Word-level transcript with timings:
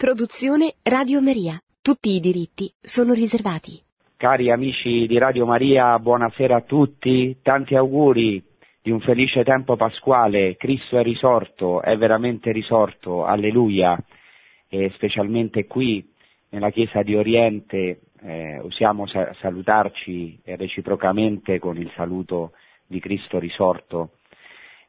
Produzione 0.00 0.76
Radio 0.84 1.20
Maria. 1.20 1.60
Tutti 1.82 2.08
i 2.16 2.20
diritti 2.20 2.72
sono 2.80 3.12
riservati. 3.12 3.78
Cari 4.16 4.50
amici 4.50 5.06
di 5.06 5.18
Radio 5.18 5.44
Maria, 5.44 5.98
buonasera 5.98 6.56
a 6.56 6.60
tutti, 6.62 7.36
tanti 7.42 7.74
auguri 7.74 8.42
di 8.80 8.90
un 8.90 9.00
felice 9.00 9.44
tempo 9.44 9.76
pasquale. 9.76 10.56
Cristo 10.56 10.96
è 10.96 11.02
risorto, 11.02 11.82
è 11.82 11.98
veramente 11.98 12.50
risorto, 12.50 13.26
alleluia. 13.26 14.02
E 14.70 14.90
specialmente 14.94 15.66
qui 15.66 16.02
nella 16.48 16.70
Chiesa 16.70 17.02
di 17.02 17.14
Oriente 17.14 18.00
eh, 18.22 18.58
usiamo 18.62 19.06
sa- 19.06 19.34
salutarci 19.38 20.40
reciprocamente 20.44 21.58
con 21.58 21.76
il 21.76 21.92
saluto 21.94 22.52
di 22.86 23.00
Cristo 23.00 23.38
risorto, 23.38 24.12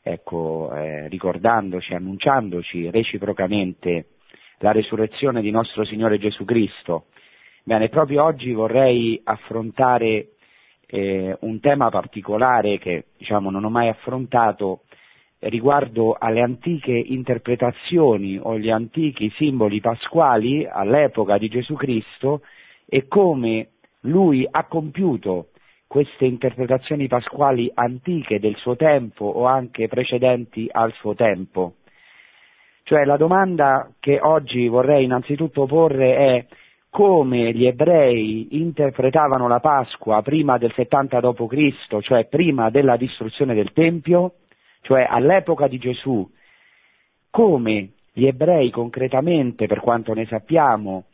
ecco, 0.02 0.74
eh, 0.74 1.10
ricordandoci, 1.10 1.94
annunciandoci 1.94 2.90
reciprocamente 2.90 4.06
la 4.62 4.72
resurrezione 4.72 5.42
di 5.42 5.52
nostro 5.52 5.86
Signore 5.86 6.18
Gesù 6.18 6.46
Cristo. 6.46 7.06
Bene, 7.64 7.90
proprio 7.90 8.24
oggi 8.24 8.52
vorrei 8.54 9.20
affrontare 9.24 10.30
eh, 10.88 11.38
un 11.42 11.60
tema 11.60 11.90
particolare 11.90 12.78
che 12.78 13.06
diciamo, 13.18 13.50
non 13.50 13.64
ho 13.64 13.70
mai 13.70 13.90
affrontato 13.90 14.82
riguardo 15.40 16.16
alle 16.18 16.42
antiche 16.42 16.92
interpretazioni 16.92 18.40
o 18.42 18.58
gli 18.58 18.70
antichi 18.70 19.32
simboli 19.36 19.80
pasquali 19.80 20.68
all'epoca 20.68 21.38
di 21.38 21.50
Gesù 21.50 21.74
Cristo 21.76 22.42
e 22.86 23.08
come 23.08 23.70
lui 24.02 24.48
ha 24.50 24.66
compiuto 24.66 25.48
queste 25.88 26.26
interpretazioni 26.26 27.08
pasquali 27.08 27.70
antiche 27.74 28.40
del 28.40 28.56
suo 28.58 28.76
tempo 28.76 29.26
o 29.26 29.46
anche 29.46 29.88
precedenti 29.88 30.68
al 30.72 30.94
suo 30.94 31.16
tempo. 31.16 31.74
Cioè 32.84 33.06
la 33.06 33.18
domanda 33.18 33.92
che 34.00 34.20
oggi 34.22 34.68
vorrei 34.68 35.06
innanzitutto 35.06 35.66
porre 35.66 36.16
è 36.16 36.46
come 36.90 37.54
gli 37.54 37.66
ebrei 37.66 38.60
interpretavano 38.60 39.48
la 39.48 39.62
Pasqua 39.62 40.22
prima 40.22 40.58
del 40.58 40.74
70 40.74 41.20
d.C., 41.22 42.00
cioè 42.02 42.26
prima 42.26 42.70
della 42.70 42.98
distruzione 42.98 43.54
del 43.54 43.72
Tempio, 43.72 44.34
cioè 44.82 45.08
all'epoca 45.10 45.68
di 45.68 45.78
Gesù, 45.78 46.30
come 47.30 47.92
gli 48.12 48.26
ebrei 48.26 48.72
concretamente, 48.72 49.68
per 49.68 49.80
quanto 49.80 50.14
ne 50.14 50.26
sappiamo, 50.26 51.06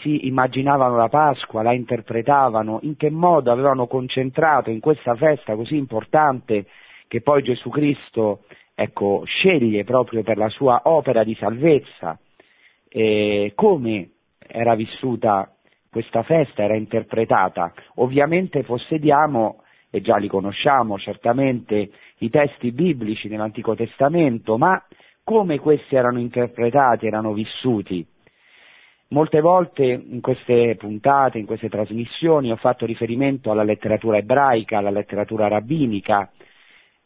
si 0.00 0.26
immaginavano 0.26 0.96
la 0.96 1.08
Pasqua, 1.08 1.62
la 1.62 1.72
interpretavano, 1.72 2.80
in 2.82 2.96
che 2.96 3.08
modo 3.08 3.50
avevano 3.50 3.86
concentrato 3.86 4.70
in 4.70 4.80
questa 4.80 5.14
festa 5.14 5.54
così 5.54 5.76
importante 5.76 6.66
che 7.08 7.22
poi 7.22 7.42
Gesù 7.42 7.70
Cristo 7.70 8.42
ecco, 8.76 9.22
sceglie 9.24 9.84
proprio 9.84 10.22
per 10.22 10.36
la 10.36 10.50
sua 10.50 10.82
opera 10.84 11.24
di 11.24 11.34
salvezza, 11.34 12.18
eh, 12.88 13.52
come 13.54 14.10
era 14.46 14.74
vissuta 14.74 15.50
questa 15.90 16.22
festa, 16.22 16.62
era 16.62 16.76
interpretata. 16.76 17.72
Ovviamente 17.94 18.62
possediamo, 18.62 19.62
e 19.90 20.02
già 20.02 20.16
li 20.18 20.28
conosciamo 20.28 20.98
certamente, 20.98 21.90
i 22.18 22.28
testi 22.28 22.70
biblici 22.70 23.28
nell'Antico 23.28 23.74
Testamento, 23.74 24.58
ma 24.58 24.80
come 25.24 25.58
questi 25.58 25.96
erano 25.96 26.20
interpretati, 26.20 27.06
erano 27.06 27.32
vissuti. 27.32 28.06
Molte 29.08 29.40
volte 29.40 29.84
in 29.84 30.20
queste 30.20 30.74
puntate, 30.76 31.38
in 31.38 31.46
queste 31.46 31.68
trasmissioni 31.70 32.50
ho 32.50 32.56
fatto 32.56 32.84
riferimento 32.84 33.50
alla 33.50 33.62
letteratura 33.62 34.18
ebraica, 34.18 34.78
alla 34.78 34.90
letteratura 34.90 35.48
rabbinica, 35.48 36.30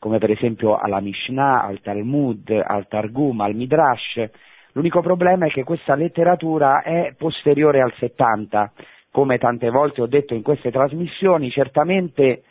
come 0.01 0.19
per 0.19 0.31
esempio 0.31 0.79
alla 0.79 1.01
Mishnah, 1.01 1.63
al 1.63 1.81
Talmud, 1.83 2.51
al 2.51 2.89
Targum, 2.89 3.43
al 3.43 3.55
Midrash. 3.55 4.31
L'unico 4.73 5.03
problema 5.03 5.47
è 5.47 5.51
che 5.51 5.63
questa 5.63 5.95
letteratura 5.95 6.83
è 6.83 7.15
posteriore 7.17 7.83
al 7.83 7.93
70, 7.99 8.73
come 9.11 9.37
tante 9.37 9.69
volte 9.69 10.01
ho 10.01 10.07
detto 10.07 10.35
in 10.35 10.43
queste 10.43 10.71
trasmissioni, 10.71 11.51
certamente 11.51 12.45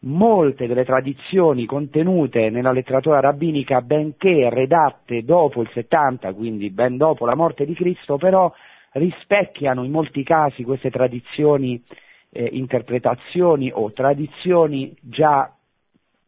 molte 0.00 0.66
delle 0.66 0.84
tradizioni 0.84 1.64
contenute 1.64 2.50
nella 2.50 2.72
letteratura 2.72 3.20
rabbinica, 3.20 3.80
benché 3.80 4.50
redatte 4.50 5.24
dopo 5.24 5.62
il 5.62 5.70
70, 5.72 6.34
quindi 6.34 6.70
ben 6.70 6.98
dopo 6.98 7.24
la 7.24 7.36
morte 7.36 7.64
di 7.64 7.74
Cristo, 7.74 8.18
però 8.18 8.52
rispecchiano 8.92 9.82
in 9.84 9.92
molti 9.92 10.22
casi 10.24 10.62
queste 10.62 10.90
tradizioni, 10.90 11.82
eh, 12.30 12.50
interpretazioni 12.52 13.70
o 13.72 13.92
tradizioni 13.92 14.94
già 15.00 15.50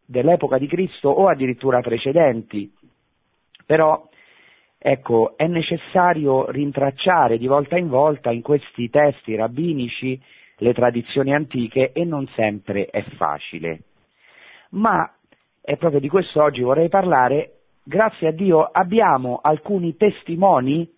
dell'epoca 0.05 0.59
di 0.59 0.67
Cristo 0.67 1.09
o 1.09 1.29
addirittura 1.29 1.81
precedenti. 1.81 2.71
Però 3.67 4.09
ecco, 4.79 5.35
è 5.37 5.47
necessario 5.47 6.51
rintracciare 6.51 7.39
di 7.39 7.47
volta 7.47 7.79
in 7.79 7.89
volta 7.89 8.31
in 8.31 8.43
questi 8.43 8.91
testi 8.91 9.35
rabbinici 9.35 10.21
le 10.59 10.73
tradizioni 10.73 11.35
antiche 11.35 11.93
e 11.93 12.05
non 12.05 12.27
sempre 12.35 12.87
è 12.87 13.03
facile. 13.17 13.81
Ma 14.71 15.11
è 15.61 15.77
proprio 15.77 16.01
di 16.01 16.09
questo 16.09 16.43
oggi 16.43 16.61
vorrei 16.61 16.89
parlare. 16.89 17.61
Grazie 17.83 18.29
a 18.29 18.33
Dio 18.33 18.63
abbiamo 18.63 19.41
alcuni 19.43 19.97
testimoni, 19.97 20.89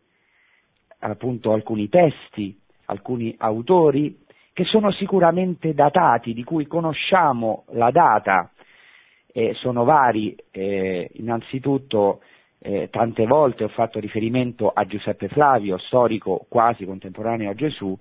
appunto 1.00 1.52
alcuni 1.52 1.88
testi, 1.88 2.58
alcuni 2.86 3.34
autori 3.38 4.24
che 4.52 4.64
sono 4.64 4.90
sicuramente 4.90 5.74
datati, 5.74 6.32
di 6.32 6.42
cui 6.42 6.66
conosciamo 6.66 7.64
la 7.72 7.90
data, 7.90 8.50
eh, 9.36 9.52
sono 9.56 9.84
vari, 9.84 10.34
eh, 10.50 11.10
innanzitutto 11.16 12.20
eh, 12.58 12.88
tante 12.90 13.26
volte 13.26 13.64
ho 13.64 13.68
fatto 13.68 14.00
riferimento 14.00 14.70
a 14.70 14.86
Giuseppe 14.86 15.28
Flavio, 15.28 15.76
storico 15.76 16.46
quasi 16.48 16.86
contemporaneo 16.86 17.50
a 17.50 17.54
Gesù, 17.54 17.94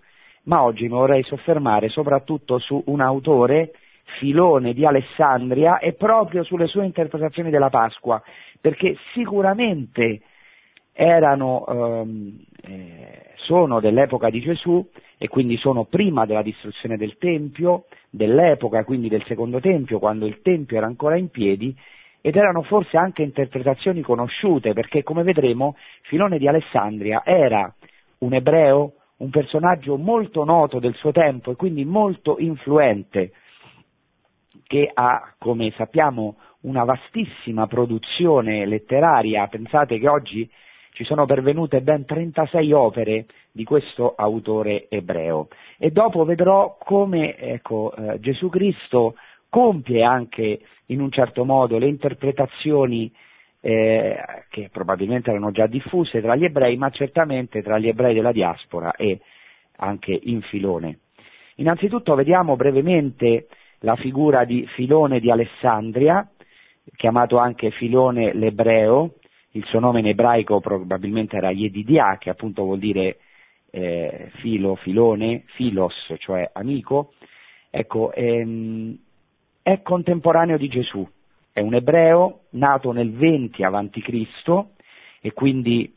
ma 0.44 0.64
oggi 0.64 0.84
mi 0.84 0.90
vorrei 0.92 1.24
soffermare 1.24 1.90
soprattutto 1.90 2.58
su 2.58 2.82
un 2.86 3.02
autore, 3.02 3.74
Filone 4.18 4.74
di 4.74 4.86
Alessandria, 4.86 5.80
e 5.80 5.92
proprio 5.92 6.46
sulle 6.46 6.68
sue 6.68 6.86
interpretazioni 6.86 7.50
della 7.50 7.70
Pasqua, 7.70 8.24
perché 8.62 8.96
sicuramente 9.14 10.22
erano, 10.98 11.66
ehm, 11.68 12.40
eh, 12.64 13.32
sono 13.36 13.82
dell'epoca 13.82 14.30
di 14.30 14.40
Gesù 14.40 14.88
e 15.18 15.28
quindi 15.28 15.58
sono 15.58 15.84
prima 15.84 16.26
della 16.26 16.42
distruzione 16.42 16.96
del 16.96 17.18
Tempio, 17.18 17.86
dell'epoca 18.10 18.86
quindi 18.86 19.10
del 19.10 19.24
secondo 19.28 19.60
Tempio, 19.60 20.00
quando 20.00 20.26
il 20.26 20.42
Tempio 20.42 20.78
era 20.78 20.86
ancora 20.86 21.18
in 21.18 21.30
piedi, 21.30 21.76
ed 22.22 22.38
erano 22.38 22.64
forse 22.64 22.98
anche 22.98 23.24
interpretazioni 23.24 24.02
conosciute, 24.02 24.74
perché 24.74 25.04
come 25.04 25.24
vedremo 25.24 25.76
Filone 26.04 26.38
di 26.38 26.48
Alessandria 26.48 27.24
era 27.26 27.72
un 28.20 28.34
ebreo, 28.34 28.94
un 29.18 29.30
personaggio 29.30 29.98
molto 29.98 30.46
noto 30.46 30.80
del 30.80 30.96
suo 30.96 31.12
tempo 31.12 31.52
e 31.52 31.56
quindi 31.56 31.84
molto 31.84 32.38
influente, 32.40 33.34
che 34.64 34.90
ha, 34.92 35.34
come 35.38 35.72
sappiamo, 35.76 36.38
una 36.62 36.86
vastissima 36.86 37.68
produzione 37.68 38.66
letteraria. 38.66 39.46
Pensate 39.48 40.00
che 40.00 40.08
oggi 40.08 40.50
ci 40.96 41.04
sono 41.04 41.26
pervenute 41.26 41.82
ben 41.82 42.06
36 42.06 42.72
opere 42.72 43.26
di 43.52 43.66
questo 43.66 44.16
autore 44.16 44.88
ebreo. 44.90 45.50
E 45.78 45.92
dopo 45.92 46.24
vedrò 46.24 46.78
come 46.80 47.38
ecco, 47.38 47.94
eh, 47.94 48.20
Gesù 48.22 48.48
Cristo 48.48 49.16
compie 49.50 50.04
anche 50.04 50.62
in 50.88 51.02
un 51.02 51.12
certo 51.12 51.44
modo 51.44 51.78
le 51.78 51.88
interpretazioni 51.88 53.12
eh, 53.60 54.18
che 54.50 54.70
probabilmente 54.72 55.32
erano 55.32 55.52
già 55.52 55.68
diffuse 55.68 56.22
tra 56.22 56.36
gli 56.36 56.46
ebrei, 56.46 56.78
ma 56.78 56.90
certamente 56.92 57.62
tra 57.62 57.78
gli 57.78 57.90
ebrei 57.90 58.14
della 58.14 58.32
diaspora 58.32 58.96
e 58.96 59.20
anche 59.78 60.18
in 60.24 60.42
Filone. 60.44 61.00
Innanzitutto 61.56 62.16
vediamo 62.16 62.56
brevemente 62.56 63.48
la 63.80 63.98
figura 63.98 64.46
di 64.46 64.66
Filone 64.76 65.20
di 65.20 65.30
Alessandria, 65.30 66.26
chiamato 66.96 67.38
anche 67.38 67.72
Filone 67.72 68.34
l'ebreo, 68.34 69.16
il 69.56 69.64
suo 69.66 69.80
nome 69.80 70.00
in 70.00 70.08
ebraico 70.08 70.60
probabilmente 70.60 71.38
era 71.38 71.50
Yedidia, 71.50 72.18
che 72.18 72.30
appunto 72.30 72.64
vuol 72.64 72.80
dire 72.80 73.18
eh, 73.72 74.30
filo, 74.36 74.76
filone, 74.76 75.44
filos, 75.56 75.94
cioè 76.20 76.50
amico, 76.54 77.14
ecco, 77.70 78.12
ehm, 78.14 78.98
è 79.62 79.82
contemporaneo 79.82 80.58
di 80.58 80.68
Gesù, 80.68 81.08
è 81.52 81.62
un 81.62 81.74
ebreo 81.74 82.42
nato 82.52 82.92
nel 82.92 83.12
20 83.12 83.64
a.C. 83.64 84.64
e 85.22 85.32
quindi 85.32 85.96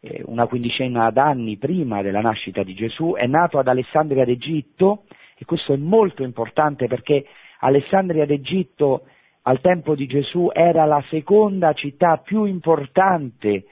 eh, 0.00 0.22
una 0.24 0.46
quindicina 0.46 1.10
d'anni 1.10 1.58
prima 1.58 2.00
della 2.00 2.20
nascita 2.20 2.62
di 2.62 2.74
Gesù, 2.74 3.12
è 3.14 3.26
nato 3.26 3.58
ad 3.58 3.68
Alessandria 3.68 4.24
d'Egitto 4.24 5.04
e 5.36 5.44
questo 5.44 5.74
è 5.74 5.76
molto 5.76 6.22
importante 6.22 6.86
perché 6.86 7.26
Alessandria 7.60 8.24
d'Egitto 8.24 9.02
al 9.48 9.60
tempo 9.60 9.94
di 9.94 10.06
Gesù 10.06 10.50
era 10.52 10.84
la 10.86 11.02
seconda 11.08 11.72
città 11.72 12.16
più 12.18 12.44
importante 12.44 13.64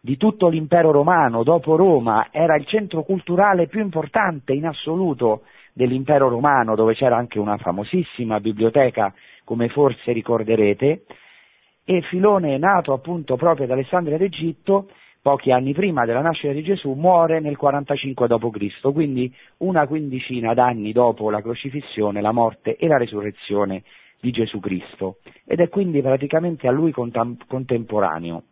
di 0.00 0.16
tutto 0.16 0.48
l'impero 0.48 0.90
romano, 0.90 1.44
dopo 1.44 1.76
Roma, 1.76 2.28
era 2.30 2.56
il 2.56 2.66
centro 2.66 3.02
culturale 3.02 3.68
più 3.68 3.80
importante 3.80 4.52
in 4.54 4.66
assoluto 4.66 5.42
dell'impero 5.72 6.28
romano, 6.28 6.74
dove 6.74 6.94
c'era 6.94 7.16
anche 7.16 7.38
una 7.38 7.56
famosissima 7.58 8.40
biblioteca, 8.40 9.12
come 9.44 9.68
forse 9.68 10.12
ricorderete, 10.12 11.04
e 11.84 12.00
Filone, 12.02 12.58
nato 12.58 12.92
appunto 12.92 13.36
proprio 13.36 13.66
ad 13.66 13.70
Alessandria 13.70 14.16
d'Egitto, 14.16 14.88
pochi 15.22 15.52
anni 15.52 15.74
prima 15.74 16.04
della 16.06 16.22
nascita 16.22 16.52
di 16.52 16.62
Gesù, 16.62 16.92
muore 16.92 17.38
nel 17.38 17.56
45 17.56 18.26
d.C., 18.26 18.92
quindi 18.92 19.32
una 19.58 19.86
quindicina 19.86 20.54
d'anni 20.54 20.92
dopo 20.92 21.30
la 21.30 21.42
crocifissione, 21.42 22.20
la 22.20 22.32
morte 22.32 22.76
e 22.76 22.88
la 22.88 22.96
resurrezione 22.96 23.82
di 24.20 24.30
Gesù 24.30 24.60
Cristo, 24.60 25.18
ed 25.44 25.60
è 25.60 25.68
quindi 25.68 26.02
praticamente 26.02 26.68
a 26.68 26.70
lui 26.70 26.92
contemporaneo. 26.92 28.42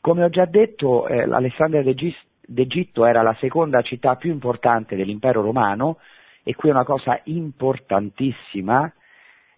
Come 0.00 0.24
ho 0.24 0.28
già 0.28 0.44
detto, 0.44 1.06
eh, 1.06 1.22
Alessandria 1.22 1.82
d'Egitto 1.82 3.04
era 3.04 3.22
la 3.22 3.36
seconda 3.40 3.82
città 3.82 4.16
più 4.16 4.30
importante 4.30 4.96
dell'impero 4.96 5.42
romano, 5.42 5.98
e 6.42 6.54
qui 6.54 6.68
è 6.68 6.72
una 6.72 6.84
cosa 6.84 7.20
importantissima, 7.24 8.92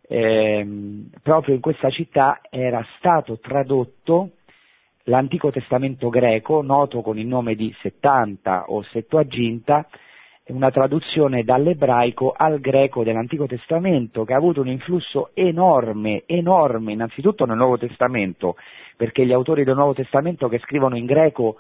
ehm, 0.09 1.11
proprio 1.23 1.55
in 1.55 1.61
questa 1.61 1.91
città 1.91 2.41
era 2.49 2.85
stato 2.97 3.39
tradotto 3.39 4.31
l'Antico 5.05 5.51
Testamento 5.51 6.09
greco, 6.09 6.63
noto 6.63 7.03
con 7.03 7.19
il 7.19 7.27
nome 7.27 7.55
di 7.55 7.75
Settanta 7.81 8.65
o 8.69 8.83
Settuaginta, 8.85 9.87
una 10.49 10.71
traduzione 10.71 11.45
dall'ebraico 11.45 12.33
al 12.37 12.61
greco 12.61 13.05
dell'Antico 13.05 13.47
Testamento 13.47 14.25
che 14.25 14.33
ha 14.33 14.37
avuto 14.37 14.61
un 14.61 14.69
influsso 14.69 15.31
enorme, 15.35 16.23
enorme, 16.27 16.93
innanzitutto 16.93 17.45
nel 17.45 17.57
Nuovo 17.57 17.79
Testamento, 17.79 18.57
perché 18.97 19.27
gli 19.27 19.33
autori 19.33 19.65
del 19.65 19.75
Nuovo 19.75 19.95
Testamento 19.95 20.49
che 20.49 20.59
scrivono 20.61 20.97
in 20.97 21.07
greco 21.07 21.57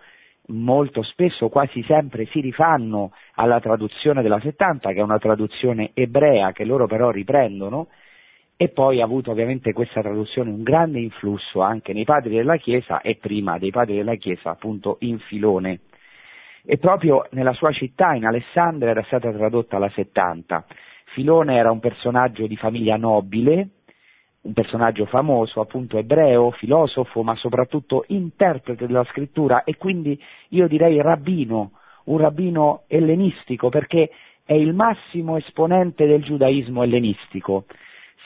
molto 0.48 1.02
spesso, 1.02 1.48
quasi 1.48 1.82
sempre, 1.82 2.26
si 2.26 2.40
rifanno 2.40 3.12
alla 3.34 3.60
traduzione 3.60 4.22
della 4.22 4.40
70, 4.40 4.92
che 4.92 4.98
è 5.00 5.02
una 5.02 5.18
traduzione 5.18 5.90
ebrea 5.94 6.52
che 6.52 6.64
loro 6.64 6.86
però 6.86 7.10
riprendono, 7.10 7.88
e 8.56 8.68
poi 8.70 9.00
ha 9.00 9.04
avuto 9.04 9.30
ovviamente 9.30 9.72
questa 9.72 10.00
traduzione 10.00 10.50
un 10.50 10.62
grande 10.62 10.98
influsso 10.98 11.60
anche 11.60 11.92
nei 11.92 12.04
padri 12.04 12.34
della 12.34 12.56
Chiesa 12.56 13.00
e 13.02 13.16
prima 13.16 13.56
dei 13.58 13.70
padri 13.70 13.96
della 13.96 14.16
Chiesa 14.16 14.50
appunto 14.50 14.96
in 15.00 15.18
Filone. 15.20 15.80
E 16.70 16.76
proprio 16.76 17.24
nella 17.30 17.54
sua 17.54 17.72
città, 17.72 18.12
in 18.12 18.26
Alessandria, 18.26 18.90
era 18.90 19.02
stata 19.04 19.32
tradotta 19.32 19.78
la 19.78 19.88
70. 19.88 20.66
Filone 21.14 21.56
era 21.56 21.70
un 21.70 21.80
personaggio 21.80 22.46
di 22.46 22.56
famiglia 22.56 22.98
nobile, 22.98 23.68
un 24.42 24.52
personaggio 24.52 25.06
famoso, 25.06 25.62
appunto 25.62 25.96
ebreo, 25.96 26.50
filosofo, 26.50 27.22
ma 27.22 27.34
soprattutto 27.36 28.04
interprete 28.08 28.86
della 28.86 29.04
scrittura 29.04 29.64
e 29.64 29.78
quindi 29.78 30.20
io 30.50 30.68
direi 30.68 31.00
rabbino, 31.00 31.72
un 32.04 32.18
rabbino 32.18 32.82
ellenistico 32.86 33.70
perché 33.70 34.10
è 34.44 34.52
il 34.52 34.74
massimo 34.74 35.38
esponente 35.38 36.04
del 36.04 36.22
giudaismo 36.22 36.82
ellenistico 36.82 37.64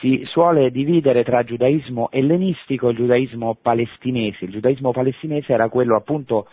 si 0.01 0.21
suole 0.25 0.69
dividere 0.69 1.23
tra 1.23 1.43
giudaismo 1.43 2.09
ellenistico 2.11 2.89
e 2.89 2.93
giudaismo 2.93 3.55
palestinese. 3.61 4.43
Il 4.43 4.51
giudaismo 4.51 4.91
palestinese 4.91 5.53
era 5.53 5.69
quello 5.69 5.95
appunto 5.95 6.47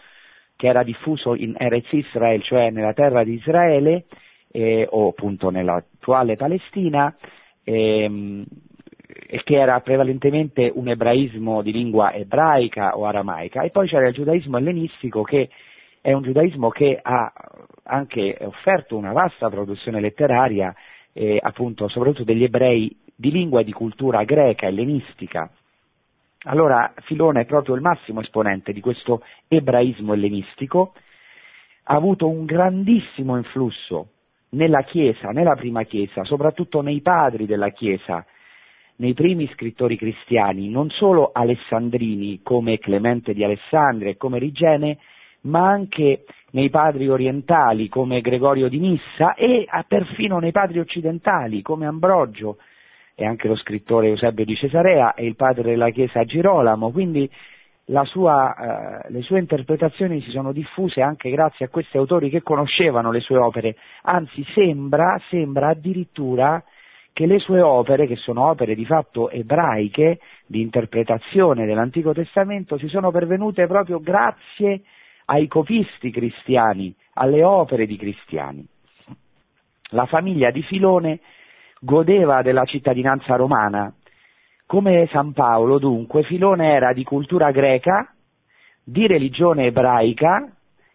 che 0.60 0.66
era 0.66 0.82
diffuso 0.82 1.34
in 1.34 1.54
Erez 1.56 1.90
Israel, 1.90 2.42
cioè 2.42 2.68
nella 2.68 2.92
terra 2.92 3.24
di 3.24 3.32
Israele, 3.32 4.04
eh, 4.52 4.86
o 4.90 5.08
appunto 5.08 5.48
nell'attuale 5.48 6.36
Palestina, 6.36 7.16
ehm, 7.64 8.44
e 9.26 9.42
che 9.42 9.58
era 9.58 9.80
prevalentemente 9.80 10.70
un 10.74 10.88
ebraismo 10.88 11.62
di 11.62 11.72
lingua 11.72 12.12
ebraica 12.12 12.94
o 12.94 13.06
aramaica, 13.06 13.62
e 13.62 13.70
poi 13.70 13.88
c'era 13.88 14.08
il 14.08 14.12
giudaismo 14.12 14.58
ellenistico 14.58 15.22
che 15.22 15.48
è 16.02 16.12
un 16.12 16.22
giudaismo 16.22 16.68
che 16.68 16.98
ha 17.00 17.32
anche 17.84 18.36
offerto 18.42 18.98
una 18.98 19.12
vasta 19.12 19.48
produzione 19.48 19.98
letteraria, 19.98 20.74
eh, 21.14 21.38
appunto 21.40 21.88
soprattutto 21.88 22.24
degli 22.24 22.44
ebrei 22.44 22.94
di 23.16 23.30
lingua 23.30 23.60
e 23.60 23.64
di 23.64 23.72
cultura 23.72 24.24
greca, 24.24 24.66
ellenistica. 24.66 25.50
Allora 26.44 26.94
Filone 27.02 27.42
è 27.42 27.44
proprio 27.44 27.74
il 27.74 27.82
massimo 27.82 28.22
esponente 28.22 28.72
di 28.72 28.80
questo 28.80 29.22
ebraismo 29.46 30.14
ellenistico, 30.14 30.94
ha 31.84 31.94
avuto 31.94 32.28
un 32.28 32.46
grandissimo 32.46 33.36
influsso 33.36 34.08
nella 34.50 34.82
Chiesa, 34.82 35.30
nella 35.30 35.54
prima 35.54 35.82
Chiesa, 35.82 36.24
soprattutto 36.24 36.80
nei 36.80 37.02
padri 37.02 37.44
della 37.44 37.68
Chiesa, 37.70 38.24
nei 38.96 39.12
primi 39.12 39.50
scrittori 39.52 39.98
cristiani, 39.98 40.70
non 40.70 40.88
solo 40.88 41.30
alessandrini 41.32 42.40
come 42.42 42.78
Clemente 42.78 43.34
di 43.34 43.44
Alessandria 43.44 44.10
e 44.10 44.16
come 44.16 44.38
Rigene, 44.38 44.98
ma 45.42 45.68
anche 45.68 46.24
nei 46.52 46.70
padri 46.70 47.08
orientali 47.08 47.88
come 47.88 48.22
Gregorio 48.22 48.68
di 48.68 48.78
Nissa 48.78 49.34
e 49.34 49.66
perfino 49.86 50.38
nei 50.38 50.52
padri 50.52 50.78
occidentali 50.78 51.60
come 51.60 51.86
Ambrogio, 51.86 52.56
e 53.20 53.26
anche 53.26 53.48
lo 53.48 53.56
scrittore 53.56 54.06
Eusebio 54.06 54.46
di 54.46 54.56
Cesarea 54.56 55.12
e 55.12 55.26
il 55.26 55.36
padre 55.36 55.72
della 55.72 55.90
Chiesa 55.90 56.24
Girolamo, 56.24 56.90
quindi 56.90 57.30
sua, 58.04 59.02
eh, 59.04 59.12
le 59.12 59.20
sue 59.20 59.38
interpretazioni 59.38 60.22
si 60.22 60.30
sono 60.30 60.52
diffuse 60.52 61.02
anche 61.02 61.28
grazie 61.28 61.66
a 61.66 61.68
questi 61.68 61.98
autori 61.98 62.30
che 62.30 62.40
conoscevano 62.40 63.10
le 63.10 63.20
sue 63.20 63.36
opere, 63.36 63.76
anzi 64.04 64.42
sembra, 64.54 65.20
sembra 65.28 65.68
addirittura 65.68 66.64
che 67.12 67.26
le 67.26 67.40
sue 67.40 67.60
opere, 67.60 68.06
che 68.06 68.16
sono 68.16 68.48
opere 68.48 68.74
di 68.74 68.86
fatto 68.86 69.28
ebraiche, 69.28 70.20
di 70.46 70.62
interpretazione 70.62 71.66
dell'Antico 71.66 72.14
Testamento, 72.14 72.78
si 72.78 72.88
sono 72.88 73.10
pervenute 73.10 73.66
proprio 73.66 74.00
grazie 74.00 74.80
ai 75.26 75.46
copisti 75.46 76.10
cristiani, 76.10 76.94
alle 77.14 77.44
opere 77.44 77.84
di 77.84 77.98
cristiani. 77.98 78.66
La 79.90 80.06
famiglia 80.06 80.50
di 80.50 80.62
Filone 80.62 81.20
godeva 81.80 82.42
della 82.42 82.64
cittadinanza 82.64 83.36
romana. 83.36 83.92
Come 84.66 85.08
San 85.10 85.32
Paolo, 85.32 85.78
dunque, 85.78 86.22
Filone 86.22 86.72
era 86.72 86.92
di 86.92 87.02
cultura 87.02 87.50
greca, 87.50 88.14
di 88.84 89.06
religione 89.06 89.66
ebraica 89.66 90.48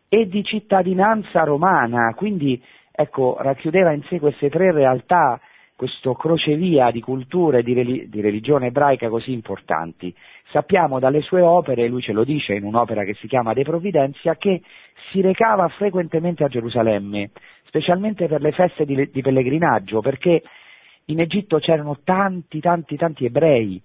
e 0.07 0.27
di 0.27 0.43
cittadinanza 0.43 1.43
romana, 1.43 2.13
quindi 2.15 2.61
ecco, 2.91 3.35
racchiudeva 3.39 3.91
in 3.91 4.03
sé 4.03 4.19
queste 4.19 4.49
tre 4.49 4.71
realtà, 4.71 5.39
questo 5.75 6.13
crocevia 6.13 6.89
di 6.91 7.01
culture 7.01 7.59
e 7.59 7.63
di, 7.63 8.07
di 8.07 8.21
religione 8.21 8.67
ebraica 8.67 9.09
così 9.09 9.33
importanti. 9.33 10.15
Sappiamo 10.51 10.99
dalle 10.99 11.21
sue 11.21 11.41
opere, 11.41 11.87
lui 11.87 12.01
ce 12.01 12.13
lo 12.13 12.23
dice 12.23 12.53
in 12.53 12.63
un'opera 12.63 13.03
che 13.03 13.15
si 13.15 13.27
chiama 13.27 13.53
De 13.53 13.63
Providentia, 13.63 14.35
che 14.35 14.61
si 15.11 15.19
recava 15.19 15.67
frequentemente 15.67 16.45
a 16.45 16.47
Gerusalemme, 16.47 17.31
specialmente 17.65 18.27
per 18.27 18.39
le 18.39 18.53
feste 18.53 18.85
di, 18.85 19.09
di 19.11 19.21
pellegrinaggio, 19.21 19.99
perché 19.99 20.41
in 21.05 21.19
Egitto 21.19 21.59
c'erano 21.59 21.99
tanti, 22.03 22.59
tanti, 22.59 22.95
tanti 22.95 23.25
ebrei. 23.25 23.81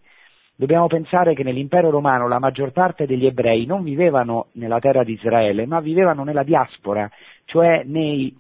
Dobbiamo 0.55 0.87
pensare 0.87 1.35
che 1.35 1.43
nell'impero 1.43 1.91
romano 1.91 2.29
la 2.29 2.39
maggior 2.39 2.73
parte 2.73 3.07
degli 3.07 3.27
ebrei 3.27 3.65
non 3.65 3.83
vivevano 3.83 4.49
nella 4.53 4.79
terra 4.79 5.05
di 5.05 5.13
Israele, 5.13 5.67
ma 5.67 5.81
vivevano 5.81 6.23
nella 6.23 6.43
diaspora, 6.43 7.11
cioè 7.47 7.83
nei, 7.85 8.35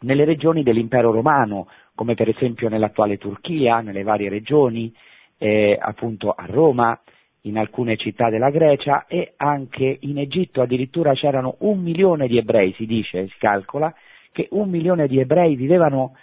nelle 0.00 0.24
regioni 0.24 0.62
dell'impero 0.62 1.12
romano, 1.12 1.68
come 1.94 2.14
per 2.14 2.28
esempio 2.28 2.68
nell'attuale 2.68 3.16
Turchia, 3.16 3.80
nelle 3.80 4.02
varie 4.02 4.28
regioni, 4.28 4.92
eh, 5.38 5.78
appunto 5.80 6.32
a 6.32 6.46
Roma, 6.46 7.00
in 7.42 7.56
alcune 7.58 7.96
città 7.96 8.28
della 8.28 8.50
Grecia 8.50 9.06
e 9.06 9.32
anche 9.36 9.98
in 10.00 10.18
Egitto 10.18 10.60
addirittura 10.60 11.14
c'erano 11.14 11.56
un 11.60 11.80
milione 11.80 12.26
di 12.26 12.36
ebrei, 12.36 12.72
si 12.74 12.86
dice, 12.86 13.28
si 13.28 13.34
calcola, 13.38 13.94
che 14.32 14.48
un 14.50 14.68
milione 14.68 15.06
di 15.06 15.18
ebrei 15.18 15.54
vivevano 15.56 16.14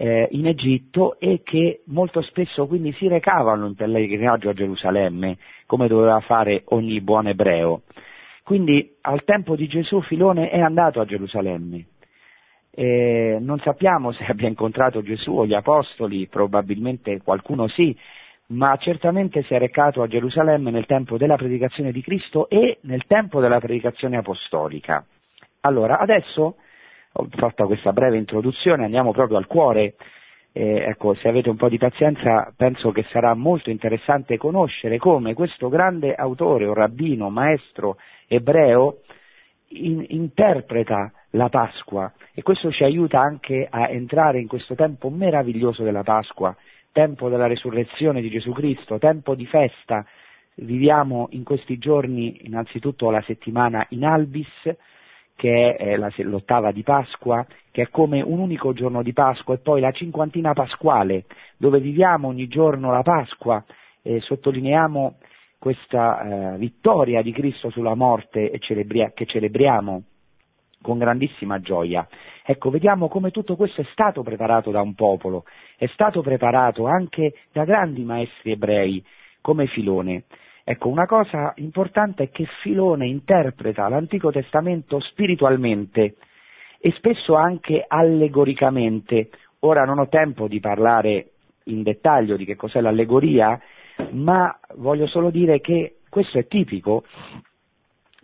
eh, 0.00 0.28
in 0.30 0.46
Egitto 0.46 1.18
e 1.18 1.42
che 1.42 1.82
molto 1.86 2.22
spesso 2.22 2.68
quindi 2.68 2.92
si 2.92 3.08
recavano 3.08 3.66
in 3.66 3.74
pellegrinaggio 3.74 4.48
a 4.48 4.54
Gerusalemme, 4.54 5.38
come 5.66 5.88
doveva 5.88 6.20
fare 6.20 6.62
ogni 6.66 7.00
buon 7.00 7.26
ebreo. 7.26 7.82
Quindi 8.44 8.96
al 9.02 9.24
tempo 9.24 9.56
di 9.56 9.66
Gesù 9.66 10.00
Filone 10.02 10.50
è 10.50 10.60
andato 10.60 11.00
a 11.00 11.04
Gerusalemme. 11.04 11.86
Eh, 12.70 13.38
non 13.40 13.58
sappiamo 13.58 14.12
se 14.12 14.24
abbia 14.24 14.46
incontrato 14.46 15.02
Gesù 15.02 15.32
o 15.32 15.46
gli 15.46 15.54
apostoli, 15.54 16.28
probabilmente 16.28 17.20
qualcuno 17.20 17.66
sì, 17.66 17.94
ma 18.50 18.76
certamente 18.76 19.42
si 19.42 19.52
è 19.52 19.58
recato 19.58 20.00
a 20.00 20.06
Gerusalemme 20.06 20.70
nel 20.70 20.86
tempo 20.86 21.18
della 21.18 21.36
predicazione 21.36 21.90
di 21.90 22.00
Cristo 22.02 22.48
e 22.48 22.78
nel 22.82 23.04
tempo 23.08 23.40
della 23.40 23.58
predicazione 23.58 24.16
apostolica. 24.16 25.04
Allora, 25.62 25.98
adesso 25.98 26.54
ho 27.20 27.28
fatto 27.30 27.66
questa 27.66 27.92
breve 27.92 28.16
introduzione, 28.16 28.84
andiamo 28.84 29.12
proprio 29.12 29.38
al 29.38 29.46
cuore. 29.46 29.94
Eh, 30.52 30.84
ecco, 30.88 31.14
se 31.14 31.28
avete 31.28 31.50
un 31.50 31.56
po' 31.56 31.68
di 31.68 31.78
pazienza, 31.78 32.52
penso 32.56 32.90
che 32.90 33.04
sarà 33.10 33.34
molto 33.34 33.70
interessante 33.70 34.36
conoscere 34.36 34.98
come 34.98 35.34
questo 35.34 35.68
grande 35.68 36.14
autore, 36.14 36.66
o 36.66 36.74
rabbino, 36.74 37.28
maestro 37.28 37.96
ebreo, 38.26 39.00
in, 39.70 40.04
interpreta 40.08 41.12
la 41.30 41.48
Pasqua 41.48 42.10
e 42.32 42.42
questo 42.42 42.70
ci 42.70 42.84
aiuta 42.84 43.20
anche 43.20 43.66
a 43.68 43.88
entrare 43.90 44.40
in 44.40 44.46
questo 44.46 44.74
tempo 44.74 45.10
meraviglioso 45.10 45.82
della 45.82 46.02
Pasqua, 46.02 46.56
tempo 46.92 47.28
della 47.28 47.46
resurrezione 47.46 48.20
di 48.20 48.30
Gesù 48.30 48.52
Cristo, 48.52 48.98
tempo 48.98 49.34
di 49.34 49.44
festa. 49.46 50.06
Viviamo 50.54 51.28
in 51.32 51.44
questi 51.44 51.78
giorni 51.78 52.46
innanzitutto 52.46 53.10
la 53.10 53.22
settimana 53.26 53.84
in 53.90 54.04
Albis, 54.04 54.48
che 55.38 55.76
è 55.76 55.96
la, 55.96 56.10
l'ottava 56.16 56.72
di 56.72 56.82
Pasqua, 56.82 57.46
che 57.70 57.82
è 57.82 57.90
come 57.90 58.20
un 58.20 58.40
unico 58.40 58.72
giorno 58.72 59.04
di 59.04 59.12
Pasqua, 59.12 59.54
e 59.54 59.58
poi 59.58 59.80
la 59.80 59.92
cinquantina 59.92 60.52
pasquale, 60.52 61.26
dove 61.56 61.78
viviamo 61.78 62.26
ogni 62.26 62.48
giorno 62.48 62.90
la 62.90 63.02
Pasqua, 63.02 63.64
e 64.02 64.18
sottolineiamo 64.20 65.18
questa 65.60 66.54
eh, 66.54 66.58
vittoria 66.58 67.22
di 67.22 67.30
Cristo 67.30 67.70
sulla 67.70 67.94
morte 67.94 68.50
celebri- 68.58 69.12
che 69.14 69.26
celebriamo 69.26 70.02
con 70.82 70.98
grandissima 70.98 71.60
gioia. 71.60 72.04
Ecco, 72.44 72.70
vediamo 72.70 73.06
come 73.06 73.30
tutto 73.30 73.54
questo 73.54 73.82
è 73.82 73.86
stato 73.92 74.24
preparato 74.24 74.72
da 74.72 74.80
un 74.80 74.94
popolo, 74.94 75.44
è 75.76 75.86
stato 75.92 76.20
preparato 76.20 76.88
anche 76.88 77.34
da 77.52 77.62
grandi 77.62 78.02
maestri 78.02 78.50
ebrei 78.50 79.04
come 79.40 79.68
Filone. 79.68 80.24
Ecco, 80.70 80.88
una 80.88 81.06
cosa 81.06 81.54
importante 81.56 82.24
è 82.24 82.30
che 82.30 82.44
Filone 82.60 83.06
interpreta 83.06 83.88
l'Antico 83.88 84.30
Testamento 84.30 85.00
spiritualmente 85.00 86.16
e 86.78 86.92
spesso 86.98 87.36
anche 87.36 87.82
allegoricamente. 87.88 89.30
Ora 89.60 89.86
non 89.86 89.98
ho 89.98 90.08
tempo 90.08 90.46
di 90.46 90.60
parlare 90.60 91.30
in 91.64 91.82
dettaglio 91.82 92.36
di 92.36 92.44
che 92.44 92.54
cos'è 92.54 92.82
l'allegoria, 92.82 93.58
ma 94.10 94.60
voglio 94.74 95.06
solo 95.06 95.30
dire 95.30 95.62
che 95.62 96.00
questo 96.10 96.38
è 96.38 96.46
tipico 96.46 97.04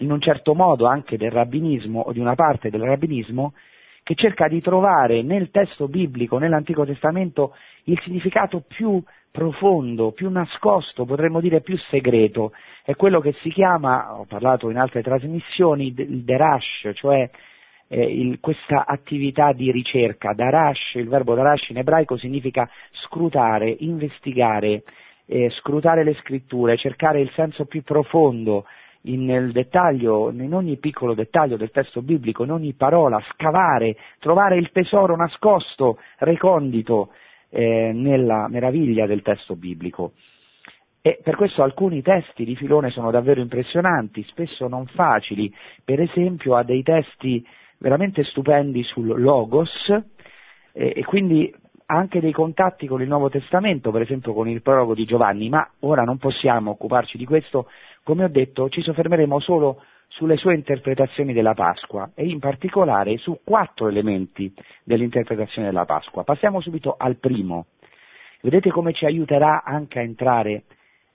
in 0.01 0.13
un 0.13 0.21
certo 0.21 0.55
modo 0.55 0.85
anche 0.85 1.17
del 1.17 1.31
rabbinismo 1.31 2.01
o 2.01 2.13
di 2.13 2.21
una 2.21 2.35
parte 2.35 2.69
del 2.69 2.83
rabbinismo 2.83 3.55
che 4.03 4.15
cerca 4.17 4.49
di 4.49 4.61
trovare 4.61 5.23
nel 5.23 5.51
testo 5.51 5.89
biblico, 5.89 6.37
nell'Antico 6.37 6.85
Testamento, 6.85 7.57
il 7.85 7.99
significato 8.03 8.61
più 8.69 9.03
profondo, 9.35 10.12
più 10.12 10.31
nascosto, 10.31 11.05
potremmo 11.05 11.41
dire 11.41 11.61
più 11.61 11.76
segreto. 11.91 12.53
È 12.85 12.95
quello 12.95 13.19
che 13.19 13.35
si 13.43 13.50
chiama, 13.50 14.17
ho 14.17 14.26
parlato 14.26 14.71
in 14.71 14.79
altre 14.79 15.03
trasmissioni, 15.03 15.93
il 15.97 16.23
derash, 16.23 16.93
cioè 16.95 17.29
eh, 17.88 18.00
il, 18.00 18.38
questa 18.38 18.85
attività 18.87 19.53
di 19.53 19.73
ricerca. 19.73 20.35
Darash, 20.35 20.95
il 20.95 21.09
verbo 21.09 21.35
darash 21.35 21.71
in 21.71 21.79
ebraico 21.79 22.17
significa 22.17 22.71
scrutare, 23.07 23.75
investigare, 23.81 24.85
eh, 25.26 25.50
scrutare 25.59 26.05
le 26.05 26.14
scritture, 26.21 26.76
cercare 26.76 27.21
il 27.21 27.31
senso 27.35 27.64
più 27.64 27.83
profondo 27.83 28.67
in, 29.07 29.25
nel 29.25 29.50
dettaglio, 29.50 30.31
in 30.31 30.55
ogni 30.55 30.76
piccolo 30.76 31.12
dettaglio 31.12 31.57
del 31.57 31.73
testo 31.73 32.03
biblico, 32.03 32.45
in 32.45 32.53
ogni 32.53 32.73
parola, 32.75 33.21
scavare, 33.33 33.97
trovare 34.21 34.59
il 34.59 34.71
tesoro 34.71 35.17
nascosto, 35.17 35.99
recondito 36.19 37.09
eh, 37.55 37.93
nella 37.95 38.49
meraviglia 38.49 39.07
del 39.07 39.23
testo 39.23 39.55
biblico. 39.55 40.13
E 41.01 41.21
per 41.23 41.37
questo 41.37 41.63
alcuni 41.63 42.03
testi 42.03 42.45
di 42.45 42.57
Filone 42.57 42.91
sono 42.91 43.11
davvero 43.11 43.41
impressionanti, 43.41 44.25
spesso 44.25 44.67
non 44.67 44.87
facili, 44.87 45.55
per 45.85 46.01
esempio 46.01 46.57
ha 46.57 46.65
dei 46.65 46.83
testi 46.83 47.47
veramente 47.79 48.25
stupendi 48.25 48.83
sul 48.83 49.21
Logos 49.21 49.71
eh, 50.73 50.93
e 50.97 51.05
quindi 51.05 51.55
anche 51.87 52.21
dei 52.21 52.33
contatti 52.33 52.87
con 52.87 53.03
il 53.03 53.09
Nuovo 53.09 53.29
Testamento, 53.29 53.91
per 53.91 54.01
esempio 54.01 54.33
con 54.33 54.49
il 54.49 54.63
prologo 54.63 54.95
di 54.95 55.05
Giovanni, 55.05 55.51
ma 55.51 55.69
ora 55.81 56.03
non 56.03 56.17
possiamo 56.17 56.71
occuparci 56.71 57.19
di 57.19 57.27
questo, 57.27 57.69
come 58.03 58.25
ho 58.25 58.29
detto 58.29 58.69
ci 58.71 58.81
soffermeremo 58.81 59.39
solo 59.41 59.83
sulle 60.14 60.37
sue 60.37 60.54
interpretazioni 60.54 61.33
della 61.33 61.54
Pasqua 61.54 62.12
e 62.14 62.25
in 62.26 62.38
particolare 62.38 63.16
su 63.16 63.40
quattro 63.42 63.88
elementi 63.88 64.52
dell'interpretazione 64.85 65.68
della 65.68 65.85
Pasqua. 65.85 66.23
Passiamo 66.23 66.61
subito 66.61 66.94
al 66.97 67.16
primo. 67.16 67.66
Vedete 68.40 68.71
come 68.71 68.92
ci 68.92 69.06
aiuterà 69.06 69.64
anche 69.64 69.99
a 69.99 70.02
entrare 70.02 70.64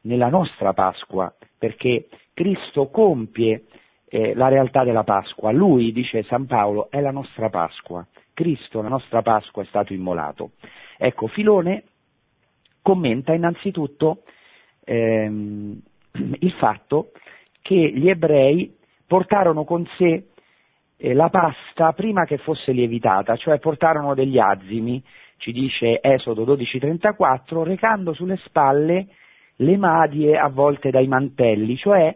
nella 0.02 0.28
nostra 0.28 0.74
Pasqua, 0.74 1.34
perché 1.58 2.08
Cristo 2.34 2.90
compie 2.90 3.66
eh, 4.10 4.34
la 4.34 4.50
realtà 4.50 4.84
della 4.84 5.04
Pasqua. 5.04 5.52
Lui, 5.52 5.94
dice 5.94 6.24
San 6.24 6.46
Paolo, 6.46 6.90
è 6.90 7.00
la 7.00 7.12
nostra 7.12 7.50
Pasqua. 7.50 8.06
Cristo, 8.34 8.82
la 8.82 8.90
nostra 8.90 9.22
Pasqua, 9.22 9.64
è 9.64 9.66
stato 9.68 9.94
immolato. 9.94 10.52
Ecco, 10.98 11.28
Filone 11.28 11.84
commenta 12.82 13.34
innanzitutto 13.34 14.24
ehm, 14.84 15.80
il 16.40 16.52
fatto 16.54 17.12
che 17.62 17.76
gli 17.76 18.10
ebrei 18.10 18.78
portarono 19.10 19.64
con 19.64 19.88
sé 19.98 20.28
eh, 20.98 21.14
la 21.16 21.30
pasta 21.30 21.94
prima 21.94 22.26
che 22.26 22.38
fosse 22.38 22.72
lievitata, 22.72 23.36
cioè 23.38 23.58
portarono 23.58 24.14
degli 24.14 24.38
azimi, 24.38 25.04
ci 25.38 25.52
dice 25.52 26.00
Esodo 26.00 26.46
12:34, 26.46 27.64
recando 27.64 28.14
sulle 28.14 28.38
spalle 28.46 29.08
le 29.56 29.78
madie 29.78 30.38
avvolte 30.38 30.92
dai 30.92 31.08
mantelli, 31.08 31.76
cioè 31.76 32.16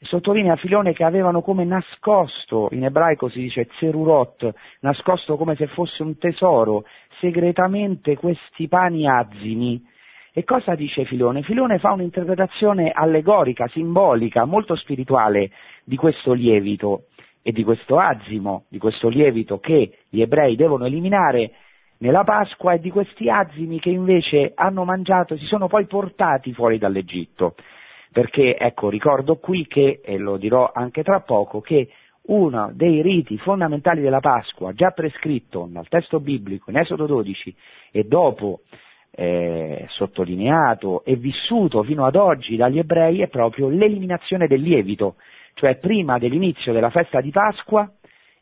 sottolinea 0.00 0.56
Filone 0.56 0.94
che 0.94 1.04
avevano 1.04 1.42
come 1.42 1.64
nascosto, 1.64 2.68
in 2.72 2.84
ebraico 2.84 3.28
si 3.28 3.40
dice 3.40 3.68
zerurot, 3.78 4.50
nascosto 4.80 5.36
come 5.36 5.54
se 5.56 5.66
fosse 5.66 6.02
un 6.02 6.16
tesoro, 6.16 6.84
segretamente 7.20 8.16
questi 8.16 8.68
pani 8.68 9.06
azimi. 9.06 9.84
E 10.32 10.44
cosa 10.44 10.74
dice 10.74 11.04
Filone? 11.04 11.42
Filone 11.42 11.78
fa 11.78 11.92
un'interpretazione 11.92 12.90
allegorica, 12.90 13.68
simbolica, 13.68 14.44
molto 14.44 14.74
spirituale 14.76 15.50
di 15.84 15.96
questo 15.96 16.32
lievito 16.32 17.04
e 17.42 17.52
di 17.52 17.64
questo 17.64 17.98
azimo, 17.98 18.64
di 18.68 18.78
questo 18.78 19.08
lievito 19.08 19.58
che 19.58 19.98
gli 20.08 20.20
ebrei 20.20 20.56
devono 20.56 20.86
eliminare 20.86 21.52
nella 21.98 22.24
Pasqua 22.24 22.72
e 22.72 22.80
di 22.80 22.90
questi 22.90 23.28
azimi 23.28 23.78
che 23.78 23.90
invece 23.90 24.52
hanno 24.54 24.84
mangiato 24.84 25.34
e 25.34 25.38
si 25.38 25.44
sono 25.44 25.68
poi 25.68 25.86
portati 25.86 26.52
fuori 26.52 26.78
dall'Egitto 26.78 27.54
perché 28.12 28.58
ecco, 28.58 28.90
ricordo 28.90 29.36
qui 29.36 29.66
che, 29.66 30.00
e 30.04 30.18
lo 30.18 30.36
dirò 30.36 30.70
anche 30.72 31.02
tra 31.02 31.20
poco, 31.20 31.60
che 31.60 31.88
uno 32.24 32.70
dei 32.74 33.00
riti 33.00 33.38
fondamentali 33.38 34.02
della 34.02 34.20
Pasqua, 34.20 34.72
già 34.74 34.90
prescritto 34.90 35.66
nel 35.68 35.88
testo 35.88 36.20
biblico 36.20 36.70
in 36.70 36.76
Esodo 36.76 37.06
12 37.06 37.56
e 37.90 38.04
dopo 38.04 38.60
eh, 39.14 39.86
sottolineato 39.90 41.04
e 41.04 41.16
vissuto 41.16 41.82
fino 41.82 42.06
ad 42.06 42.16
oggi 42.16 42.56
dagli 42.56 42.78
ebrei, 42.78 43.20
è 43.20 43.28
proprio 43.28 43.68
l'eliminazione 43.68 44.46
del 44.46 44.62
lievito, 44.62 45.16
cioè 45.54 45.76
prima 45.76 46.18
dell'inizio 46.18 46.72
della 46.72 46.90
festa 46.90 47.20
di 47.20 47.30
Pasqua 47.30 47.90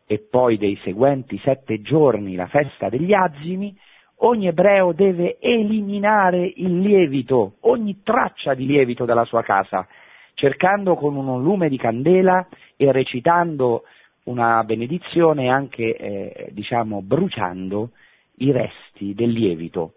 e 0.07 0.19
poi 0.19 0.57
dei 0.57 0.79
seguenti 0.83 1.39
sette 1.39 1.83
giorni 1.83 2.35
la 2.35 2.47
festa 2.47 2.89
degli 2.89 3.13
azimi, 3.13 3.77
ogni 4.23 4.47
ebreo 4.49 4.93
deve 4.93 5.39
eliminare 5.41 6.53
il 6.57 6.81
lievito, 6.81 7.55
ogni 7.61 8.03
traccia 8.03 8.55
di 8.55 8.67
lievito 8.67 9.05
dalla 9.05 9.25
sua 9.25 9.43
casa, 9.43 9.87
cercando 10.35 10.95
con 10.95 11.17
un 11.17 11.43
lume 11.43 11.69
di 11.69 11.77
candela 11.77 12.47
e 12.77 12.93
recitando 12.93 13.83
una 14.25 14.63
benedizione 14.65 15.49
anche, 15.49 15.97
eh, 15.97 16.49
diciamo, 16.53 17.03
bruciando 17.03 17.91
i 18.39 18.53
resti 18.53 19.15
del 19.15 19.31
lievito, 19.31 19.95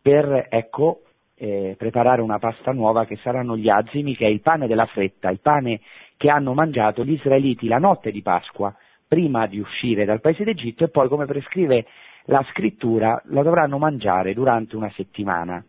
per, 0.00 0.46
ecco, 0.48 1.02
eh, 1.36 1.74
preparare 1.78 2.20
una 2.20 2.38
pasta 2.38 2.72
nuova 2.72 3.04
che 3.04 3.16
saranno 3.16 3.56
gli 3.56 3.68
azimi, 3.68 4.16
che 4.16 4.26
è 4.26 4.28
il 4.28 4.40
pane 4.40 4.66
della 4.66 4.86
fretta, 4.86 5.30
il 5.30 5.40
pane 5.40 5.80
che 6.16 6.30
hanno 6.30 6.52
mangiato 6.52 7.04
gli 7.04 7.12
israeliti 7.12 7.68
la 7.68 7.78
notte 7.78 8.10
di 8.10 8.22
Pasqua, 8.22 8.74
prima 9.06 9.46
di 9.46 9.58
uscire 9.58 10.04
dal 10.04 10.20
paese 10.20 10.44
d'Egitto 10.44 10.84
e 10.84 10.88
poi, 10.88 11.08
come 11.08 11.26
prescrive 11.26 11.86
la 12.24 12.44
scrittura 12.50 13.22
la 13.26 13.42
dovranno 13.42 13.78
mangiare 13.78 14.34
durante 14.34 14.76
una 14.76 14.90
settimana. 14.94 15.64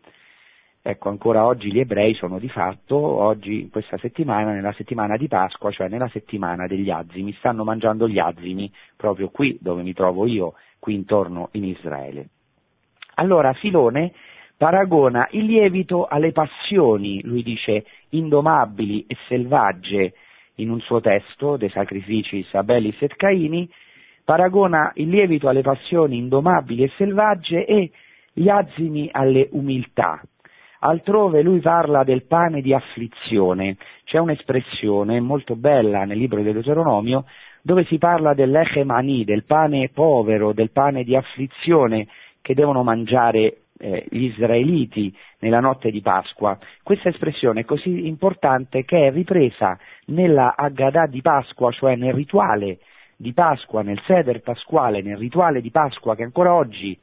Ecco, 0.81 1.09
ancora 1.09 1.45
oggi 1.45 1.71
gli 1.71 1.79
ebrei 1.79 2.13
sono 2.15 2.39
di 2.39 2.49
fatto, 2.49 2.95
oggi 2.97 3.69
questa 3.69 3.97
settimana, 3.97 4.53
nella 4.53 4.73
settimana 4.73 5.17
di 5.17 5.27
Pasqua, 5.27 5.71
cioè 5.71 5.87
nella 5.87 6.09
settimana 6.09 6.67
degli 6.67 6.89
azimi, 6.89 7.33
stanno 7.33 7.63
mangiando 7.63 8.07
gli 8.07 8.17
azimi 8.17 8.71
proprio 8.95 9.29
qui 9.29 9.57
dove 9.61 9.83
mi 9.83 9.93
trovo 9.93 10.25
io, 10.25 10.53
qui 10.79 10.95
intorno 10.95 11.49
in 11.51 11.65
Israele. 11.65 12.29
Allora 13.19 13.51
Filone 13.51 14.13
paragona 14.55 15.27
il 15.31 15.43
lievito 15.43 16.05
alle 16.05 16.31
passioni, 16.31 17.21
lui 17.23 17.43
dice 17.43 17.83
indomabili 18.11 19.03
e 19.07 19.17
selvagge 19.27 20.13
in 20.55 20.69
un 20.69 20.79
suo 20.79 21.01
testo, 21.01 21.57
De 21.57 21.67
sacrifici 21.69 22.45
Sabelis 22.49 22.95
et 23.01 23.15
Caini, 23.17 23.69
paragona 24.23 24.93
il 24.95 25.09
lievito 25.09 25.49
alle 25.49 25.61
passioni 25.61 26.17
indomabili 26.17 26.83
e 26.83 26.91
selvagge 26.95 27.65
e 27.65 27.91
gli 28.31 28.47
azimi 28.47 29.09
alle 29.11 29.49
umiltà. 29.51 30.21
Altrove 30.79 31.41
lui 31.41 31.59
parla 31.59 32.05
del 32.05 32.23
pane 32.23 32.61
di 32.61 32.73
afflizione. 32.73 33.75
C'è 34.05 34.17
un'espressione 34.17 35.19
molto 35.19 35.57
bella 35.57 36.05
nel 36.05 36.17
libro 36.17 36.41
del 36.41 36.53
Deuteronomio 36.53 37.25
dove 37.61 37.83
si 37.83 37.97
parla 37.97 38.33
dell'echemani, 38.33 39.25
del 39.25 39.43
pane 39.43 39.89
povero, 39.89 40.53
del 40.53 40.71
pane 40.71 41.03
di 41.03 41.17
afflizione 41.17 42.07
che 42.49 42.55
devono 42.55 42.81
mangiare 42.81 43.57
eh, 43.77 44.07
gli 44.09 44.23
israeliti 44.23 45.15
nella 45.41 45.59
notte 45.59 45.91
di 45.91 46.01
Pasqua. 46.01 46.57
Questa 46.81 47.09
espressione 47.09 47.59
è 47.59 47.63
così 47.63 48.07
importante 48.07 48.85
che 48.85 49.05
è 49.05 49.11
ripresa 49.11 49.77
nella 50.05 50.55
Haggadah 50.57 51.05
di 51.05 51.21
Pasqua, 51.21 51.71
cioè 51.71 51.95
nel 51.95 52.15
rituale 52.15 52.79
di 53.15 53.33
Pasqua, 53.33 53.83
nel 53.83 54.01
seder 54.07 54.41
pasquale, 54.41 55.03
nel 55.03 55.17
rituale 55.17 55.61
di 55.61 55.69
Pasqua 55.69 56.15
che 56.15 56.23
ancora 56.23 56.55
oggi 56.55 56.97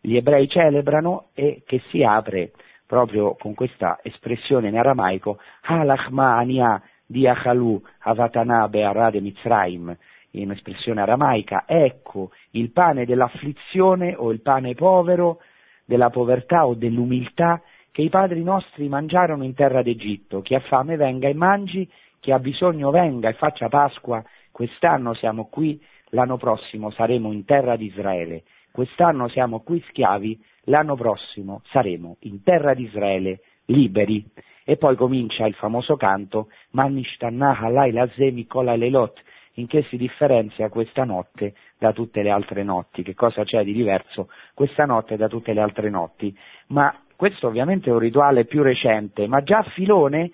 gli 0.00 0.14
ebrei 0.14 0.46
celebrano 0.48 1.30
e 1.34 1.64
che 1.66 1.82
si 1.90 2.04
apre 2.04 2.52
proprio 2.86 3.34
con 3.34 3.54
questa 3.54 3.98
espressione 4.00 4.68
in 4.68 4.78
aramaico, 4.78 5.38
Halachma 5.62 6.36
ania 6.36 6.80
diachalu 7.04 7.82
avatana 8.02 8.68
be'arade 8.68 9.20
mitzraim, 9.20 9.96
in 10.40 10.50
espressione 10.50 11.00
aramaica, 11.00 11.64
ecco 11.66 12.30
il 12.50 12.70
pane 12.70 13.04
dell'afflizione 13.04 14.14
o 14.16 14.32
il 14.32 14.40
pane 14.40 14.74
povero, 14.74 15.40
della 15.84 16.10
povertà 16.10 16.66
o 16.66 16.74
dell'umiltà 16.74 17.60
che 17.90 18.02
i 18.02 18.08
padri 18.08 18.42
nostri 18.42 18.88
mangiarono 18.88 19.44
in 19.44 19.54
terra 19.54 19.82
d'Egitto. 19.82 20.40
Chi 20.40 20.54
ha 20.54 20.60
fame 20.60 20.96
venga 20.96 21.28
e 21.28 21.34
mangi, 21.34 21.88
chi 22.18 22.32
ha 22.32 22.38
bisogno 22.38 22.90
venga 22.90 23.28
e 23.28 23.34
faccia 23.34 23.68
Pasqua. 23.68 24.22
Quest'anno 24.50 25.14
siamo 25.14 25.46
qui, 25.46 25.80
l'anno 26.10 26.36
prossimo 26.36 26.90
saremo 26.90 27.30
in 27.32 27.44
terra 27.44 27.76
di 27.76 27.86
Israele. 27.86 28.42
Quest'anno 28.72 29.28
siamo 29.28 29.60
qui 29.60 29.80
schiavi, 29.88 30.42
l'anno 30.64 30.96
prossimo 30.96 31.60
saremo 31.66 32.16
in 32.20 32.42
terra 32.42 32.74
di 32.74 32.84
Israele 32.84 33.40
liberi. 33.66 34.24
E 34.64 34.76
poi 34.76 34.96
comincia 34.96 35.46
il 35.46 35.54
famoso 35.54 35.96
canto 35.96 36.48
Manishtannaha 36.70 37.68
Laila 37.68 38.08
Zemi 38.16 38.46
Kola 38.46 38.74
Lelot, 38.74 39.22
in 39.54 39.66
che 39.66 39.82
si 39.88 39.96
differenzia 39.96 40.68
questa 40.68 41.04
notte 41.04 41.54
da 41.78 41.92
tutte 41.92 42.22
le 42.22 42.30
altre 42.30 42.62
notti, 42.62 43.02
che 43.02 43.14
cosa 43.14 43.44
c'è 43.44 43.62
di 43.64 43.72
diverso 43.72 44.28
questa 44.54 44.84
notte 44.84 45.16
da 45.16 45.28
tutte 45.28 45.52
le 45.52 45.60
altre 45.60 45.90
notti. 45.90 46.36
Ma 46.68 46.94
questo 47.16 47.46
ovviamente 47.46 47.90
è 47.90 47.92
un 47.92 47.98
rituale 47.98 48.44
più 48.44 48.62
recente, 48.62 49.26
ma 49.26 49.42
già 49.42 49.62
Filone 49.62 50.30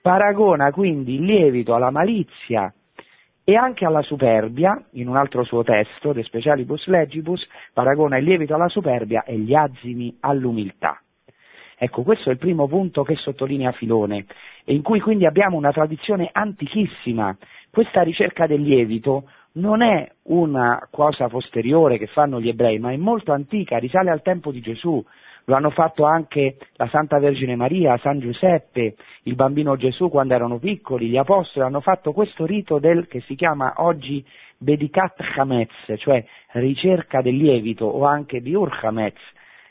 paragona 0.00 0.70
quindi 0.70 1.14
il 1.14 1.24
lievito 1.24 1.74
alla 1.74 1.90
malizia 1.90 2.72
e 3.46 3.56
anche 3.56 3.84
alla 3.84 4.02
superbia, 4.02 4.82
in 4.92 5.06
un 5.06 5.16
altro 5.16 5.44
suo 5.44 5.62
testo, 5.62 6.12
De 6.12 6.22
Specialibus 6.22 6.86
Legibus, 6.86 7.46
paragona 7.74 8.16
il 8.16 8.24
lievito 8.24 8.54
alla 8.54 8.68
superbia 8.68 9.22
e 9.24 9.38
gli 9.38 9.54
azimi 9.54 10.16
all'umiltà. 10.20 10.98
Ecco, 11.76 12.02
questo 12.02 12.30
è 12.30 12.32
il 12.32 12.38
primo 12.38 12.66
punto 12.66 13.02
che 13.02 13.16
sottolinea 13.16 13.72
Filone, 13.72 14.24
e 14.64 14.74
in 14.74 14.80
cui 14.82 15.00
quindi 15.00 15.26
abbiamo 15.26 15.58
una 15.58 15.72
tradizione 15.72 16.30
antichissima. 16.32 17.36
Questa 17.74 18.02
ricerca 18.02 18.46
del 18.46 18.62
lievito 18.62 19.24
non 19.54 19.82
è 19.82 20.08
una 20.26 20.86
cosa 20.92 21.26
posteriore 21.26 21.98
che 21.98 22.06
fanno 22.06 22.40
gli 22.40 22.48
ebrei, 22.48 22.78
ma 22.78 22.92
è 22.92 22.96
molto 22.96 23.32
antica, 23.32 23.78
risale 23.78 24.10
al 24.10 24.22
tempo 24.22 24.52
di 24.52 24.60
Gesù. 24.60 25.04
Lo 25.46 25.56
hanno 25.56 25.70
fatto 25.70 26.04
anche 26.04 26.56
la 26.76 26.86
Santa 26.86 27.18
Vergine 27.18 27.56
Maria, 27.56 27.98
San 27.98 28.20
Giuseppe, 28.20 28.94
il 29.24 29.34
bambino 29.34 29.74
Gesù 29.74 30.08
quando 30.08 30.34
erano 30.34 30.60
piccoli, 30.60 31.08
gli 31.08 31.16
apostoli 31.16 31.66
hanno 31.66 31.80
fatto 31.80 32.12
questo 32.12 32.46
rito 32.46 32.78
del, 32.78 33.08
che 33.08 33.22
si 33.22 33.34
chiama 33.34 33.74
oggi 33.78 34.24
Bedikat 34.56 35.20
Hametz, 35.36 35.94
cioè 35.96 36.24
ricerca 36.52 37.22
del 37.22 37.34
lievito 37.34 37.86
o 37.86 38.04
anche 38.04 38.40
Biur 38.40 38.70
Hametz, 38.82 39.18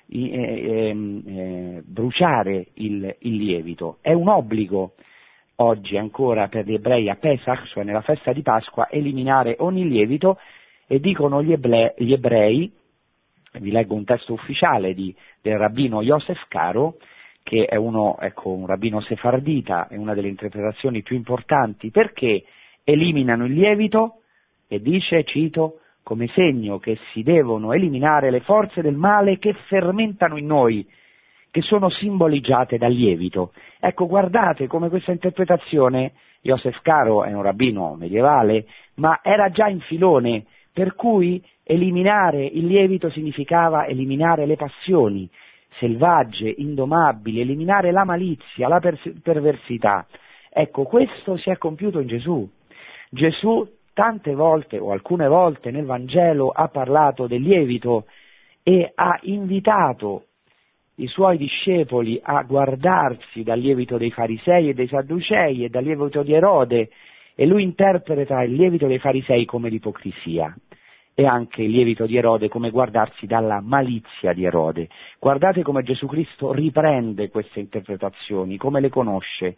eh, 0.10 0.90
ehm, 0.90 1.24
eh, 1.26 1.82
bruciare 1.86 2.68
il, 2.74 3.16
il, 3.20 3.36
lievito. 3.38 4.00
È 4.02 4.12
un 4.12 4.28
obbligo 4.28 4.96
oggi 5.58 5.98
ancora 5.98 6.48
per 6.48 6.66
gli 6.66 6.74
ebrei 6.74 7.10
a 7.10 7.16
Pesach, 7.16 7.68
cioè 7.68 7.84
nella 7.84 8.02
festa 8.02 8.34
di 8.34 8.42
Pasqua, 8.42 8.90
eliminare 8.90 9.56
ogni 9.60 9.88
lievito 9.88 10.40
e 10.88 11.00
dicono 11.00 11.44
gli, 11.44 11.52
eble, 11.52 11.94
gli 11.98 12.14
ebrei, 12.14 12.72
vi 13.60 13.72
leggo 13.72 13.94
un 13.96 14.04
testo 14.04 14.34
ufficiale 14.34 14.94
di, 14.94 15.16
del 15.42 15.58
rabbino 15.58 16.02
Yosef 16.02 16.48
Caro, 16.48 16.96
che 17.44 17.66
è 17.66 17.76
uno, 17.76 18.18
ecco, 18.20 18.50
un 18.50 18.66
rabbino 18.66 19.02
sefardita, 19.02 19.88
è 19.90 19.98
una 19.98 20.14
delle 20.14 20.30
interpretazioni 20.30 21.02
più 21.02 21.16
importanti, 21.16 21.92
perché 21.92 22.44
eliminano 22.84 23.46
il 23.46 23.54
lievito 23.54 24.22
e 24.68 24.82
dice, 24.82 25.24
cito, 25.24 25.80
come 26.04 26.28
segno 26.34 26.80
che 26.80 26.98
si 27.12 27.24
devono 27.24 27.74
eliminare 27.74 28.30
le 28.30 28.42
forze 28.42 28.82
del 28.82 28.96
male 28.96 29.40
che 29.40 29.54
fermentano 29.68 30.38
in 30.38 30.46
noi, 30.46 30.88
che 31.54 31.62
sono 31.62 31.88
simboleggiate 31.88 32.80
dal 32.80 32.92
lievito. 32.92 33.54
Ecco, 33.80 34.08
guardate 34.08 34.66
come 34.66 34.90
questa 34.90 35.12
interpretazione, 35.12 36.14
Joseph 36.42 36.82
Caro 36.82 37.24
è 37.26 37.32
un 37.32 37.44
rabbino 37.44 37.94
medievale, 37.94 38.66
ma 38.96 39.20
era 39.22 39.52
già 39.52 39.68
in 39.68 39.80
filone, 39.82 40.46
per 40.74 40.96
cui 40.96 41.40
eliminare 41.64 42.44
il 42.44 42.66
lievito 42.66 43.12
significava 43.12 43.86
eliminare 43.86 44.48
le 44.48 44.56
passioni 44.56 45.30
selvagge, 45.78 46.52
indomabili, 46.58 47.42
eliminare 47.42 47.92
la 47.92 48.04
malizia, 48.04 48.68
la 48.68 48.80
perversità. 49.22 50.08
Ecco, 50.50 50.86
questo 50.86 51.38
si 51.38 51.52
è 51.52 51.58
compiuto 51.60 52.00
in 52.00 52.08
Gesù. 52.08 52.50
Gesù 53.12 53.64
tante 53.94 54.34
volte 54.34 54.80
o 54.80 54.92
alcune 54.92 55.28
volte 55.28 55.70
nel 55.70 55.86
Vangelo 55.86 56.50
ha 56.50 56.68
parlato 56.70 57.28
del 57.28 57.44
lievito 57.44 58.06
e 58.64 58.92
ha 58.96 59.20
invitato 59.22 60.30
i 60.96 61.08
suoi 61.08 61.38
discepoli 61.38 62.20
a 62.22 62.44
guardarsi 62.44 63.44
dal 63.44 63.60
lievito 63.60 63.98
dei 63.98 64.12
farisei 64.12 64.70
e 64.70 64.74
dei 64.74 64.88
sadducei 64.88 65.64
e 65.64 65.70
dal 65.70 65.84
lievito 65.84 66.22
di 66.22 66.34
Erode 66.34 66.90
e 67.36 67.46
lui 67.46 67.64
interpreta 67.64 68.44
il 68.44 68.54
lievito 68.54 68.86
dei 68.86 69.00
farisei 69.00 69.46
come 69.46 69.70
l'ipocrisia 69.70 70.56
e 71.16 71.26
anche 71.26 71.64
il 71.64 71.72
lievito 71.72 72.06
di 72.06 72.18
Erode 72.18 72.48
come 72.48 72.70
guardarsi 72.70 73.26
dalla 73.26 73.60
malizia 73.62 74.34
di 74.34 74.46
Erode. 74.46 74.90
Guardate 75.20 75.62
come 75.62 75.84
Gesù 75.84 76.08
Cristo 76.08 76.52
riprende 76.52 77.30
queste 77.30 77.60
interpretazioni, 77.60 78.58
come 78.58 78.80
le 78.80 78.90
conosce. 78.90 79.58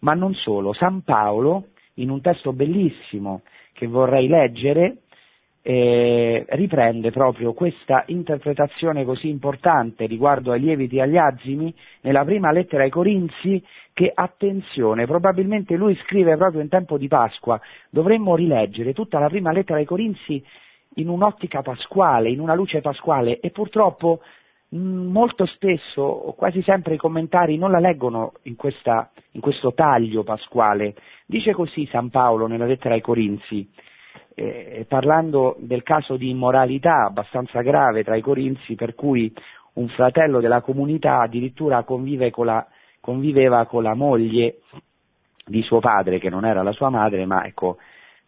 Ma 0.00 0.14
non 0.14 0.34
solo, 0.34 0.72
San 0.72 1.02
Paolo, 1.02 1.68
in 1.94 2.10
un 2.10 2.20
testo 2.20 2.52
bellissimo 2.52 3.42
che 3.72 3.86
vorrei 3.86 4.28
leggere, 4.28 5.01
eh, 5.62 6.44
riprende 6.50 7.12
proprio 7.12 7.52
questa 7.52 8.02
interpretazione 8.06 9.04
così 9.04 9.28
importante 9.28 10.06
riguardo 10.06 10.50
ai 10.50 10.60
lieviti 10.60 10.96
e 10.96 11.02
agli 11.02 11.16
azimi 11.16 11.72
nella 12.00 12.24
prima 12.24 12.50
lettera 12.50 12.82
ai 12.82 12.90
Corinzi 12.90 13.64
che, 13.92 14.10
attenzione, 14.12 15.06
probabilmente 15.06 15.76
lui 15.76 15.94
scrive 16.04 16.36
proprio 16.36 16.62
in 16.62 16.68
tempo 16.68 16.98
di 16.98 17.06
Pasqua, 17.06 17.60
dovremmo 17.90 18.34
rileggere 18.34 18.92
tutta 18.92 19.18
la 19.20 19.28
prima 19.28 19.52
lettera 19.52 19.78
ai 19.78 19.84
Corinzi 19.84 20.44
in 20.96 21.08
un'ottica 21.08 21.62
pasquale, 21.62 22.30
in 22.30 22.40
una 22.40 22.54
luce 22.54 22.80
pasquale 22.80 23.38
e 23.38 23.50
purtroppo 23.50 24.20
molto 24.74 25.44
spesso 25.46 26.00
o 26.00 26.32
quasi 26.32 26.62
sempre 26.62 26.94
i 26.94 26.98
commentari 26.98 27.58
non 27.58 27.70
la 27.70 27.78
leggono 27.78 28.32
in, 28.44 28.56
questa, 28.56 29.10
in 29.32 29.40
questo 29.40 29.74
taglio 29.74 30.22
pasquale. 30.24 30.94
Dice 31.26 31.52
così 31.52 31.86
San 31.86 32.10
Paolo 32.10 32.46
nella 32.46 32.66
lettera 32.66 32.94
ai 32.94 33.00
Corinzi, 33.00 33.70
eh, 34.34 34.84
parlando 34.88 35.56
del 35.58 35.82
caso 35.82 36.16
di 36.16 36.30
immoralità 36.30 37.04
abbastanza 37.04 37.60
grave 37.60 38.04
tra 38.04 38.16
i 38.16 38.20
Corinzi, 38.20 38.74
per 38.74 38.94
cui 38.94 39.32
un 39.74 39.88
fratello 39.88 40.40
della 40.40 40.60
comunità 40.60 41.20
addirittura 41.20 41.82
convive 41.82 42.30
con 42.30 42.46
la, 42.46 42.66
conviveva 43.00 43.66
con 43.66 43.82
la 43.82 43.94
moglie 43.94 44.58
di 45.44 45.62
suo 45.62 45.80
padre, 45.80 46.18
che 46.18 46.30
non 46.30 46.44
era 46.44 46.62
la 46.62 46.72
sua 46.72 46.88
madre, 46.88 47.24
ma 47.26 47.44
ecco, 47.44 47.78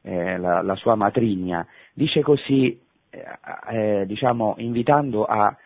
eh, 0.02 0.36
la, 0.38 0.62
la, 0.62 0.74
sua 0.74 0.94
matrigna. 0.94 1.66
Dice 1.92 2.22
così, 2.22 2.78
eh, 3.10 4.00
eh 4.00 4.06
diciamo, 4.06 4.54
invitando 4.58 5.24
a 5.24 5.56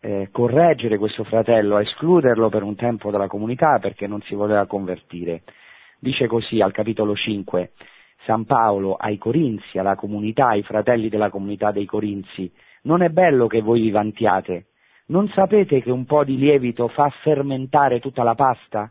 eh, 0.00 0.28
correggere 0.30 0.98
questo 0.98 1.24
fratello, 1.24 1.76
a 1.76 1.82
escluderlo 1.82 2.48
per 2.48 2.62
un 2.62 2.74
tempo 2.74 3.10
dalla 3.10 3.26
comunità 3.26 3.78
perché 3.78 4.06
non 4.06 4.20
si 4.22 4.34
voleva 4.34 4.66
convertire. 4.66 5.42
Dice 5.98 6.26
così 6.26 6.60
al 6.60 6.72
capitolo 6.72 7.14
5 7.14 7.72
San 8.24 8.44
Paolo 8.44 8.94
ai 8.94 9.18
Corinzi, 9.18 9.78
alla 9.78 9.94
comunità, 9.94 10.48
ai 10.48 10.62
fratelli 10.62 11.08
della 11.08 11.30
comunità 11.30 11.70
dei 11.70 11.86
Corinzi, 11.86 12.50
non 12.82 13.02
è 13.02 13.08
bello 13.08 13.46
che 13.46 13.60
voi 13.60 13.80
vi 13.82 13.90
vantiate? 13.90 14.66
Non 15.06 15.28
sapete 15.28 15.82
che 15.82 15.90
un 15.90 16.04
po' 16.04 16.24
di 16.24 16.36
lievito 16.36 16.88
fa 16.88 17.08
fermentare 17.22 18.00
tutta 18.00 18.22
la 18.22 18.34
pasta? 18.34 18.90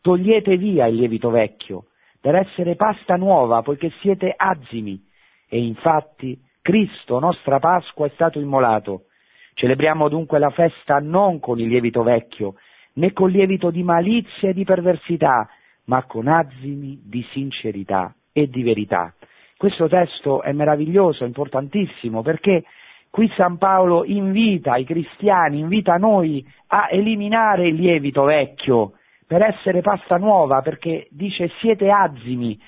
Togliete 0.00 0.56
via 0.56 0.86
il 0.86 0.96
lievito 0.96 1.30
vecchio, 1.30 1.86
per 2.20 2.34
essere 2.34 2.76
pasta 2.76 3.16
nuova, 3.16 3.62
poiché 3.62 3.92
siete 4.00 4.32
azimi. 4.34 5.02
E 5.48 5.60
infatti 5.60 6.38
Cristo, 6.62 7.18
nostra 7.18 7.58
Pasqua, 7.58 8.06
è 8.06 8.10
stato 8.14 8.38
immolato 8.38 9.04
Celebriamo 9.58 10.08
dunque 10.08 10.38
la 10.38 10.50
festa 10.50 11.00
non 11.00 11.40
con 11.40 11.58
il 11.58 11.66
lievito 11.66 12.04
vecchio, 12.04 12.54
né 12.92 13.12
con 13.12 13.28
lievito 13.28 13.72
di 13.72 13.82
malizia 13.82 14.50
e 14.50 14.52
di 14.52 14.62
perversità, 14.62 15.48
ma 15.86 16.04
con 16.04 16.28
azimi 16.28 17.00
di 17.04 17.26
sincerità 17.32 18.14
e 18.32 18.48
di 18.48 18.62
verità. 18.62 19.12
Questo 19.56 19.88
testo 19.88 20.42
è 20.42 20.52
meraviglioso, 20.52 21.24
importantissimo, 21.24 22.22
perché 22.22 22.64
qui 23.10 23.30
San 23.36 23.58
Paolo 23.58 24.04
invita 24.04 24.76
i 24.76 24.84
cristiani, 24.84 25.58
invita 25.58 25.96
noi 25.96 26.46
a 26.68 26.88
eliminare 26.90 27.68
il 27.68 27.74
lievito 27.74 28.24
vecchio 28.24 28.92
per 29.26 29.42
essere 29.42 29.80
pasta 29.80 30.16
nuova, 30.16 30.62
perché 30.62 31.08
dice 31.10 31.50
siete 31.60 31.90
azimi, 31.90 32.58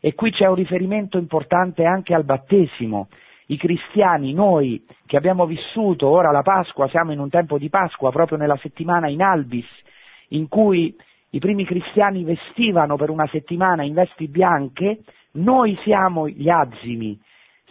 e 0.00 0.14
qui 0.14 0.30
c'è 0.30 0.46
un 0.46 0.54
riferimento 0.54 1.18
importante 1.18 1.84
anche 1.84 2.14
al 2.14 2.24
battesimo 2.24 3.08
i 3.50 3.56
cristiani, 3.56 4.32
noi 4.32 4.84
che 5.06 5.16
abbiamo 5.16 5.46
vissuto 5.46 6.08
ora 6.08 6.30
la 6.30 6.42
Pasqua, 6.42 6.88
siamo 6.88 7.12
in 7.12 7.18
un 7.18 7.30
tempo 7.30 7.58
di 7.58 7.68
Pasqua, 7.68 8.10
proprio 8.10 8.36
nella 8.36 8.58
settimana 8.58 9.08
in 9.08 9.22
Albis, 9.22 9.66
in 10.28 10.48
cui 10.48 10.94
i 11.30 11.38
primi 11.38 11.64
cristiani 11.64 12.24
vestivano 12.24 12.96
per 12.96 13.10
una 13.10 13.26
settimana 13.26 13.82
in 13.82 13.94
vesti 13.94 14.28
bianche, 14.28 15.00
noi 15.32 15.78
siamo 15.82 16.28
gli 16.28 16.48
azimi, 16.48 17.18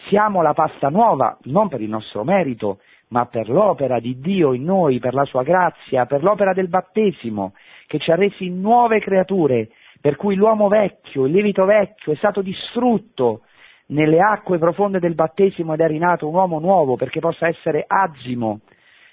siamo 0.08 0.42
la 0.42 0.54
pasta 0.54 0.90
nuova, 0.90 1.38
non 1.44 1.68
per 1.68 1.82
il 1.82 1.90
nostro 1.90 2.24
merito, 2.24 2.80
ma 3.10 3.26
per 3.26 3.50
l'opera 3.50 4.00
di 4.00 4.20
Dio 4.20 4.54
in 4.54 4.64
noi, 4.64 5.00
per 5.00 5.14
la 5.14 5.26
sua 5.26 5.44
grazia, 5.44 6.06
per 6.06 6.24
l'opera 6.24 6.54
del 6.54 6.68
battesimo, 6.68 7.54
che 7.88 8.00
ci 8.00 8.12
ha 8.12 8.16
resi 8.16 8.50
nuove 8.50 9.00
creature, 9.00 9.70
per 10.02 10.16
cui 10.18 10.36
l'uomo 10.36 10.68
vecchio, 10.68 11.26
il 11.26 11.32
lievito 11.32 11.66
vecchio 11.66 12.12
è 12.14 12.16
stato 12.18 12.42
distrutto 12.42 13.42
nelle 13.88 14.20
acque 14.20 14.58
profonde 14.58 15.00
del 15.00 15.16
battesimo 15.16 15.74
ed 15.74 15.80
è 15.80 15.88
rinato 15.88 16.28
un 16.28 16.36
uomo 16.36 16.60
nuovo 16.60 16.96
perché 16.96 17.20
possa 17.20 17.48
essere 17.48 17.86
azimo. 17.88 18.60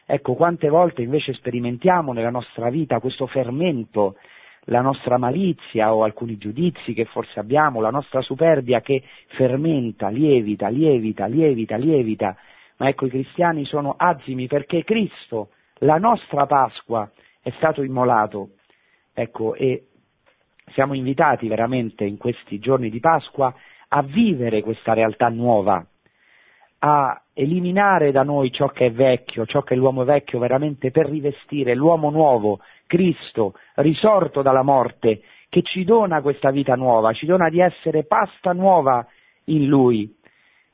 Ecco, 0.06 0.34
quante 0.34 0.68
volte 0.68 1.02
invece 1.02 1.32
sperimentiamo 1.32 2.12
nella 2.12 2.30
nostra 2.30 2.68
vita 2.68 3.00
questo 3.00 3.26
fermento, 3.26 4.16
la 4.64 4.80
nostra 4.80 5.18
malizia 5.18 5.94
o 5.94 6.04
alcuni 6.04 6.36
giudizi 6.38 6.94
che 6.94 7.04
forse 7.04 7.38
abbiamo, 7.38 7.80
la 7.80 7.90
nostra 7.90 8.20
superbia 8.22 8.80
che 8.80 9.02
fermenta, 9.28 10.08
lievita, 10.08 10.68
lievita, 10.68 11.26
lievita, 11.26 11.76
lievita. 11.76 12.36
Ma 12.76 12.88
ecco, 12.88 13.06
i 13.06 13.10
cristiani 13.10 13.64
sono 13.64 13.94
azimi 13.96 14.46
perché 14.46 14.84
Cristo, 14.84 15.50
la 15.78 15.98
nostra 15.98 16.46
Pasqua, 16.46 17.10
è 17.42 17.50
stato 17.56 17.82
immolato. 17.82 18.50
Ecco, 19.12 19.54
e 19.54 19.88
siamo 20.72 20.94
invitati 20.94 21.46
veramente 21.46 22.04
in 22.04 22.16
questi 22.16 22.58
giorni 22.58 22.90
di 22.90 23.00
Pasqua 23.00 23.54
a 23.88 24.02
vivere 24.02 24.62
questa 24.62 24.92
realtà 24.92 25.28
nuova, 25.28 25.84
a 26.80 27.22
eliminare 27.32 28.10
da 28.12 28.22
noi 28.22 28.50
ciò 28.50 28.68
che 28.68 28.86
è 28.86 28.92
vecchio, 28.92 29.46
ciò 29.46 29.62
che 29.62 29.76
l'uomo 29.76 30.04
vecchio 30.04 30.38
veramente 30.38 30.90
per 30.90 31.06
rivestire 31.06 31.74
l'uomo 31.74 32.10
nuovo, 32.10 32.60
Cristo, 32.86 33.54
risorto 33.76 34.42
dalla 34.42 34.62
morte, 34.62 35.22
che 35.48 35.62
ci 35.62 35.84
dona 35.84 36.20
questa 36.20 36.50
vita 36.50 36.74
nuova, 36.74 37.12
ci 37.12 37.26
dona 37.26 37.48
di 37.48 37.60
essere 37.60 38.04
pasta 38.04 38.52
nuova 38.52 39.06
in 39.44 39.66
Lui. 39.66 40.12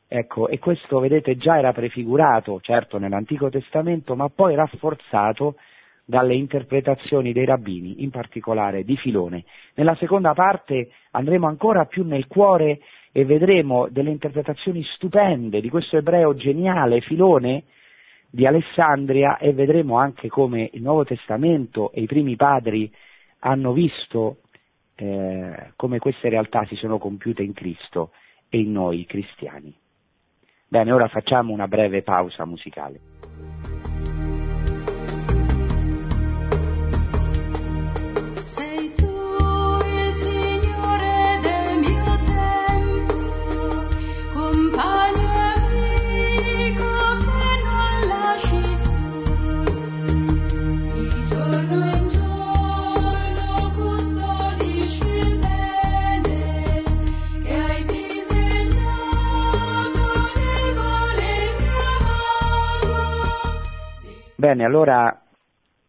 Ecco, 0.08 0.48
e 0.48 0.58
questo 0.58 0.98
vedete 0.98 1.36
già 1.36 1.58
era 1.58 1.72
prefigurato, 1.72 2.60
certo, 2.60 2.98
nell'Antico 2.98 3.48
Testamento, 3.48 4.16
ma 4.16 4.28
poi 4.28 4.54
rafforzato 4.54 5.54
dalle 6.04 6.34
interpretazioni 6.34 7.32
dei 7.32 7.44
rabbini, 7.44 8.02
in 8.02 8.10
particolare 8.10 8.82
di 8.82 8.96
Filone. 8.96 9.44
Nella 9.74 9.94
seconda 9.94 10.34
parte 10.34 10.90
andremo 11.12 11.46
ancora 11.46 11.84
più 11.84 12.04
nel 12.04 12.26
cuore 12.26 12.80
e 13.12 13.24
vedremo 13.24 13.86
delle 13.88 14.10
interpretazioni 14.10 14.82
stupende 14.94 15.60
di 15.60 15.68
questo 15.68 15.96
ebreo 15.96 16.34
geniale, 16.34 17.00
Filone, 17.00 17.64
di 18.30 18.46
Alessandria 18.46 19.38
e 19.38 19.52
vedremo 19.52 19.98
anche 19.98 20.28
come 20.28 20.70
il 20.72 20.82
Nuovo 20.82 21.04
Testamento 21.04 21.90
e 21.92 22.02
i 22.02 22.06
primi 22.06 22.36
padri 22.36 22.90
hanno 23.40 23.72
visto 23.72 24.38
eh, 24.94 25.72
come 25.76 25.98
queste 25.98 26.28
realtà 26.28 26.64
si 26.66 26.76
sono 26.76 26.98
compiute 26.98 27.42
in 27.42 27.52
Cristo 27.52 28.12
e 28.48 28.60
in 28.60 28.72
noi 28.72 29.04
cristiani. 29.06 29.74
Bene, 30.68 30.92
ora 30.92 31.08
facciamo 31.08 31.52
una 31.52 31.66
breve 31.66 32.02
pausa 32.02 32.44
musicale. 32.44 33.19
Bene, 64.40 64.64
allora 64.64 65.20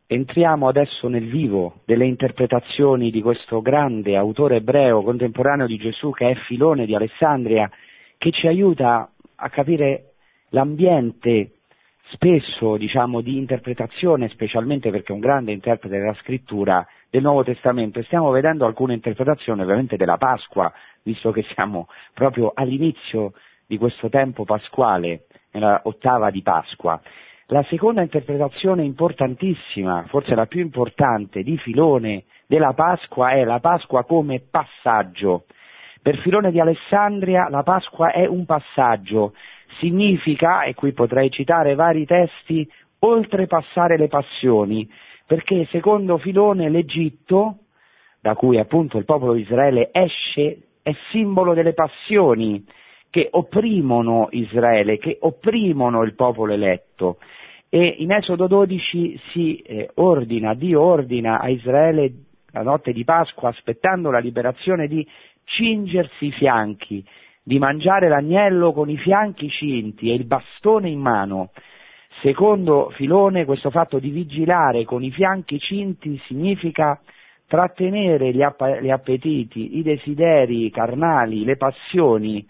entriamo 0.05 0.67
adesso 0.67 1.07
nel 1.07 1.29
vivo 1.29 1.75
delle 1.85 2.03
interpretazioni 2.03 3.09
di 3.09 3.21
questo 3.21 3.61
grande 3.61 4.17
autore 4.17 4.57
ebreo 4.57 5.03
contemporaneo 5.03 5.67
di 5.67 5.77
Gesù 5.77 6.11
che 6.11 6.31
è 6.31 6.35
Filone 6.47 6.85
di 6.85 6.93
Alessandria, 6.93 7.71
che 8.17 8.31
ci 8.31 8.47
aiuta 8.47 9.09
a 9.35 9.49
capire 9.49 10.15
l'ambiente 10.49 11.51
spesso 12.09 12.75
diciamo 12.75 13.21
di 13.21 13.37
interpretazione, 13.37 14.27
specialmente 14.27 14.91
perché 14.91 15.13
è 15.13 15.15
un 15.15 15.21
grande 15.21 15.53
interprete 15.53 15.97
della 15.97 16.15
scrittura 16.15 16.85
del 17.09 17.21
Nuovo 17.21 17.45
Testamento 17.45 18.03
stiamo 18.03 18.31
vedendo 18.31 18.65
alcune 18.65 18.95
interpretazioni 18.95 19.61
ovviamente 19.61 19.95
della 19.95 20.17
Pasqua, 20.17 20.69
visto 21.03 21.31
che 21.31 21.45
siamo 21.53 21.87
proprio 22.13 22.51
all'inizio 22.53 23.31
di 23.65 23.77
questo 23.77 24.09
tempo 24.09 24.43
pasquale, 24.43 25.27
nella 25.51 25.79
ottava 25.85 26.29
di 26.31 26.41
Pasqua. 26.41 26.99
La 27.53 27.65
seconda 27.67 28.01
interpretazione 28.01 28.81
importantissima, 28.85 30.05
forse 30.07 30.35
la 30.35 30.45
più 30.45 30.61
importante 30.61 31.43
di 31.43 31.57
Filone 31.57 32.23
della 32.47 32.71
Pasqua 32.71 33.31
è 33.31 33.43
la 33.43 33.59
Pasqua 33.59 34.05
come 34.05 34.39
passaggio. 34.39 35.43
Per 36.01 36.17
Filone 36.19 36.51
di 36.51 36.61
Alessandria 36.61 37.49
la 37.49 37.61
Pasqua 37.63 38.13
è 38.13 38.25
un 38.25 38.45
passaggio, 38.45 39.33
significa, 39.79 40.63
e 40.63 40.75
qui 40.75 40.93
potrei 40.93 41.29
citare 41.29 41.75
vari 41.75 42.05
testi, 42.05 42.65
oltrepassare 42.99 43.97
le 43.97 44.07
passioni, 44.07 44.89
perché 45.27 45.67
secondo 45.71 46.19
Filone 46.19 46.69
l'Egitto, 46.69 47.57
da 48.21 48.33
cui 48.33 48.59
appunto 48.59 48.97
il 48.97 49.03
popolo 49.03 49.33
di 49.33 49.41
Israele 49.41 49.89
esce, 49.91 50.67
è 50.81 50.95
simbolo 51.11 51.53
delle 51.53 51.73
passioni 51.73 52.65
che 53.09 53.27
opprimono 53.29 54.29
Israele, 54.31 54.97
che 54.97 55.17
opprimono 55.19 56.01
il 56.03 56.15
popolo 56.15 56.53
eletto. 56.53 57.17
E 57.73 57.95
in 57.99 58.11
Esodo 58.11 58.47
12 58.47 59.17
si 59.31 59.55
eh, 59.59 59.91
ordina, 59.93 60.53
Dio 60.55 60.81
ordina 60.81 61.39
a 61.39 61.47
Israele 61.47 62.11
la 62.51 62.63
notte 62.63 62.91
di 62.91 63.05
Pasqua, 63.05 63.47
aspettando 63.47 64.11
la 64.11 64.19
liberazione, 64.19 64.89
di 64.89 65.07
cingersi 65.45 66.25
i 66.25 66.31
fianchi, 66.33 67.01
di 67.41 67.59
mangiare 67.59 68.09
l'agnello 68.09 68.73
con 68.73 68.89
i 68.89 68.97
fianchi 68.97 69.49
cinti 69.49 70.11
e 70.11 70.15
il 70.15 70.25
bastone 70.25 70.89
in 70.89 70.99
mano. 70.99 71.51
Secondo 72.21 72.89
Filone 72.89 73.45
questo 73.45 73.69
fatto 73.69 73.99
di 73.99 74.09
vigilare 74.09 74.83
con 74.83 75.01
i 75.01 75.11
fianchi 75.11 75.57
cinti 75.57 76.21
significa 76.25 76.99
trattenere 77.47 78.33
gli, 78.33 78.41
app- 78.41 78.81
gli 78.81 78.89
appetiti, 78.89 79.77
i 79.77 79.81
desideri 79.81 80.69
carnali, 80.71 81.45
le 81.45 81.55
passioni. 81.55 82.45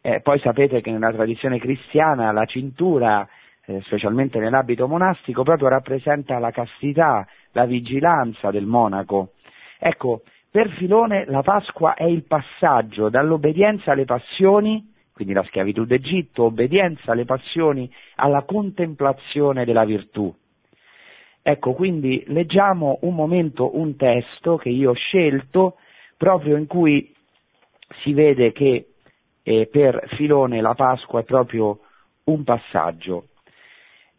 Eh, 0.00 0.20
poi 0.20 0.38
sapete 0.38 0.80
che 0.80 0.92
nella 0.92 1.10
tradizione 1.10 1.58
cristiana 1.58 2.30
la 2.30 2.44
cintura 2.44 3.28
eh, 3.70 3.80
specialmente 3.82 4.40
nell'abito 4.40 4.88
monastico, 4.88 5.44
proprio 5.44 5.68
rappresenta 5.68 6.38
la 6.38 6.50
castità, 6.50 7.26
la 7.52 7.66
vigilanza 7.66 8.50
del 8.50 8.66
monaco. 8.66 9.34
Ecco, 9.78 10.22
per 10.50 10.70
Filone 10.70 11.24
la 11.26 11.42
Pasqua 11.42 11.94
è 11.94 12.04
il 12.04 12.24
passaggio 12.24 13.08
dall'obbedienza 13.08 13.92
alle 13.92 14.04
passioni, 14.04 14.92
quindi 15.12 15.34
la 15.34 15.44
schiavitù 15.44 15.84
d'Egitto, 15.84 16.44
obbedienza 16.44 17.12
alle 17.12 17.24
passioni, 17.24 17.88
alla 18.16 18.42
contemplazione 18.42 19.64
della 19.64 19.84
virtù. 19.84 20.34
Ecco, 21.42 21.72
quindi 21.72 22.24
leggiamo 22.26 22.98
un 23.02 23.14
momento, 23.14 23.78
un 23.78 23.94
testo 23.96 24.56
che 24.56 24.68
io 24.68 24.90
ho 24.90 24.94
scelto, 24.94 25.76
proprio 26.16 26.56
in 26.56 26.66
cui 26.66 27.14
si 28.02 28.12
vede 28.12 28.52
che 28.52 28.88
eh, 29.42 29.68
per 29.70 30.08
Filone 30.16 30.60
la 30.60 30.74
Pasqua 30.74 31.20
è 31.20 31.24
proprio 31.24 31.78
un 32.24 32.42
passaggio. 32.42 33.26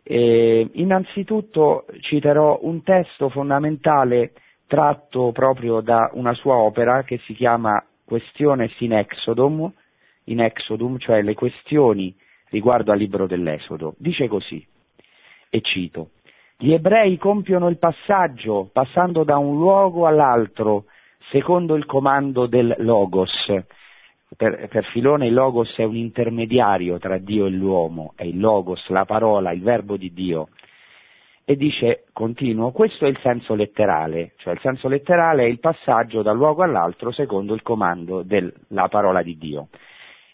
Eh, 0.04 0.70
innanzitutto 0.74 1.86
citerò 2.02 2.60
un 2.64 2.84
testo 2.84 3.30
fondamentale 3.30 4.34
tratto 4.68 5.32
proprio 5.32 5.82
da 5.82 6.10
una 6.14 6.34
sua 6.34 6.56
opera 6.56 7.04
che 7.04 7.20
si 7.26 7.34
chiama 7.34 7.84
Questiones 8.06 8.72
in 8.80 8.94
Exodum, 8.94 9.72
in 10.26 10.42
Exodum, 10.42 10.98
cioè 10.98 11.22
le 11.22 11.34
questioni 11.34 12.16
riguardo 12.50 12.92
al 12.92 12.98
libro 12.98 13.28
dell'Esodo. 13.28 13.96
Dice 13.98 14.28
così, 14.28 14.66
e 15.50 15.62
cito, 15.62 16.12
gli 16.58 16.74
ebrei 16.74 17.18
compiono 17.18 17.68
il 17.68 17.78
passaggio 17.78 18.70
passando 18.72 19.24
da 19.24 19.38
un 19.38 19.58
luogo 19.58 20.08
all'altro 20.08 20.86
secondo 21.32 21.76
il 21.76 21.86
comando 21.86 22.46
del 22.46 22.76
Logos, 22.80 23.32
per, 24.36 24.68
per, 24.70 24.86
Filone 24.86 25.28
il 25.28 25.34
Logos 25.34 25.76
è 25.78 25.84
un 25.84 25.96
intermediario 25.96 26.98
tra 26.98 27.18
Dio 27.18 27.46
e 27.46 27.50
l'uomo, 27.50 28.14
è 28.16 28.24
il 28.24 28.40
Logos, 28.40 28.88
la 28.90 29.06
parola, 29.06 29.52
il 29.52 29.62
verbo 29.62 29.98
di 29.98 30.14
Dio. 30.14 30.50
E 31.44 31.56
dice, 31.56 32.06
continuo, 32.14 32.72
questo 32.72 33.06
è 33.06 33.10
il 33.10 33.20
senso 33.22 33.56
letterale, 33.56 34.34
cioè 34.38 34.54
il 34.54 34.60
senso 34.62 34.88
letterale 34.88 35.44
è 35.44 35.48
il 35.48 35.60
passaggio 35.60 36.22
da 36.22 36.32
luogo 36.32 36.64
all'altro 36.64 37.12
secondo 37.12 37.54
il 37.54 37.62
comando 37.62 38.22
della 38.24 38.88
parola 38.90 39.22
di 39.22 39.38
Dio. 39.38 39.68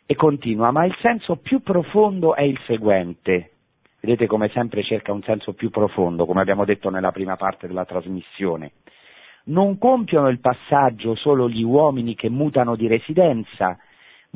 E 0.05 0.15
continua, 0.15 0.71
ma 0.71 0.85
il 0.85 0.95
senso 1.01 1.37
più 1.37 1.61
profondo 1.61 2.35
è 2.35 2.43
il 2.43 2.59
seguente. 2.65 3.51
Vedete 3.99 4.27
come 4.27 4.49
sempre 4.49 4.83
cerca 4.83 5.11
un 5.11 5.23
senso 5.23 5.53
più 5.53 5.69
profondo, 5.69 6.25
come 6.25 6.41
abbiamo 6.41 6.65
detto 6.65 6.89
nella 6.89 7.11
prima 7.11 7.35
parte 7.35 7.67
della 7.67 7.85
trasmissione. 7.85 8.73
Non 9.45 9.77
compiono 9.77 10.27
il 10.27 10.39
passaggio 10.39 11.15
solo 11.15 11.49
gli 11.49 11.63
uomini 11.63 12.15
che 12.15 12.29
mutano 12.29 12.75
di 12.75 12.87
residenza, 12.87 13.77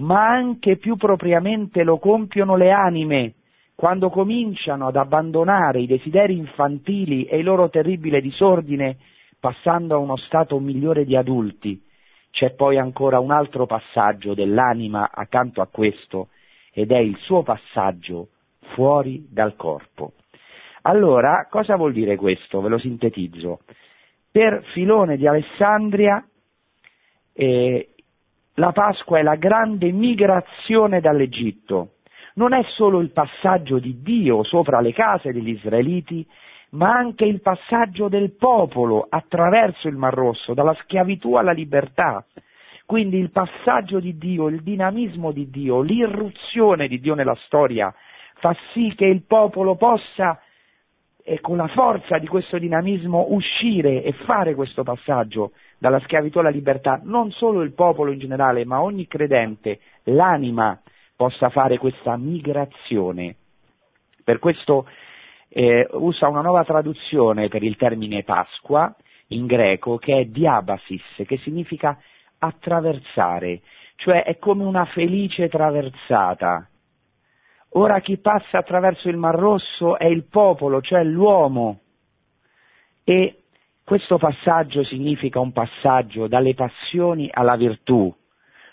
ma 0.01 0.27
anche 0.27 0.77
più 0.77 0.95
propriamente 0.97 1.83
lo 1.83 1.97
compiono 1.97 2.55
le 2.55 2.71
anime, 2.71 3.33
quando 3.75 4.09
cominciano 4.09 4.87
ad 4.87 4.95
abbandonare 4.95 5.79
i 5.79 5.87
desideri 5.87 6.37
infantili 6.37 7.25
e 7.25 7.37
il 7.37 7.45
loro 7.45 7.69
terribile 7.69 8.21
disordine, 8.21 8.97
passando 9.39 9.95
a 9.95 9.99
uno 9.99 10.17
stato 10.17 10.59
migliore 10.59 11.05
di 11.05 11.15
adulti. 11.15 11.81
C'è 12.31 12.51
poi 12.51 12.77
ancora 12.77 13.19
un 13.19 13.31
altro 13.31 13.65
passaggio 13.65 14.33
dell'anima 14.33 15.09
accanto 15.11 15.61
a 15.61 15.67
questo, 15.67 16.29
ed 16.73 16.91
è 16.91 16.97
il 16.97 17.17
suo 17.17 17.43
passaggio 17.43 18.29
fuori 18.73 19.27
dal 19.29 19.55
corpo. 19.55 20.13
Allora, 20.83 21.47
cosa 21.49 21.75
vuol 21.75 21.93
dire 21.93 22.15
questo? 22.15 22.61
Ve 22.61 22.69
lo 22.69 22.79
sintetizzo. 22.79 23.59
Per 24.31 24.63
Filone 24.73 25.17
di 25.17 25.27
Alessandria 25.27 26.25
eh, 27.33 27.90
la 28.55 28.71
Pasqua 28.71 29.19
è 29.19 29.23
la 29.23 29.35
grande 29.35 29.91
migrazione 29.91 30.99
dall'Egitto. 30.99 31.93
Non 32.35 32.53
è 32.53 32.63
solo 32.75 32.99
il 32.99 33.11
passaggio 33.11 33.79
di 33.79 34.01
Dio 34.01 34.43
sopra 34.43 34.81
le 34.81 34.93
case 34.93 35.31
degli 35.31 35.49
israeliti, 35.49 36.25
ma 36.71 36.91
anche 36.91 37.25
il 37.25 37.41
passaggio 37.41 38.07
del 38.07 38.31
popolo 38.31 39.05
attraverso 39.09 39.87
il 39.87 39.95
Mar 39.95 40.13
Rosso, 40.13 40.53
dalla 40.53 40.75
schiavitù 40.81 41.35
alla 41.35 41.51
libertà. 41.51 42.25
Quindi 42.85 43.17
il 43.17 43.31
passaggio 43.31 43.99
di 43.99 44.17
Dio, 44.17 44.47
il 44.47 44.61
dinamismo 44.61 45.31
di 45.31 45.49
Dio, 45.49 45.81
l'irruzione 45.81 46.87
di 46.87 46.99
Dio 46.99 47.15
nella 47.15 47.37
storia 47.45 47.93
fa 48.35 48.55
sì 48.73 48.93
che 48.95 49.05
il 49.05 49.23
popolo 49.23 49.75
possa 49.75 50.39
e 51.23 51.39
con 51.39 51.55
la 51.57 51.67
forza 51.67 52.17
di 52.17 52.27
questo 52.27 52.57
dinamismo 52.57 53.27
uscire 53.29 54.03
e 54.03 54.11
fare 54.25 54.55
questo 54.55 54.83
passaggio 54.83 55.51
dalla 55.81 55.99
schiavitù 56.01 56.37
alla 56.37 56.51
libertà, 56.51 57.01
non 57.01 57.31
solo 57.31 57.63
il 57.63 57.73
popolo 57.73 58.11
in 58.11 58.19
generale, 58.19 58.65
ma 58.65 58.83
ogni 58.83 59.07
credente, 59.07 59.79
l'anima, 60.03 60.79
possa 61.15 61.49
fare 61.49 61.79
questa 61.79 62.15
migrazione. 62.17 63.35
Per 64.23 64.37
questo 64.37 64.87
eh, 65.47 65.87
usa 65.93 66.27
una 66.27 66.41
nuova 66.41 66.63
traduzione 66.63 67.47
per 67.47 67.63
il 67.63 67.77
termine 67.77 68.21
Pasqua 68.21 68.95
in 69.29 69.47
greco 69.47 69.97
che 69.97 70.19
è 70.19 70.25
diabasis, 70.25 71.23
che 71.25 71.37
significa 71.37 71.97
attraversare, 72.37 73.61
cioè 73.95 74.23
è 74.23 74.37
come 74.37 74.63
una 74.63 74.85
felice 74.85 75.49
traversata. 75.49 76.69
Ora 77.69 78.01
chi 78.01 78.17
passa 78.17 78.59
attraverso 78.59 79.09
il 79.09 79.17
Mar 79.17 79.33
Rosso 79.33 79.97
è 79.97 80.05
il 80.05 80.25
popolo, 80.25 80.79
cioè 80.81 81.03
l'uomo. 81.03 81.79
E 83.03 83.40
questo 83.91 84.17
passaggio 84.17 84.85
significa 84.85 85.41
un 85.41 85.51
passaggio 85.51 86.27
dalle 86.27 86.53
passioni 86.53 87.29
alla 87.29 87.57
virtù. 87.57 88.09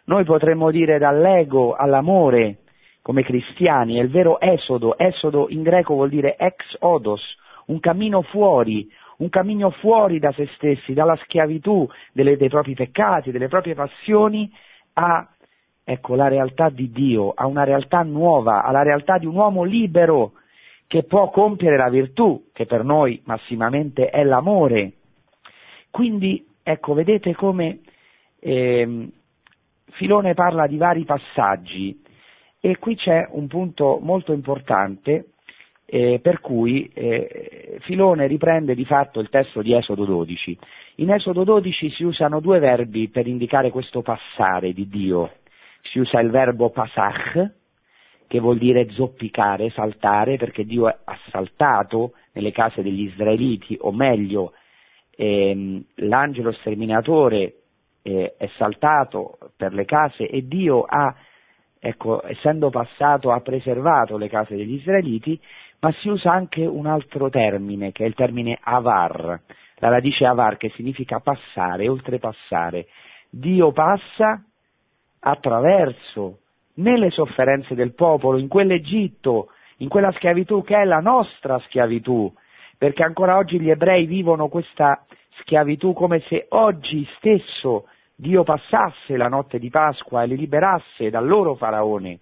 Noi 0.05 0.23
potremmo 0.23 0.71
dire 0.71 0.99
dall'ego 0.99 1.75
all'amore 1.75 2.59
come 3.03 3.25
cristiani, 3.25 3.97
è 3.97 4.01
il 4.01 4.11
vero 4.11 4.39
esodo. 4.39 4.97
Esodo 4.97 5.49
in 5.49 5.63
greco 5.63 5.95
vuol 5.95 6.09
dire 6.09 6.37
ex 6.37 6.55
odos, 6.79 7.21
un 7.67 7.81
cammino 7.81 8.23
fuori, 8.23 8.89
un 9.17 9.29
cammino 9.29 9.71
fuori 9.71 10.21
da 10.21 10.31
se 10.31 10.49
stessi, 10.55 10.93
dalla 10.93 11.17
schiavitù 11.25 11.85
delle, 12.13 12.37
dei 12.37 12.49
propri 12.49 12.75
peccati, 12.75 13.33
delle 13.33 13.49
proprie 13.49 13.75
passioni 13.75 14.49
a 14.93 15.29
ecco, 15.83 16.15
la 16.15 16.29
realtà 16.29 16.69
di 16.69 16.93
Dio, 16.93 17.33
a 17.35 17.49
una 17.49 17.65
realtà 17.65 18.03
nuova, 18.03 18.63
alla 18.63 18.83
realtà 18.83 19.19
di 19.19 19.27
un 19.27 19.35
uomo 19.35 19.65
libero 19.65 20.35
che 20.87 21.03
può 21.03 21.29
compiere 21.31 21.77
la 21.77 21.89
virtù, 21.89 22.51
che 22.53 22.67
per 22.67 22.85
noi 22.85 23.21
massimamente 23.25 24.11
è 24.11 24.23
l'amore. 24.23 24.93
Quindi, 25.91 26.47
ecco, 26.63 26.95
vedete 26.95 27.35
come 27.35 27.81
eh, 28.41 29.09
Filone 29.93 30.35
parla 30.35 30.67
di 30.67 30.77
vari 30.77 31.05
passaggi 31.05 32.03
e 32.61 32.79
qui 32.79 32.97
c'è 32.97 33.29
un 33.31 33.47
punto 33.47 33.99
molto 34.01 34.33
importante 34.33 35.31
eh, 35.87 36.21
per 36.21 36.41
cui 36.41 36.91
eh, 36.93 37.79
Filone 37.81 38.27
riprende 38.27 38.75
di 38.75 38.85
fatto 38.85 39.21
il 39.21 39.31
testo 39.31 39.63
di 39.63 39.75
Esodo 39.75 40.05
12. 40.05 40.59
In 40.97 41.11
Esodo 41.13 41.45
12 41.45 41.91
si 41.91 42.05
usano 42.05 42.41
due 42.41 42.59
verbi 42.59 43.09
per 43.09 43.27
indicare 43.27 43.71
questo 43.71 44.03
passare 44.03 44.73
di 44.73 44.89
Dio 44.89 45.31
si 45.91 45.99
usa 45.99 46.21
il 46.21 46.31
verbo 46.31 46.71
pasach, 46.71 47.51
che 48.27 48.41
vuol 48.41 48.59
dire 48.59 48.91
zoppicare, 48.91 49.71
saltare, 49.71 50.37
perché 50.37 50.65
Dio 50.65 50.87
ha 50.87 51.19
saltato 51.31 52.13
nelle 52.33 52.53
case 52.53 52.83
degli 52.83 53.03
israeliti, 53.03 53.77
o 53.81 53.93
meglio, 53.93 54.53
ehm, 55.21 55.83
l'angelo 55.97 56.53
sterminatore 56.53 57.55
eh, 58.03 58.35
è 58.39 58.49
saltato 58.57 59.39
per 59.57 59.75
le 59.75 59.85
case 59.85 60.29
e 60.29 60.47
Dio 60.47 60.83
ha, 60.83 61.13
ecco, 61.81 62.25
essendo 62.25 62.71
passato, 62.71 63.33
ha 63.33 63.41
preservato 63.41 64.17
le 64.17 64.29
case 64.29 64.55
degli 64.55 64.75
israeliti, 64.75 65.39
ma 65.81 65.93
si 66.01 66.09
usa 66.09 66.33
anche 66.33 66.65
un 66.65 66.87
altro 66.87 67.29
termine, 67.31 67.91
che 67.91 68.05
è 68.05 68.07
il 68.07 68.15
termine 68.15 68.59
avar, 68.63 69.41
la 69.77 69.89
radice 69.89 70.25
avar, 70.25 70.57
che 70.57 70.71
significa 70.71 71.19
passare, 71.19 71.89
oltrepassare. 71.89 72.87
Dio 73.29 73.73
passa 73.73 74.43
attraverso 75.21 76.39
nelle 76.75 77.11
sofferenze 77.11 77.75
del 77.75 77.95
popolo, 77.95 78.39
in 78.39 78.49
quell'Egitto, 78.49 79.49
in 79.79 79.89
quella 79.89 80.13
schiavitù 80.13 80.63
che 80.63 80.77
è 80.77 80.85
la 80.85 81.01
nostra 81.01 81.59
schiavitù, 81.67 82.33
perché 82.77 83.03
ancora 83.03 83.37
oggi 83.37 83.61
gli 83.61 83.71
ebrei 83.71 84.07
vivono 84.07 84.49
questa 84.49 85.05
schiavitù 85.41 85.93
come 85.93 86.21
se 86.29 86.47
oggi 86.51 87.07
stesso 87.17 87.87
Dio 88.15 88.43
passasse 88.43 89.17
la 89.17 89.29
notte 89.29 89.59
di 89.59 89.71
Pasqua 89.71 90.23
e 90.23 90.27
li 90.27 90.37
liberasse 90.37 91.09
dal 91.09 91.27
loro 91.27 91.55
faraone, 91.55 92.19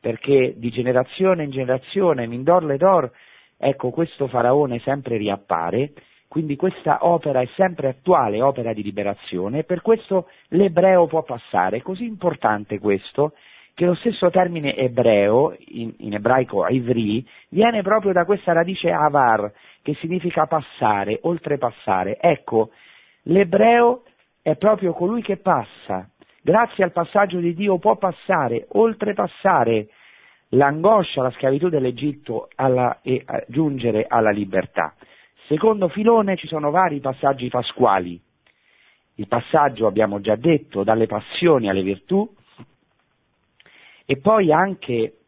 perché 0.00 0.54
di 0.56 0.70
generazione 0.70 1.44
in 1.44 1.50
generazione, 1.50 2.26
Mindor 2.26 2.64
Ledor, 2.64 3.10
ecco 3.58 3.90
questo 3.90 4.26
faraone 4.26 4.78
sempre 4.80 5.16
riappare 5.16 5.92
quindi 6.34 6.56
questa 6.56 6.98
opera 7.02 7.42
è 7.42 7.48
sempre 7.54 7.90
attuale, 7.90 8.42
opera 8.42 8.72
di 8.72 8.82
liberazione, 8.82 9.60
e 9.60 9.62
per 9.62 9.82
questo 9.82 10.26
l'ebreo 10.48 11.06
può 11.06 11.22
passare. 11.22 11.76
È 11.76 11.80
così 11.80 12.06
importante 12.06 12.80
questo 12.80 13.34
che 13.72 13.84
lo 13.84 13.94
stesso 13.94 14.30
termine 14.30 14.74
ebreo, 14.74 15.54
in, 15.66 15.94
in 15.98 16.14
ebraico 16.14 16.66
ivri, 16.66 17.24
viene 17.50 17.82
proprio 17.82 18.12
da 18.12 18.24
questa 18.24 18.52
radice 18.52 18.90
avar, 18.90 19.48
che 19.84 19.94
significa 20.00 20.46
passare, 20.46 21.18
oltrepassare. 21.24 22.16
Ecco, 22.18 22.70
l'ebreo 23.24 24.04
è 24.40 24.56
proprio 24.56 24.94
colui 24.94 25.20
che 25.20 25.36
passa. 25.36 26.08
Grazie 26.40 26.84
al 26.84 26.92
passaggio 26.92 27.38
di 27.38 27.52
Dio 27.52 27.76
può 27.76 27.96
passare, 27.96 28.64
oltrepassare 28.70 29.88
l'angoscia, 30.48 31.20
la 31.20 31.30
schiavitù 31.32 31.68
dell'Egitto 31.68 32.48
alla, 32.54 33.00
e 33.02 33.26
giungere 33.48 34.06
alla 34.08 34.30
libertà. 34.30 34.94
Secondo 35.48 35.88
filone 35.88 36.36
ci 36.36 36.46
sono 36.46 36.70
vari 36.70 37.00
passaggi 37.00 37.50
pasquali. 37.50 38.18
Il 39.16 39.28
passaggio, 39.28 39.86
abbiamo 39.86 40.18
già 40.22 40.36
detto, 40.36 40.82
dalle 40.82 41.06
passioni 41.06 41.68
alle 41.68 41.82
virtù, 41.82 42.26
e 44.06 44.16
poi 44.16 44.50
anche 44.50 45.23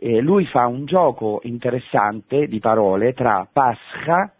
eh, 0.00 0.20
lui 0.20 0.46
fa 0.46 0.66
un 0.66 0.84
gioco 0.84 1.40
interessante 1.42 2.46
di 2.46 2.60
parole 2.60 3.14
tra 3.14 3.48
Pascha, 3.50 4.32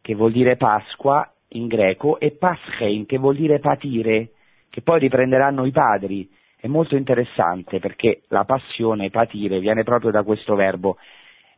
che 0.00 0.14
vuol 0.14 0.32
dire 0.32 0.56
Pasqua 0.56 1.30
in 1.48 1.66
greco, 1.66 2.20
e 2.20 2.32
Paschein, 2.32 3.06
che 3.06 3.18
vuol 3.18 3.36
dire 3.36 3.58
patire, 3.58 4.30
che 4.68 4.82
poi 4.82 5.00
riprenderanno 5.00 5.64
i 5.64 5.70
padri. 5.70 6.28
È 6.56 6.66
molto 6.66 6.96
interessante 6.96 7.78
perché 7.78 8.22
la 8.28 8.44
passione, 8.44 9.08
patire, 9.08 9.60
viene 9.60 9.82
proprio 9.82 10.10
da 10.10 10.22
questo 10.22 10.54
verbo. 10.54 10.98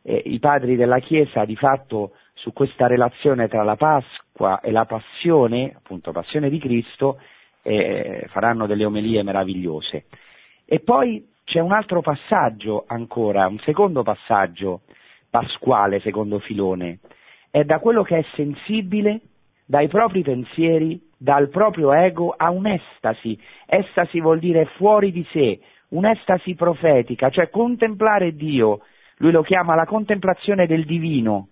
Eh, 0.01 0.21
I 0.25 0.39
padri 0.39 0.75
della 0.77 0.99
Chiesa 0.99 1.43
di 1.43 1.57
fatto 1.57 2.13
su 2.33 2.53
questa 2.53 2.87
relazione 2.87 3.49
tra 3.49 3.63
la 3.63 3.75
Pasqua 3.75 4.61
e 4.61 4.71
la 4.71 4.85
passione, 4.85 5.73
appunto 5.75 6.11
passione 6.11 6.49
di 6.49 6.59
Cristo, 6.59 7.19
eh, 7.61 8.25
faranno 8.29 8.65
delle 8.65 8.85
omelie 8.85 9.23
meravigliose. 9.23 10.05
E 10.65 10.79
poi 10.79 11.32
c'è 11.43 11.59
un 11.59 11.71
altro 11.71 12.01
passaggio 12.01 12.85
ancora, 12.87 13.47
un 13.47 13.59
secondo 13.59 14.03
passaggio 14.03 14.81
pasquale 15.29 15.99
secondo 15.99 16.39
Filone, 16.39 16.99
è 17.49 17.63
da 17.63 17.79
quello 17.79 18.03
che 18.03 18.19
è 18.19 18.25
sensibile, 18.35 19.21
dai 19.65 19.87
propri 19.87 20.21
pensieri, 20.21 20.99
dal 21.17 21.49
proprio 21.49 21.93
ego 21.93 22.33
a 22.35 22.49
un'estasi. 22.51 23.39
Estasi 23.65 24.19
vuol 24.19 24.39
dire 24.39 24.65
fuori 24.77 25.11
di 25.11 25.25
sé, 25.31 25.59
un'estasi 25.89 26.55
profetica, 26.55 27.29
cioè 27.29 27.49
contemplare 27.49 28.35
Dio. 28.35 28.81
Lui 29.17 29.31
lo 29.31 29.41
chiama 29.41 29.75
la 29.75 29.85
contemplazione 29.85 30.67
del 30.67 30.85
divino, 30.85 31.47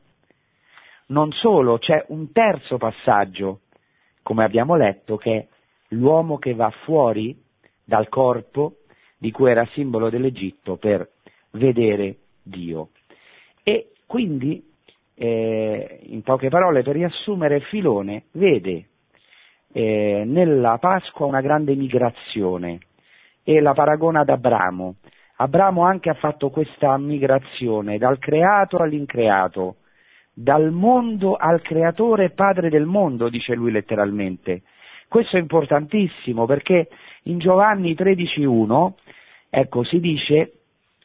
non 1.11 1.31
solo, 1.33 1.77
c'è 1.77 2.05
un 2.07 2.31
terzo 2.31 2.77
passaggio, 2.77 3.61
come 4.23 4.43
abbiamo 4.43 4.75
letto, 4.75 5.17
che 5.17 5.35
è 5.35 5.47
l'uomo 5.89 6.37
che 6.37 6.53
va 6.53 6.69
fuori 6.83 7.37
dal 7.83 8.07
corpo 8.09 8.77
di 9.21 9.29
cui 9.29 9.51
era 9.51 9.67
simbolo 9.73 10.09
dell'Egitto 10.09 10.77
per 10.77 11.07
vedere 11.51 12.15
Dio. 12.41 12.89
E 13.61 13.91
quindi, 14.07 14.65
eh, 15.13 15.99
in 16.05 16.23
poche 16.23 16.49
parole, 16.49 16.81
per 16.81 16.95
riassumere, 16.95 17.59
Filone 17.59 18.23
vede 18.31 18.87
eh, 19.73 20.23
nella 20.25 20.79
Pasqua 20.79 21.27
una 21.27 21.41
grande 21.41 21.75
migrazione 21.75 22.79
e 23.43 23.61
la 23.61 23.73
paragona 23.73 24.21
ad 24.21 24.29
Abramo. 24.29 24.95
Abramo 25.35 25.83
anche 25.83 26.09
ha 26.09 26.15
fatto 26.15 26.49
questa 26.49 26.97
migrazione 26.97 27.99
dal 27.99 28.17
creato 28.17 28.77
all'increato, 28.77 29.75
dal 30.33 30.71
mondo 30.71 31.35
al 31.35 31.61
creatore 31.61 32.31
padre 32.31 32.69
del 32.69 32.85
mondo, 32.85 33.29
dice 33.29 33.53
lui 33.53 33.69
letteralmente. 33.69 34.63
Questo 35.07 35.37
è 35.37 35.39
importantissimo 35.39 36.47
perché 36.47 36.87
in 37.23 37.39
Giovanni 37.39 37.93
13.1, 37.93 38.93
ecco, 39.49 39.83
si 39.83 39.99
dice 39.99 40.53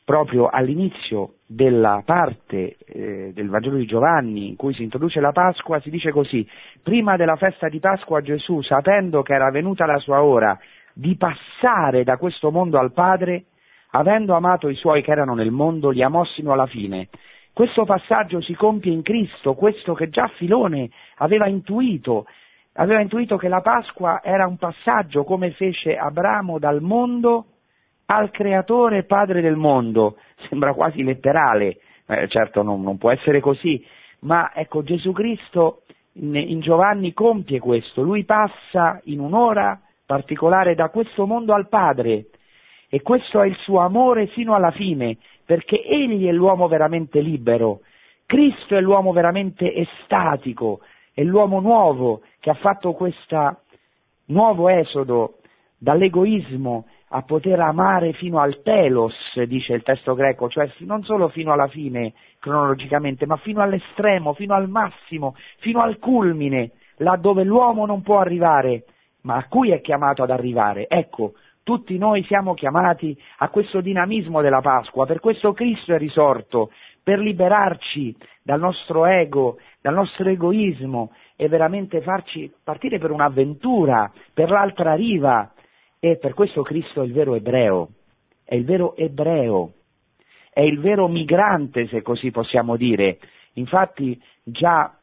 proprio 0.05 0.49
all'inizio 0.49 1.35
della 1.47 2.03
parte 2.05 2.77
eh, 2.87 3.33
del 3.35 3.49
Vangelo 3.49 3.77
di 3.77 3.87
Giovanni 3.87 4.49
in 4.49 4.57
cui 4.57 4.73
si 4.73 4.85
introduce 4.85 5.21
la 5.21 5.33
Pasqua, 5.33 5.81
si 5.81 5.91
dice 5.91 6.13
così, 6.13 6.49
prima 6.83 7.17
della 7.17 7.37
festa 7.37 7.69
di 7.69 7.81
Pasqua 7.81 8.21
Gesù, 8.21 8.63
sapendo 8.63 9.23
che 9.23 9.35
era 9.35 9.51
venuta 9.51 9.85
la 9.85 9.99
sua 9.99 10.23
ora 10.23 10.59
di 10.93 11.17
passare 11.17 12.05
da 12.05 12.17
questo 12.17 12.51
mondo 12.51 12.79
al 12.79 12.93
Padre, 12.93 13.47
avendo 13.91 14.35
amato 14.35 14.69
i 14.69 14.77
suoi 14.77 15.03
che 15.03 15.11
erano 15.11 15.35
nel 15.35 15.51
mondo, 15.51 15.91
li 15.91 16.03
amò 16.03 16.25
sino 16.25 16.53
alla 16.53 16.67
fine. 16.67 17.09
Questo 17.53 17.85
passaggio 17.85 18.41
si 18.41 18.55
compie 18.55 18.93
in 18.93 19.03
Cristo, 19.03 19.55
questo 19.55 19.95
che 19.95 20.09
già 20.09 20.29
Filone 20.37 20.91
aveva 21.17 21.49
intuito, 21.49 22.27
aveva 22.77 23.01
intuito 23.01 23.37
che 23.37 23.49
la 23.49 23.61
Pasqua 23.61 24.21
era 24.23 24.47
un 24.47 24.57
passaggio 24.57 25.25
come 25.25 25.53
fece 25.53 25.97
Abramo 25.97 26.59
dal 26.59 26.81
mondo 26.81 27.47
al 28.07 28.31
creatore 28.31 29.05
padre 29.05 29.41
del 29.41 29.57
mondo, 29.57 30.17
sembra 30.49 30.73
quasi 30.73 31.03
letterale, 31.03 31.79
eh, 32.07 32.29
certo 32.29 32.63
non, 32.63 32.83
non, 32.83 32.99
può 32.99 33.11
essere 33.11 33.41
così, 33.41 33.85
ma 34.21 34.53
ecco 34.55 34.83
Gesù 34.83 35.13
Cristo 35.13 35.83
in, 36.15 36.35
in 36.37 36.61
Giovanni 36.61 37.13
compie 37.13 37.59
questo, 37.59 38.03
lui 38.03 38.25
passa 38.25 39.01
in 39.05 39.21
un'ora 39.21 39.81
particolare 40.07 40.75
da 40.75 40.89
questo 40.89 41.27
mondo 41.27 41.53
al 41.53 41.69
Padre. 41.69 42.27
E 42.89 43.03
questo 43.03 43.43
è 43.43 43.47
il 43.47 43.57
suo 43.57 43.81
amore 43.81 44.29
fino 44.29 44.55
alla 44.55 44.71
fine, 44.71 45.17
perché 45.45 45.83
egli 45.83 46.27
è 46.29 46.33
l'uomo 46.33 46.69
veramente 46.69 47.21
libero, 47.21 47.81
Cristo 48.25 48.77
è 48.77 48.81
l'uomo 48.81 49.13
veramente 49.13 49.75
estatico, 49.75 50.81
è 51.13 51.23
l'uomo 51.23 51.61
nuovo 51.61 52.23
che 52.47 52.53
ha 52.53 52.55
fatto 52.55 52.93
questo 52.93 53.63
nuovo 54.27 54.69
esodo 54.69 55.39
dall'egoismo 55.79 56.87
a 57.09 57.23
poter 57.23 57.59
amare 57.59 58.13
fino 58.13 58.39
al 58.39 58.63
telos, 58.63 59.15
dice 59.49 59.73
il 59.73 59.83
testo 59.83 60.15
greco, 60.15 60.49
cioè 60.49 60.71
non 60.83 61.03
solo 61.03 61.27
fino 61.27 61.51
alla 61.51 61.67
fine 61.67 62.13
cronologicamente, 62.39 63.27
ma 63.27 63.37
fino 63.39 63.63
all'estremo, 63.63 64.33
fino 64.35 64.55
al 64.55 64.69
massimo, 64.69 65.35
fino 65.59 65.81
al 65.81 65.99
culmine, 65.99 66.71
là 66.99 67.17
dove 67.17 67.43
l'uomo 67.43 67.85
non 67.85 68.03
può 68.03 68.21
arrivare, 68.21 68.85
ma 69.23 69.35
a 69.35 69.49
cui 69.49 69.73
è 69.73 69.81
chiamato 69.81 70.23
ad 70.23 70.31
arrivare. 70.31 70.87
Ecco, 70.87 71.33
tutti 71.65 71.99
noi 71.99 72.23
siamo 72.27 72.55
chiamati 72.55 73.21
a 73.39 73.49
questo 73.49 73.81
dinamismo 73.81 74.41
della 74.41 74.61
Pasqua, 74.61 75.05
per 75.05 75.19
questo 75.19 75.53
Cristo 75.53 75.95
è 75.95 75.99
risorto, 75.99 76.71
per 77.03 77.19
liberarci 77.19 78.17
dal 78.41 78.61
nostro 78.61 79.05
ego, 79.05 79.59
dal 79.81 79.95
nostro 79.95 80.29
egoismo 80.29 81.11
e 81.37 81.49
veramente 81.49 82.01
farci 82.01 82.51
partire 82.65 82.99
per 82.99 83.11
un'avventura, 83.11 84.11
per 84.33 84.51
l'altra 84.51 84.95
riva, 84.95 85.53
e 85.99 86.17
per 86.17 86.35
questo 86.35 86.63
Cristo 86.63 87.03
è 87.03 87.05
il 87.05 87.13
vero 87.13 87.35
ebreo, 87.35 87.91
è 88.45 88.55
il 88.55 88.65
vero 88.65 88.97
ebreo, 88.97 89.73
è 90.51 90.61
il 90.61 90.81
vero 90.81 91.09
migrante, 91.09 91.87
se 91.89 92.03
così 92.03 92.31
possiamo 92.31 92.77
dire. 92.77 93.19
Infatti 93.55 94.21
già 94.43 94.99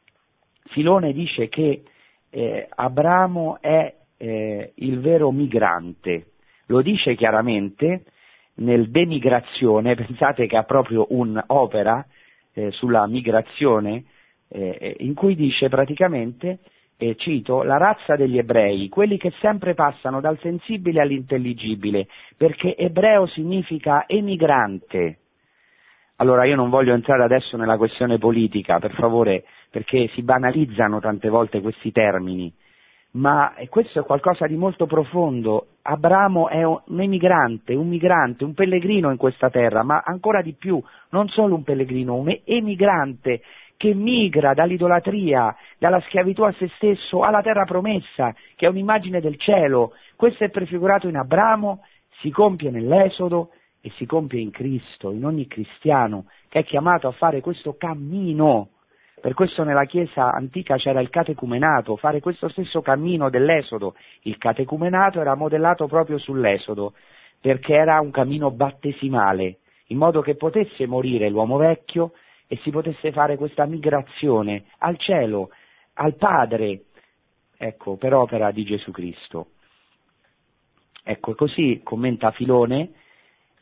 Filone 0.66 1.14
dice 1.14 1.50
che 1.50 1.84
eh, 2.30 2.68
Abramo 2.70 3.58
è 3.62 3.94
eh, 4.18 4.72
il 4.76 5.00
vero 5.00 5.32
migrante, 5.32 6.32
lo 6.68 6.82
dice 6.82 7.16
chiaramente 7.16 8.06
nel 8.56 8.90
demigrazione, 8.90 9.94
pensate 9.96 10.48
che 10.48 10.58
ha 10.58 10.64
proprio 10.64 11.06
un'opera 11.10 12.06
eh, 12.54 12.72
sulla 12.72 13.06
migrazione 13.08 14.06
eh, 14.54 14.96
in 15.00 15.14
cui 15.16 15.36
dice 15.36 15.68
praticamente 15.68 16.60
e 16.96 17.16
cito, 17.18 17.64
la 17.64 17.78
razza 17.78 18.16
degli 18.16 18.38
ebrei, 18.38 18.88
quelli 18.88 19.18
che 19.18 19.34
sempre 19.42 19.74
passano 19.74 20.22
dal 20.22 20.38
sensibile 20.40 21.02
all'intelligibile, 21.02 22.08
perché 22.38 22.78
ebreo 22.78 23.26
significa 23.28 24.06
emigrante. 24.08 25.18
Allora 26.18 26.46
io 26.46 26.56
non 26.56 26.70
voglio 26.70 26.94
entrare 26.94 27.24
adesso 27.24 27.58
nella 27.58 27.78
questione 27.78 28.20
politica, 28.20 28.80
per 28.80 28.94
favore, 28.94 29.44
perché 29.70 30.08
si 30.14 30.22
banalizzano 30.22 31.00
tante 31.00 31.28
volte 31.28 31.60
questi 31.60 31.92
termini, 31.92 32.54
ma 33.14 33.54
questo 33.70 34.00
è 34.00 34.04
qualcosa 34.04 34.46
di 34.48 34.56
molto 34.56 34.86
profondo. 34.86 35.68
Abramo 35.82 36.48
è 36.48 36.64
un 36.64 37.00
emigrante, 37.00 37.74
un 37.74 37.90
migrante, 37.90 38.46
un 38.46 38.54
pellegrino 38.54 39.12
in 39.12 39.18
questa 39.18 39.50
terra, 39.50 39.84
ma 39.84 40.04
ancora 40.06 40.42
di 40.42 40.54
più, 40.54 40.82
non 41.10 41.28
solo 41.28 41.56
un 41.56 41.64
pellegrino, 41.64 42.16
un 42.16 42.34
emigrante 42.46 43.42
che 43.84 43.94
migra 43.94 44.54
dall'idolatria, 44.54 45.54
dalla 45.78 46.00
schiavitù 46.08 46.44
a 46.44 46.54
se 46.54 46.70
stesso 46.76 47.24
alla 47.24 47.42
terra 47.42 47.66
promessa, 47.66 48.34
che 48.56 48.66
è 48.66 48.70
un'immagine 48.70 49.20
del 49.20 49.38
cielo. 49.38 49.92
Questo 50.16 50.46
è 50.46 50.50
prefigurato 50.50 51.10
in 51.10 51.18
Abramo, 51.18 51.84
si 52.22 52.30
compie 52.30 52.72
nell'Esodo 52.72 53.50
e 53.82 53.92
si 53.98 54.06
compie 54.06 54.40
in 54.40 54.52
Cristo, 54.52 55.12
in 55.12 55.26
ogni 55.26 55.48
cristiano 55.48 56.28
che 56.48 56.60
è 56.60 56.64
chiamato 56.64 57.10
a 57.10 57.12
fare 57.12 57.42
questo 57.42 57.76
cammino. 57.78 58.70
Per 59.20 59.34
questo 59.34 59.66
nella 59.66 59.84
Chiesa 59.84 60.32
antica 60.32 60.78
c'era 60.78 61.02
il 61.02 61.10
catecumenato, 61.10 61.98
fare 61.98 62.22
questo 62.22 62.48
stesso 62.48 62.82
cammino 62.82 63.30
dell'Esodo. 63.30 63.96
Il 64.22 64.38
catecumenato 64.38 65.20
era 65.20 65.36
modellato 65.36 65.88
proprio 65.88 66.18
sull'Esodo, 66.20 66.94
perché 67.42 67.74
era 67.74 68.00
un 68.00 68.12
cammino 68.12 68.50
battesimale, 68.50 69.58
in 69.88 69.98
modo 69.98 70.22
che 70.22 70.36
potesse 70.36 70.88
morire 70.88 71.28
l'uomo 71.28 71.58
vecchio 71.58 72.14
e 72.54 72.60
si 72.62 72.70
potesse 72.70 73.12
fare 73.12 73.36
questa 73.36 73.66
migrazione 73.66 74.66
al 74.78 75.00
cielo, 75.00 75.50
al 75.94 76.14
Padre, 76.14 76.84
ecco, 77.58 77.96
per 77.96 78.14
opera 78.14 78.52
di 78.52 78.64
Gesù 78.64 78.92
Cristo. 78.92 79.48
Ecco, 81.04 81.34
così 81.34 81.82
commenta 81.84 82.30
Filone, 82.30 82.92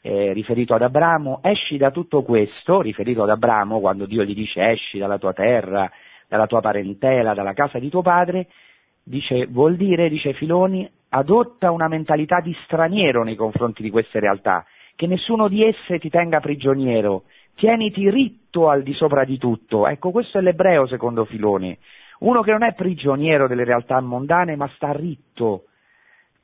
eh, 0.01 0.33
riferito 0.33 0.73
ad 0.73 0.81
Abramo, 0.81 1.39
esci 1.41 1.77
da 1.77 1.89
tutto 1.89 2.21
questo, 2.23 2.81
riferito 2.81 3.23
ad 3.23 3.29
Abramo, 3.29 3.79
quando 3.79 4.05
Dio 4.05 4.25
gli 4.25 4.35
dice 4.35 4.71
esci 4.71 4.97
dalla 4.97 5.17
tua 5.17 5.31
terra, 5.31 5.89
dalla 6.27 6.47
tua 6.47 6.59
parentela, 6.59 7.33
dalla 7.33 7.53
casa 7.53 7.79
di 7.79 7.87
tuo 7.87 8.01
padre, 8.01 8.47
dice, 9.03 9.45
vuol 9.45 9.77
dire, 9.77 10.09
dice 10.09 10.33
Filoni, 10.33 10.89
adotta 11.07 11.71
una 11.71 11.87
mentalità 11.87 12.41
di 12.41 12.53
straniero 12.65 13.23
nei 13.23 13.35
confronti 13.37 13.83
di 13.83 13.89
queste 13.89 14.19
realtà, 14.19 14.65
che 14.97 15.07
nessuno 15.07 15.47
di 15.47 15.63
esse 15.63 15.97
ti 15.97 16.09
tenga 16.09 16.41
prigioniero, 16.41 17.23
tieniti 17.55 18.09
ritto 18.09 18.69
al 18.69 18.83
di 18.83 18.93
sopra 18.93 19.23
di 19.23 19.37
tutto. 19.37 19.87
Ecco, 19.87 20.11
questo 20.11 20.37
è 20.37 20.41
l'ebreo 20.41 20.87
secondo 20.87 21.25
Filone, 21.25 21.77
uno 22.19 22.41
che 22.41 22.51
non 22.51 22.63
è 22.63 22.73
prigioniero 22.73 23.47
delle 23.47 23.63
realtà 23.63 23.99
mondane, 23.99 24.55
ma 24.55 24.69
sta 24.75 24.91
ritto, 24.91 25.65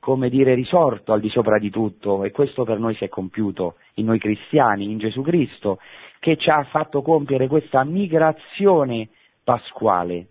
come 0.00 0.28
dire 0.28 0.54
risorto 0.54 1.12
al 1.12 1.20
di 1.20 1.28
sopra 1.28 1.58
di 1.58 1.70
tutto, 1.70 2.24
e 2.24 2.30
questo 2.30 2.64
per 2.64 2.78
noi 2.78 2.94
si 2.94 3.04
è 3.04 3.08
compiuto 3.08 3.76
in 3.94 4.06
noi 4.06 4.18
cristiani, 4.18 4.90
in 4.90 4.98
Gesù 4.98 5.22
Cristo, 5.22 5.78
che 6.18 6.36
ci 6.36 6.50
ha 6.50 6.62
fatto 6.64 7.02
compiere 7.02 7.46
questa 7.46 7.84
migrazione 7.84 9.08
pasquale. 9.44 10.26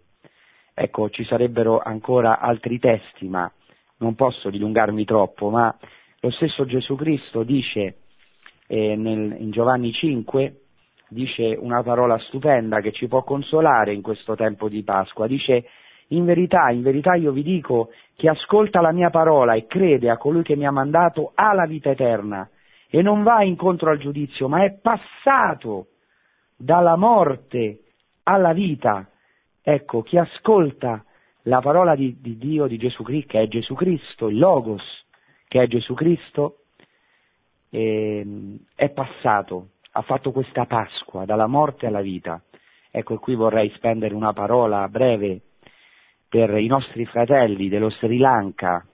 Ecco, 0.73 1.09
ci 1.09 1.23
sarebbero 1.25 1.79
ancora 1.79 2.39
altri 2.39 2.77
testi, 2.79 3.27
ma 3.27 3.51
non 3.97 4.15
posso 4.15 4.49
dilungarmi 4.49 5.05
troppo, 5.05 5.49
ma 5.49 5.75
lo 6.19 6.31
stesso 6.31 6.65
Gesù 6.65 6.95
Cristo 6.95 7.43
dice 7.43 7.97
eh, 8.67 8.95
nel, 8.95 9.37
in 9.39 9.51
Giovanni 9.51 9.91
5, 9.91 10.61
dice 11.09 11.57
una 11.59 11.83
parola 11.83 12.17
stupenda 12.19 12.81
che 12.81 12.91
ci 12.91 13.07
può 13.07 13.23
consolare 13.23 13.93
in 13.93 14.01
questo 14.01 14.35
tempo 14.35 14.69
di 14.69 14.83
Pasqua. 14.83 15.27
Dice, 15.27 15.65
in 16.09 16.25
verità, 16.25 16.69
in 16.69 16.81
verità 16.81 17.15
io 17.15 17.31
vi 17.31 17.43
dico, 17.43 17.89
chi 18.15 18.27
ascolta 18.27 18.81
la 18.81 18.91
mia 18.91 19.09
parola 19.09 19.53
e 19.53 19.65
crede 19.67 20.09
a 20.09 20.17
colui 20.17 20.43
che 20.43 20.55
mi 20.55 20.65
ha 20.65 20.71
mandato 20.71 21.31
ha 21.35 21.53
la 21.53 21.65
vita 21.65 21.89
eterna 21.89 22.49
e 22.89 23.01
non 23.01 23.23
va 23.23 23.43
incontro 23.43 23.89
al 23.89 23.97
giudizio, 23.97 24.47
ma 24.47 24.63
è 24.63 24.71
passato 24.71 25.87
dalla 26.55 26.95
morte 26.95 27.81
alla 28.23 28.53
vita. 28.53 29.09
Ecco, 29.61 30.01
chi 30.01 30.17
ascolta 30.17 31.03
la 31.43 31.59
parola 31.59 31.95
di, 31.95 32.17
di 32.21 32.37
Dio, 32.37 32.67
di 32.67 32.77
Gesù 32.77 33.03
Cristo, 33.03 33.31
che 33.31 33.41
è 33.41 33.47
Gesù 33.47 33.73
Cristo, 33.73 34.29
il 34.29 34.37
Logos, 34.37 34.83
che 35.47 35.61
è 35.61 35.67
Gesù 35.67 35.93
Cristo, 35.93 36.59
eh, 37.69 38.57
è 38.75 38.89
passato 38.89 39.71
ha 39.97 40.03
fatto 40.03 40.31
questa 40.31 40.65
Pasqua 40.65 41.25
dalla 41.25 41.47
morte 41.47 41.87
alla 41.87 42.01
vita. 42.01 42.39
Ecco, 42.91 43.17
qui 43.17 43.33
vorrei 43.33 43.71
spendere 43.75 44.13
una 44.13 44.31
parola 44.31 44.87
breve 44.87 45.41
per 46.29 46.55
i 46.55 46.67
nostri 46.67 47.03
fratelli 47.05 47.67
dello 47.67 47.89
Sri 47.89 48.19
Lanka, 48.19 48.85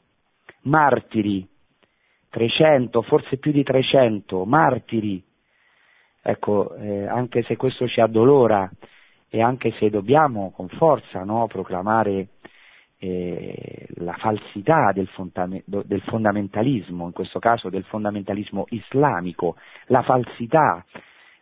martiri, 0.62 1.46
300, 2.30 3.02
forse 3.02 3.36
più 3.38 3.52
di 3.52 3.64
300, 3.64 4.46
martiri. 4.46 5.22
Ecco, 6.22 6.74
eh, 6.76 7.06
anche 7.06 7.44
se 7.44 7.58
questo 7.58 7.86
ci 7.86 8.00
addolora 8.00 8.72
e 9.28 9.42
anche 9.42 9.74
se 9.80 9.90
dobbiamo 9.90 10.52
con 10.52 10.70
forza 10.70 11.26
no, 11.26 11.48
proclamare 11.48 12.28
eh, 13.04 13.86
la 13.96 14.14
falsità 14.14 14.94
del, 14.94 15.08
fondame- 15.08 15.64
del, 15.66 16.02
fondamentalismo, 16.04 17.08
in 17.08 17.12
questo 17.12 17.40
caso 17.40 17.70
del 17.70 17.84
fondamentalismo 17.84 18.66
islamico, 18.70 19.58
la 19.88 20.04
falsità, 20.04 20.86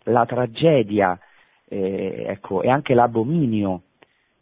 la 0.06 0.26
tragedia 0.26 1.20
eh, 1.68 2.26
ecco, 2.30 2.64
e 2.64 2.70
anche 2.70 2.96
l'abominio 2.96 3.84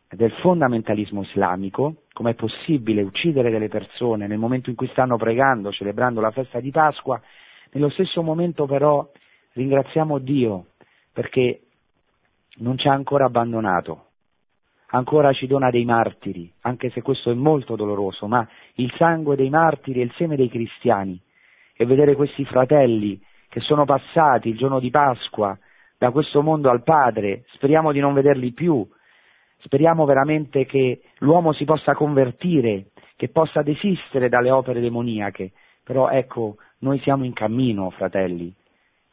del 0.10 0.32
fondamentalismo 0.40 1.24
islamico, 1.24 2.04
com'è 2.14 2.36
possibile 2.36 3.02
uccidere 3.02 3.52
delle 3.52 3.68
persone 3.68 4.26
nel 4.26 4.38
momento 4.38 4.70
in 4.70 4.78
cui 4.78 4.88
stanno 4.88 5.18
pregando, 5.18 5.74
celebrando 5.74 6.22
la 6.22 6.32
festa 6.32 6.62
di 6.62 6.72
Pasqua, 6.72 7.22
nello 7.74 7.90
stesso 7.90 8.24
momento 8.24 8.66
però 8.66 9.06
ringraziamo 9.54 10.20
Dio 10.20 10.68
perché 11.12 11.64
non 12.60 12.78
ci 12.78 12.88
ha 12.88 12.94
ancora 12.94 13.26
abbandonato, 13.26 14.06
ancora 14.92 15.34
ci 15.34 15.48
dona 15.48 15.70
dei 15.70 15.86
martiri, 15.86 16.52
anche 16.62 16.90
se 16.92 17.02
questo 17.02 17.32
è 17.32 17.34
molto 17.34 17.76
doloroso, 17.76 18.28
ma 18.28 18.48
il 18.76 18.92
sangue 18.98 19.36
dei 19.36 19.50
martiri 19.50 20.02
è 20.02 20.04
il 20.04 20.14
seme 20.16 20.36
dei 20.36 20.50
cristiani. 20.50 21.20
E 21.76 21.86
vedere 21.86 22.16
questi 22.16 22.44
fratelli 22.46 23.20
che 23.48 23.62
sono 23.62 23.86
passati 23.86 24.50
il 24.50 24.58
giorno 24.58 24.80
di 24.80 24.90
Pasqua 24.90 25.58
da 25.98 26.12
questo 26.12 26.42
mondo 26.42 26.70
al 26.70 26.84
Padre, 26.84 27.44
speriamo 27.54 27.92
di 27.92 28.00
non 28.00 28.14
vederli 28.14 28.52
più, 28.52 28.88
speriamo 29.60 30.06
veramente 30.06 30.66
che 30.66 31.02
l'uomo 31.20 31.54
si 31.54 31.66
possa 31.66 31.94
convertire, 31.94 32.88
che 33.16 33.30
possa 33.30 33.62
desistere 33.62 34.30
dalle 34.30 34.52
opere 34.52 34.80
demoniache, 34.80 35.52
però 35.84 36.10
ecco, 36.10 36.58
noi 36.80 37.00
siamo 37.00 37.26
in 37.26 37.34
cammino, 37.34 37.90
fratelli, 37.90 38.54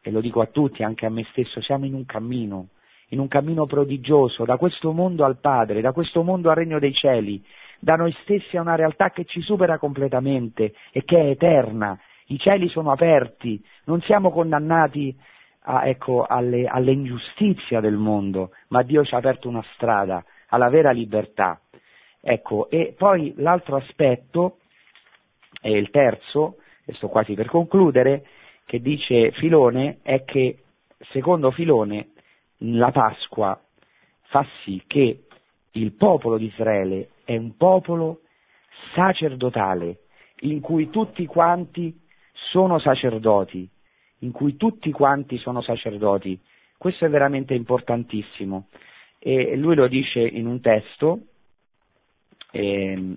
e 0.00 0.10
lo 0.10 0.20
dico 0.20 0.40
a 0.40 0.46
tutti, 0.46 0.84
anche 0.84 1.06
a 1.06 1.10
me 1.10 1.26
stesso, 1.30 1.60
siamo 1.60 1.86
in 1.86 1.94
un 1.94 2.06
cammino, 2.06 2.68
in 3.10 3.18
un 3.18 3.28
cammino 3.28 3.66
prodigioso, 3.66 4.44
da 4.44 4.56
questo 4.56 4.92
mondo 4.92 5.24
al 5.24 5.38
Padre, 5.38 5.80
da 5.80 5.92
questo 5.92 6.22
mondo 6.22 6.50
al 6.50 6.56
Regno 6.56 6.78
dei 6.78 6.92
Cieli, 6.92 7.42
da 7.78 7.94
noi 7.94 8.14
stessi 8.22 8.56
a 8.56 8.62
una 8.62 8.74
realtà 8.74 9.10
che 9.10 9.24
ci 9.24 9.40
supera 9.40 9.78
completamente 9.78 10.74
e 10.90 11.04
che 11.04 11.18
è 11.18 11.26
eterna. 11.30 11.98
I 12.28 12.38
cieli 12.38 12.68
sono 12.68 12.90
aperti, 12.90 13.62
non 13.84 14.00
siamo 14.00 14.30
condannati 14.30 15.16
a, 15.68 15.86
ecco, 15.86 16.24
alle, 16.24 16.66
all'ingiustizia 16.66 17.80
del 17.80 17.96
mondo, 17.96 18.50
ma 18.68 18.82
Dio 18.82 19.04
ci 19.04 19.14
ha 19.14 19.18
aperto 19.18 19.48
una 19.48 19.64
strada 19.74 20.24
alla 20.48 20.68
vera 20.68 20.90
libertà. 20.90 21.60
Ecco, 22.20 22.68
e 22.70 22.94
poi 22.96 23.34
l'altro 23.36 23.76
aspetto, 23.76 24.58
e 25.60 25.76
il 25.76 25.90
terzo, 25.90 26.56
e 26.84 26.92
sto 26.94 27.08
quasi 27.08 27.34
per 27.34 27.46
concludere, 27.46 28.26
che 28.64 28.80
dice 28.80 29.30
Filone, 29.32 29.98
è 30.02 30.24
che 30.24 30.58
secondo 31.10 31.52
Filone 31.52 32.08
la 32.58 32.90
Pasqua 32.90 33.60
fa 34.22 34.46
sì 34.62 34.82
che 34.86 35.24
il 35.72 35.92
popolo 35.92 36.38
di 36.38 36.46
Israele 36.46 37.10
è 37.24 37.36
un 37.36 37.56
popolo 37.56 38.20
sacerdotale, 38.94 40.00
in 40.40 40.60
cui 40.60 40.90
tutti 40.90 41.26
quanti 41.26 41.98
sono 42.50 42.78
sacerdoti, 42.78 43.68
in 44.20 44.32
cui 44.32 44.56
tutti 44.56 44.90
quanti 44.90 45.38
sono 45.38 45.60
sacerdoti. 45.60 46.38
Questo 46.78 47.04
è 47.04 47.08
veramente 47.08 47.54
importantissimo. 47.54 48.68
E 49.18 49.56
lui 49.56 49.74
lo 49.74 49.88
dice 49.88 50.20
in 50.20 50.46
un 50.46 50.60
testo, 50.60 51.20
eh, 52.52 53.16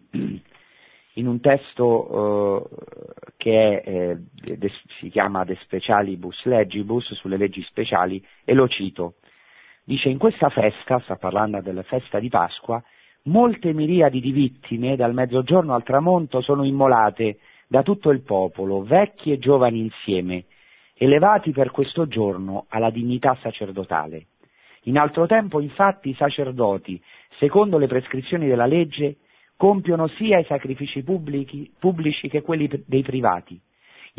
in 1.14 1.28
un 1.28 1.40
testo 1.40 2.68
eh, 2.68 3.32
che 3.38 3.82
è, 3.82 4.18
eh, 4.44 4.72
si 5.00 5.10
chiama 5.10 5.44
De 5.44 5.58
Specialibus 5.62 6.46
Legibus, 6.46 7.14
sulle 7.14 7.38
leggi 7.38 7.62
speciali, 7.64 8.26
e 8.44 8.54
lo 8.54 8.68
cito. 8.68 9.16
Dice 9.90 10.10
in 10.10 10.20
questa 10.20 10.50
festa, 10.50 11.00
sta 11.00 11.16
parlando 11.16 11.62
della 11.62 11.82
festa 11.82 12.20
di 12.20 12.30
Pasqua, 12.30 12.80
molte 13.24 13.74
miriadi 13.74 14.22
di 14.22 14.32
vittime 14.32 14.96
dal 14.96 15.16
mezzogiorno 15.16 15.74
al 15.74 15.82
tramonto 15.82 16.42
sono 16.42 16.64
immolate 16.64 17.40
da 17.68 17.82
tutto 17.82 18.12
il 18.12 18.22
popolo, 18.22 18.84
vecchi 18.84 19.32
e 19.32 19.40
giovani 19.40 19.80
insieme, 19.80 20.44
elevati 20.94 21.50
per 21.50 21.72
questo 21.72 22.08
giorno 22.08 22.68
alla 22.70 22.92
dignità 22.92 23.36
sacerdotale. 23.42 24.28
In 24.84 25.00
altro 25.00 25.26
tempo, 25.26 25.60
infatti, 25.60 26.10
i 26.10 26.16
sacerdoti, 26.16 27.02
secondo 27.40 27.80
le 27.80 27.88
prescrizioni 27.88 28.46
della 28.46 28.68
legge, 28.68 29.16
compiono 29.58 30.06
sia 30.06 30.38
i 30.38 30.46
sacrifici 30.46 31.02
pubblici, 31.02 31.74
pubblici 31.80 32.30
che 32.30 32.44
quelli 32.44 32.70
dei 32.86 33.02
privati, 33.02 33.60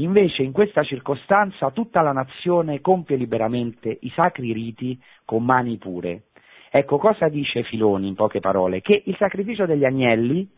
Invece 0.00 0.42
in 0.42 0.52
questa 0.52 0.82
circostanza 0.82 1.70
tutta 1.70 2.00
la 2.00 2.12
nazione 2.12 2.80
compie 2.80 3.16
liberamente 3.16 3.98
i 4.00 4.10
sacri 4.10 4.52
riti 4.52 4.98
con 5.24 5.44
mani 5.44 5.76
pure. 5.76 6.22
Ecco 6.70 6.98
cosa 6.98 7.28
dice 7.28 7.64
Filoni 7.64 8.08
in 8.08 8.14
poche 8.14 8.40
parole? 8.40 8.80
Che 8.80 9.02
il 9.04 9.16
sacrificio 9.16 9.66
degli 9.66 9.84
agnelli, 9.84 10.48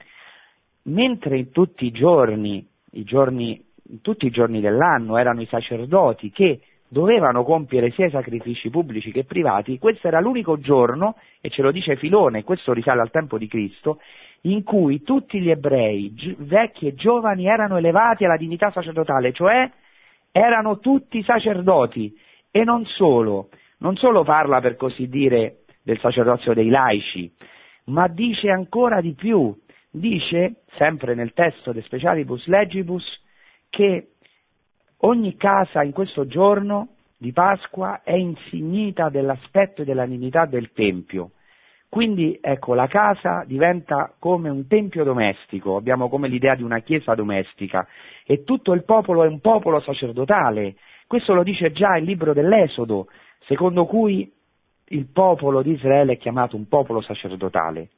mentre 0.85 1.39
in 1.39 1.51
tutti 1.51 1.87
i 1.87 1.91
giorni, 1.91 2.65
i 2.93 3.03
giorni, 3.03 3.65
tutti 4.01 4.27
i 4.27 4.31
giorni 4.31 4.61
dell'anno 4.61 5.17
erano 5.17 5.41
i 5.41 5.47
sacerdoti 5.47 6.31
che 6.31 6.61
dovevano 6.87 7.43
compiere 7.43 7.91
sia 7.93 8.07
i 8.07 8.11
sacrifici 8.11 8.69
pubblici 8.69 9.11
che 9.11 9.25
privati, 9.25 9.79
questo 9.79 10.07
era 10.07 10.21
l'unico 10.21 10.61
giorno, 10.61 11.17
e 11.41 11.49
ce 11.49 11.63
lo 11.63 11.73
dice 11.73 11.97
Filone, 11.97 12.45
questo 12.45 12.75
risale 12.75 13.01
al 13.01 13.11
tempo 13.11 13.39
di 13.39 13.49
Cristo, 13.49 13.99
in 14.43 14.63
cui 14.65 15.03
tutti 15.03 15.41
gli 15.41 15.51
ebrei, 15.51 16.13
vecchi 16.39 16.87
e 16.87 16.95
giovani, 16.95 17.47
erano 17.47 17.77
elevati 17.77 18.25
alla 18.25 18.37
dignità 18.37 18.71
sacerdotale, 18.71 19.33
cioè 19.33 19.71
erano 20.33 20.79
tutti 20.79 21.23
sacerdoti. 21.23 22.17
E 22.51 22.65
non 22.65 22.85
solo, 22.87 23.49
non 23.79 23.97
solo 23.97 24.25
parla 24.25 24.61
per 24.61 24.77
così 24.77 25.09
dire 25.09 25.59
del 25.83 25.99
sacerdozio 26.01 26.55
dei 26.55 26.69
laici, 26.69 27.33
ma 27.87 28.09
dice 28.09 28.51
ancora 28.51 29.01
di 29.01 29.13
più, 29.13 29.57
dice, 29.91 30.63
sempre 30.77 31.15
nel 31.15 31.33
testo 31.33 31.73
de 31.73 31.83
Specialibus 31.83 32.47
Legibus, 32.47 33.05
che 33.71 34.09
ogni 34.99 35.37
casa 35.37 35.83
in 35.83 35.93
questo 35.93 36.27
giorno 36.27 36.97
di 37.17 37.33
Pasqua 37.33 38.03
è 38.03 38.15
insignita 38.15 39.09
dell'aspetto 39.09 39.83
e 39.83 39.85
della 39.85 40.07
dignità 40.07 40.45
del 40.47 40.73
Tempio 40.73 41.31
quindi 41.93 42.39
ecco, 42.41 42.73
la 42.73 42.87
casa 42.87 43.45
diventa 43.47 44.15
come 44.19 44.49
un 44.49 44.67
tempio 44.67 45.05
domestico, 45.05 45.77
abbiamo 45.77 46.09
come 46.09 46.27
l'idea 46.27 46.55
di 46.55 46.63
una 46.63 46.79
chiesa 46.79 47.15
domestica 47.15 47.87
e 48.25 48.45
tutto 48.45 48.73
il 48.73 48.85
popolo 48.85 49.25
è 49.25 49.27
un 49.27 49.41
popolo 49.41 49.79
sacerdotale. 49.79 50.77
Questo 51.07 51.35
lo 51.35 51.43
dice 51.43 51.71
già 51.71 51.99
il 51.99 52.05
libro 52.05 52.33
dell'Esodo, 52.33 53.09
secondo 53.41 53.85
cui 53.85 54.33
il 54.87 55.07
popolo 55.13 55.61
di 55.61 55.73
Israele 55.73 56.15
è 56.15 56.17
chiamato 56.17 56.57
un 56.57 56.67
popolo 56.67 57.03
sacerdotale. 57.03 57.91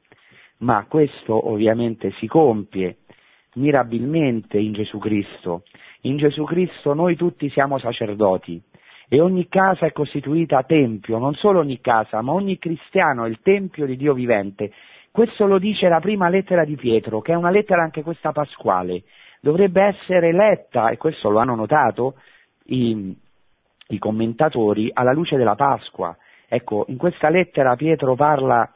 Ma 0.57 0.85
questo 0.89 1.49
ovviamente 1.49 2.11
si 2.19 2.27
compie 2.27 2.97
mirabilmente 3.53 4.57
in 4.57 4.73
Gesù 4.73 4.97
Cristo. 4.97 5.63
In 6.01 6.17
Gesù 6.17 6.43
Cristo 6.43 6.93
noi 6.93 7.15
tutti 7.15 7.49
siamo 7.49 7.79
sacerdoti 7.79 8.61
e 9.07 9.21
ogni 9.21 9.47
casa 9.47 9.85
è 9.85 9.91
costituita 9.91 10.63
tempio, 10.63 11.17
non 11.17 11.33
solo 11.35 11.59
ogni 11.59 11.79
casa, 11.79 12.21
ma 12.21 12.33
ogni 12.33 12.57
cristiano 12.57 13.25
è 13.25 13.29
il 13.29 13.39
tempio 13.41 13.85
di 13.85 13.95
Dio 13.97 14.13
vivente. 14.13 14.71
Questo 15.11 15.45
lo 15.45 15.59
dice 15.59 15.87
la 15.87 15.99
prima 15.99 16.27
lettera 16.27 16.65
di 16.65 16.75
Pietro, 16.75 17.21
che 17.21 17.31
è 17.31 17.35
una 17.35 17.51
lettera 17.51 17.81
anche 17.81 18.03
questa 18.03 18.31
pasquale. 18.31 19.03
Dovrebbe 19.39 19.83
essere 19.83 20.33
letta, 20.33 20.89
e 20.89 20.97
questo 20.97 21.29
lo 21.29 21.39
hanno 21.39 21.55
notato 21.55 22.15
i, 22.65 23.15
i 23.87 23.99
commentatori, 23.99 24.89
alla 24.91 25.13
luce 25.13 25.37
della 25.37 25.55
Pasqua. 25.55 26.15
Ecco, 26.47 26.85
in 26.89 26.97
questa 26.97 27.29
lettera 27.29 27.75
Pietro 27.75 28.15
parla 28.15 28.69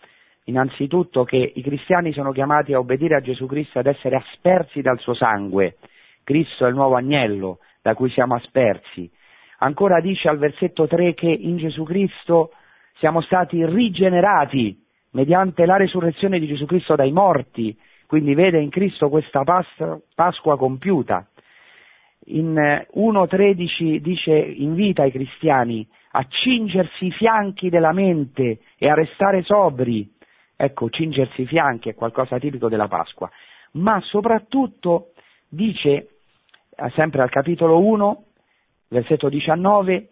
innanzitutto 0.46 1.24
che 1.24 1.52
i 1.56 1.62
cristiani 1.62 2.12
sono 2.14 2.32
chiamati 2.32 2.74
a 2.74 2.80
obbedire 2.80 3.16
a 3.16 3.22
Gesù 3.22 3.46
Cristo 3.46 3.80
ad 3.80 3.88
essere 3.88 4.16
aspersi 4.16 4.82
dal 4.82 5.00
suo 5.00 5.14
sangue. 5.14 5.78
Cristo 6.24 6.66
è 6.66 6.70
il 6.70 6.76
nuovo 6.76 6.96
agnello 6.96 7.60
da 7.82 7.94
cui 7.94 8.10
siamo 8.12 8.36
aspersi. 8.36 9.10
Ancora 9.60 10.00
dice 10.00 10.30
al 10.30 10.38
versetto 10.38 10.88
3 10.88 11.14
che 11.14 11.28
in 11.28 11.58
Gesù 11.58 11.84
Cristo 11.84 12.52
siamo 12.98 13.22
stati 13.22 13.66
rigenerati 13.66 14.78
mediante 15.12 15.66
la 15.66 15.78
resurrezione 15.78 16.40
di 16.40 16.48
Gesù 16.48 16.66
Cristo 16.66 16.96
dai 16.96 17.12
morti, 17.12 17.78
quindi 18.06 18.34
vede 18.36 18.60
in 18.60 18.70
Cristo 18.70 19.10
questa 19.10 19.44
Pasqua 20.16 20.58
compiuta. 20.58 21.28
In 22.26 22.54
1.13 22.54 23.98
dice 23.98 24.32
invita 24.32 25.04
i 25.04 25.12
cristiani 25.12 25.88
a 26.12 26.26
cingersi 26.28 27.08
i 27.08 27.12
fianchi 27.12 27.70
della 27.70 27.92
mente 27.92 28.60
e 28.78 28.90
a 28.90 28.94
restare 28.94 29.44
sobri. 29.44 30.10
Ecco, 30.56 30.90
cingersi 30.90 31.42
i 31.42 31.48
fianchi 31.48 31.90
è 31.90 31.96
qualcosa 31.96 32.38
tipico 32.40 32.68
della 32.70 32.88
Pasqua. 32.88 33.30
Ma 33.74 34.00
soprattutto 34.02 35.14
dice, 35.48 35.90
eh, 35.90 36.90
sempre 36.96 37.22
al 37.22 37.30
capitolo 37.30 37.80
1, 37.80 38.24
versetto 38.90 39.30
19, 39.30 40.10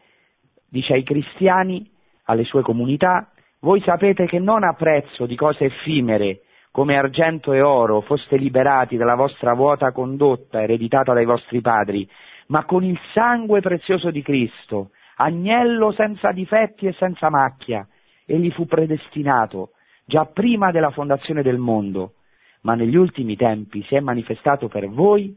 dice 0.70 0.94
ai 0.94 1.04
cristiani, 1.04 1.90
alle 2.26 2.44
sue 2.44 2.62
comunità, 2.62 3.32
voi 3.60 3.82
sapete 3.82 4.26
che 4.26 4.40
non 4.40 4.64
a 4.64 4.74
prezzo 4.74 5.26
di 5.26 5.36
cose 5.36 5.66
effimere, 5.66 6.42
come 6.72 6.96
argento 6.96 7.54
e 7.54 7.62
oro, 7.62 8.02
foste 8.02 8.38
liberati 8.38 8.98
dalla 8.98 9.16
vostra 9.16 9.54
vuota 9.54 9.92
condotta 9.92 10.62
ereditata 10.62 11.14
dai 11.14 11.26
vostri 11.26 11.60
padri, 11.60 12.08
ma 12.48 12.66
con 12.66 12.84
il 12.84 13.00
sangue 13.14 13.62
prezioso 13.62 14.12
di 14.12 14.22
Cristo, 14.22 14.92
agnello 15.16 15.92
senza 15.92 16.32
difetti 16.32 16.86
e 16.86 16.94
senza 16.94 17.30
macchia, 17.30 17.88
egli 18.26 18.52
fu 18.52 18.68
predestinato 18.68 19.72
già 20.06 20.26
prima 20.26 20.72
della 20.72 20.92
fondazione 20.92 21.42
del 21.42 21.58
mondo, 21.58 22.14
ma 22.62 22.76
negli 22.76 22.96
ultimi 22.96 23.36
tempi 23.36 23.84
si 23.84 23.96
è 23.96 24.00
manifestato 24.00 24.68
per 24.68 24.88
voi 24.88 25.36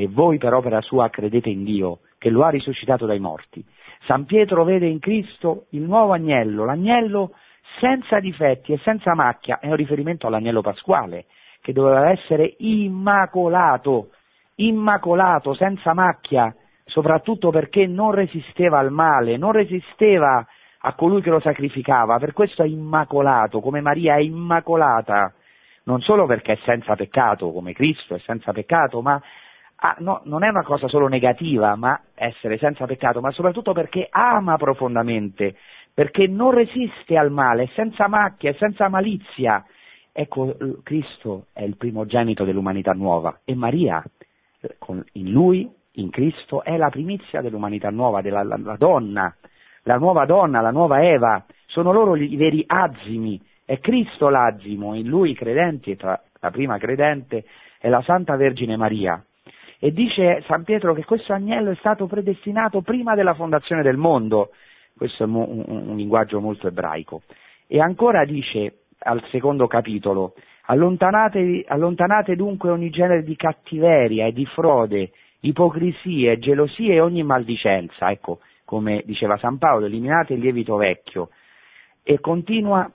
e 0.00 0.08
voi 0.08 0.38
per 0.38 0.54
opera 0.54 0.80
sua 0.80 1.10
credete 1.10 1.50
in 1.50 1.62
Dio, 1.62 1.98
che 2.16 2.30
lo 2.30 2.42
ha 2.42 2.48
risuscitato 2.48 3.04
dai 3.04 3.18
morti. 3.18 3.62
San 4.06 4.24
Pietro 4.24 4.64
vede 4.64 4.86
in 4.86 4.98
Cristo 4.98 5.66
il 5.70 5.82
nuovo 5.82 6.14
agnello, 6.14 6.64
l'agnello 6.64 7.32
senza 7.78 8.18
difetti 8.18 8.72
e 8.72 8.78
senza 8.78 9.14
macchia, 9.14 9.58
è 9.58 9.68
un 9.68 9.76
riferimento 9.76 10.26
all'agnello 10.26 10.62
pasquale, 10.62 11.26
che 11.60 11.74
doveva 11.74 12.08
essere 12.08 12.54
immacolato, 12.60 14.12
immacolato, 14.54 15.52
senza 15.52 15.92
macchia, 15.92 16.54
soprattutto 16.86 17.50
perché 17.50 17.86
non 17.86 18.12
resisteva 18.12 18.78
al 18.78 18.90
male, 18.90 19.36
non 19.36 19.52
resisteva 19.52 20.46
a 20.82 20.94
colui 20.94 21.20
che 21.20 21.28
lo 21.28 21.40
sacrificava, 21.40 22.18
per 22.18 22.32
questo 22.32 22.62
è 22.62 22.66
immacolato, 22.66 23.60
come 23.60 23.82
Maria 23.82 24.14
è 24.14 24.20
immacolata, 24.20 25.34
non 25.84 26.00
solo 26.00 26.24
perché 26.24 26.52
è 26.52 26.58
senza 26.64 26.96
peccato, 26.96 27.52
come 27.52 27.74
Cristo 27.74 28.14
è 28.14 28.18
senza 28.20 28.52
peccato, 28.52 29.02
ma 29.02 29.20
ah, 29.80 29.96
no, 29.98 30.20
non 30.24 30.44
è 30.44 30.48
una 30.48 30.62
cosa 30.62 30.88
solo 30.88 31.08
negativa, 31.08 31.74
ma 31.76 32.00
essere 32.14 32.58
senza 32.58 32.86
peccato, 32.86 33.20
ma 33.20 33.30
soprattutto 33.30 33.72
perché 33.72 34.06
ama 34.10 34.56
profondamente, 34.56 35.56
perché 35.92 36.26
non 36.26 36.50
resiste 36.52 37.16
al 37.16 37.30
male, 37.30 37.64
è 37.64 37.70
senza 37.74 38.08
macchia, 38.08 38.50
è 38.50 38.54
senza 38.54 38.88
malizia. 38.88 39.64
Ecco, 40.12 40.56
Cristo 40.82 41.46
è 41.52 41.62
il 41.62 41.76
primogenito 41.76 42.44
dell'umanità 42.44 42.92
nuova 42.92 43.40
e 43.44 43.54
Maria, 43.54 44.02
in 45.12 45.30
lui, 45.30 45.70
in 45.92 46.10
Cristo, 46.10 46.62
è 46.62 46.76
la 46.76 46.90
primizia 46.90 47.40
dell'umanità 47.40 47.90
nuova, 47.90 48.20
della 48.20 48.42
la, 48.42 48.58
la 48.58 48.76
donna, 48.76 49.34
la 49.84 49.96
nuova 49.96 50.26
donna, 50.26 50.60
la 50.60 50.70
nuova 50.70 51.02
Eva, 51.02 51.44
sono 51.66 51.92
loro 51.92 52.16
i 52.16 52.36
veri 52.36 52.64
azimi, 52.66 53.40
è 53.64 53.78
Cristo 53.78 54.28
l'azimo, 54.28 54.94
in 54.94 55.06
lui 55.06 55.30
i 55.30 55.34
credenti, 55.34 55.96
tra 55.96 56.20
la 56.40 56.50
prima 56.50 56.76
credente 56.78 57.44
è 57.78 57.88
la 57.88 58.02
Santa 58.02 58.36
Vergine 58.36 58.76
Maria. 58.76 59.22
E 59.82 59.92
dice 59.92 60.44
San 60.46 60.62
Pietro 60.62 60.92
che 60.92 61.06
questo 61.06 61.32
agnello 61.32 61.70
è 61.70 61.74
stato 61.76 62.06
predestinato 62.06 62.82
prima 62.82 63.14
della 63.14 63.32
fondazione 63.32 63.80
del 63.80 63.96
mondo, 63.96 64.50
questo 64.94 65.22
è 65.22 65.26
un, 65.26 65.64
un, 65.66 65.96
linguaggio 65.96 66.38
molto 66.38 66.66
ebraico. 66.66 67.22
E 67.66 67.80
ancora 67.80 68.26
dice 68.26 68.82
al 68.98 69.24
secondo 69.30 69.66
capitolo, 69.66 70.34
allontanate, 70.66 71.64
allontanate 71.66 72.36
dunque 72.36 72.68
ogni 72.68 72.90
genere 72.90 73.22
di 73.22 73.34
cattiveria 73.36 74.26
e 74.26 74.32
di 74.32 74.44
frode, 74.44 75.12
ipocrisie, 75.40 76.38
gelosie 76.38 76.96
e 76.96 77.00
ogni 77.00 77.22
maldicenza, 77.22 78.10
ecco, 78.10 78.40
come 78.66 79.02
diceva 79.06 79.38
San 79.38 79.56
Paolo, 79.56 79.86
eliminate 79.86 80.34
il 80.34 80.40
lievito 80.40 80.76
vecchio. 80.76 81.30
E 82.02 82.20
continua, 82.20 82.90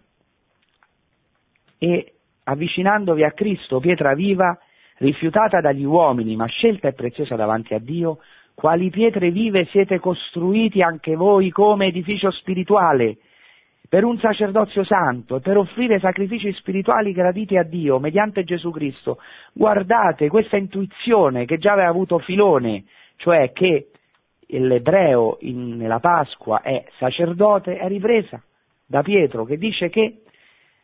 e 1.79 2.13
avvicinandovi 2.43 3.23
a 3.23 3.31
Cristo, 3.31 3.79
pietra 3.79 4.13
viva, 4.13 4.55
rifiutata 4.97 5.61
dagli 5.61 5.83
uomini, 5.83 6.35
ma 6.35 6.45
scelta 6.45 6.87
e 6.87 6.93
preziosa 6.93 7.35
davanti 7.35 7.73
a 7.73 7.79
Dio, 7.79 8.19
quali 8.53 8.89
pietre 8.89 9.31
vive 9.31 9.65
siete 9.65 9.99
costruiti 9.99 10.81
anche 10.81 11.15
voi 11.15 11.49
come 11.49 11.87
edificio 11.87 12.31
spirituale, 12.31 13.17
per 13.87 14.03
un 14.03 14.17
sacerdozio 14.17 14.83
santo, 14.83 15.39
per 15.39 15.57
offrire 15.57 15.99
sacrifici 15.99 16.51
spirituali 16.53 17.11
graditi 17.11 17.57
a 17.57 17.63
Dio 17.63 17.99
mediante 17.99 18.43
Gesù 18.43 18.71
Cristo. 18.71 19.19
Guardate 19.53 20.27
questa 20.27 20.57
intuizione 20.57 21.45
che 21.45 21.57
già 21.57 21.73
aveva 21.73 21.89
avuto 21.89 22.17
Filone, 22.19 22.85
cioè 23.17 23.51
che 23.51 23.89
l'ebreo 24.47 25.37
in, 25.41 25.77
nella 25.77 25.99
Pasqua 25.99 26.61
è 26.61 26.85
sacerdote, 26.97 27.77
è 27.77 27.87
ripresa 27.87 28.41
da 28.85 29.01
Pietro 29.01 29.45
che 29.45 29.57
dice 29.57 29.89
che 29.89 30.21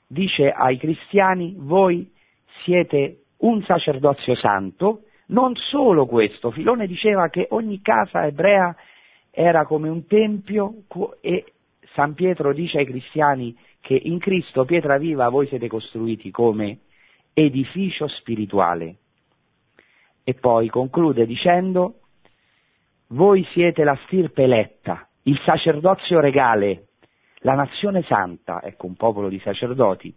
dice 0.08 0.52
ai 0.52 0.78
cristiani 0.78 1.56
voi 1.58 2.12
siete 2.64 3.21
un 3.42 3.64
sacerdozio 3.64 4.36
santo, 4.36 5.04
non 5.28 5.56
solo 5.56 6.06
questo, 6.06 6.52
Filone 6.52 6.88
diceva 6.88 7.30
che 7.30 7.48
ogni 7.52 7.82
casa 7.82 8.26
ebrea 8.26 8.76
era 9.30 9.66
come 9.66 9.88
un 9.88 10.06
tempio 10.06 10.84
e 11.22 11.54
San 11.94 12.14
Pietro 12.14 12.54
dice 12.54 12.80
ai 12.80 12.86
cristiani 12.86 13.56
che 13.80 14.00
in 14.02 14.20
Cristo, 14.20 14.66
pietra 14.66 14.98
viva, 14.98 15.30
voi 15.30 15.48
siete 15.48 15.68
costruiti 15.68 16.32
come 16.32 16.80
edificio 17.34 18.08
spirituale. 18.08 18.96
E 20.24 20.34
poi 20.36 20.70
conclude 20.70 21.26
dicendo, 21.26 21.96
voi 23.08 23.46
siete 23.52 23.84
la 23.84 23.98
stirpe 24.06 24.44
eletta, 24.44 25.08
il 25.24 25.40
sacerdozio 25.44 26.20
regale, 26.20 26.88
la 27.40 27.54
nazione 27.54 28.04
santa, 28.04 28.62
ecco 28.62 28.86
un 28.86 28.96
popolo 28.96 29.30
di 29.30 29.40
sacerdoti, 29.40 30.14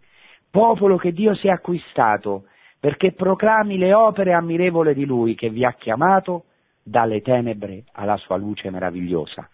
popolo 0.51 0.97
che 0.97 1.11
Dio 1.11 1.33
si 1.35 1.47
è 1.47 1.51
acquistato 1.51 2.45
perché 2.85 3.13
proclami 3.13 3.79
le 3.79 3.95
opere 3.95 4.31
ammirevole 4.33 4.93
di 4.93 5.05
Lui 5.05 5.33
che 5.33 5.49
vi 5.49 5.65
ha 5.65 5.73
chiamato 5.73 6.43
dalle 6.83 7.23
tenebre 7.23 7.85
alla 7.93 8.15
sua 8.17 8.35
luce 8.35 8.69
meravigliosa. 8.69 9.49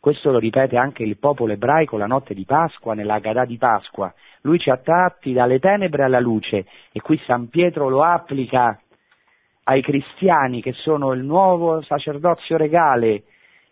Questo 0.00 0.32
lo 0.32 0.40
ripete 0.40 0.76
anche 0.76 1.04
il 1.04 1.16
popolo 1.16 1.52
ebraico 1.52 1.96
la 1.96 2.08
notte 2.08 2.34
di 2.34 2.44
Pasqua, 2.44 2.94
nella 2.94 3.20
Gadà 3.20 3.44
di 3.44 3.58
Pasqua. 3.58 4.12
Lui 4.40 4.58
ci 4.58 4.70
ha 4.70 4.76
tratti 4.78 5.32
dalle 5.32 5.60
tenebre 5.60 6.02
alla 6.02 6.18
luce 6.18 6.66
e 6.90 7.00
qui 7.00 7.16
San 7.26 7.48
Pietro 7.48 7.88
lo 7.88 8.02
applica 8.02 8.76
ai 9.62 9.80
cristiani 9.80 10.60
che 10.60 10.72
sono 10.72 11.12
il 11.12 11.22
nuovo 11.22 11.80
sacerdozio 11.82 12.56
regale, 12.56 13.22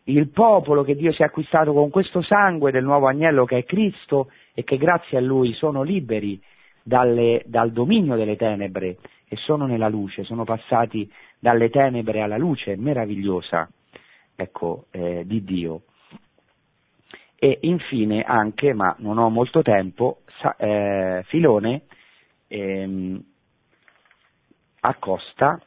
il 0.05 0.29
popolo 0.29 0.85
che 0.85 0.95
Dio 0.95 1.13
si 1.13 1.23
è 1.23 1.25
acquistato 1.25 1.73
con 1.73 1.91
questo 1.91 2.23
sangue 2.23 2.71
del 2.71 2.85
nuovo 2.85 3.09
agnello 3.09 3.47
che 3.47 3.59
è 3.59 3.65
Cristo 3.65 4.31
e 4.55 4.63
che 4.63 4.77
grazie 4.77 5.19
a 5.19 5.21
Lui 5.21 5.55
sono 5.55 5.83
liberi 5.83 6.41
dalle, 6.83 7.43
dal 7.47 7.73
dominio 7.73 8.17
delle 8.17 8.37
tenebre 8.37 8.99
e 9.29 9.37
sono 9.37 9.67
nella 9.67 9.89
luce, 9.89 10.25
sono 10.25 10.45
passati 10.45 11.11
dalle 11.39 11.71
tenebre 11.71 12.21
alla 12.21 12.37
luce 12.37 12.77
meravigliosa 12.77 13.69
ecco, 14.35 14.87
eh, 14.91 15.25
di 15.27 15.43
Dio. 15.45 15.83
E 17.37 17.59
infine 17.63 18.23
anche, 18.23 18.73
ma 18.73 18.95
non 18.99 19.19
ho 19.19 19.29
molto 19.29 19.63
tempo, 19.63 20.21
sa, 20.41 20.55
eh, 20.57 21.23
Filone 21.27 21.83
ehm, 22.47 23.25
accosta 24.81 25.61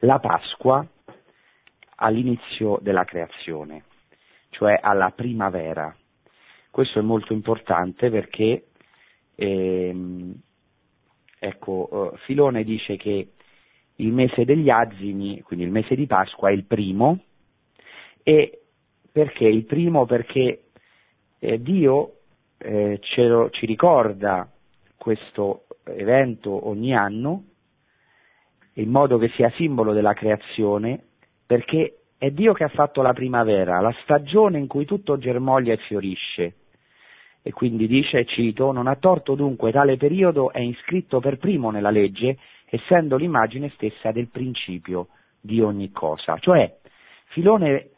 la 0.00 0.18
Pasqua 0.18 0.86
all'inizio 1.96 2.78
della 2.82 3.04
creazione, 3.04 3.84
cioè 4.50 4.78
alla 4.80 5.10
primavera. 5.10 5.94
Questo 6.70 6.98
è 6.98 7.02
molto 7.02 7.32
importante 7.32 8.10
perché 8.10 8.66
ehm, 9.36 10.34
Ecco, 11.44 12.12
eh, 12.12 12.18
Filone 12.18 12.62
dice 12.62 12.94
che 12.94 13.32
il 13.96 14.12
mese 14.12 14.44
degli 14.44 14.70
azimi, 14.70 15.40
quindi 15.40 15.64
il 15.64 15.72
mese 15.72 15.96
di 15.96 16.06
Pasqua, 16.06 16.50
è 16.50 16.52
il 16.52 16.62
primo, 16.62 17.18
e 18.22 18.60
perché 19.10 19.48
il 19.48 19.64
primo? 19.64 20.06
Perché 20.06 20.66
eh, 21.40 21.60
Dio 21.60 22.12
eh, 22.58 23.00
lo, 23.16 23.50
ci 23.50 23.66
ricorda 23.66 24.48
questo 24.96 25.64
evento 25.82 26.68
ogni 26.68 26.94
anno, 26.94 27.42
in 28.74 28.88
modo 28.88 29.18
che 29.18 29.28
sia 29.30 29.50
simbolo 29.56 29.92
della 29.92 30.14
creazione, 30.14 31.02
perché 31.44 32.02
è 32.18 32.30
Dio 32.30 32.52
che 32.52 32.62
ha 32.62 32.68
fatto 32.68 33.02
la 33.02 33.12
primavera, 33.12 33.80
la 33.80 33.94
stagione 34.04 34.60
in 34.60 34.68
cui 34.68 34.84
tutto 34.84 35.18
germoglia 35.18 35.72
e 35.72 35.78
fiorisce. 35.78 36.54
E 37.42 37.52
quindi 37.52 37.86
dice, 37.88 38.24
cito, 38.24 38.70
non 38.70 38.86
ha 38.86 38.96
torto 38.96 39.34
dunque 39.34 39.72
tale 39.72 39.96
periodo 39.96 40.52
è 40.52 40.60
iscritto 40.60 41.18
per 41.18 41.38
primo 41.38 41.70
nella 41.70 41.90
legge, 41.90 42.38
essendo 42.66 43.16
l'immagine 43.16 43.70
stessa 43.74 44.12
del 44.12 44.28
principio 44.28 45.08
di 45.40 45.60
ogni 45.60 45.90
cosa. 45.90 46.38
Cioè, 46.38 46.78
Filone, 47.26 47.88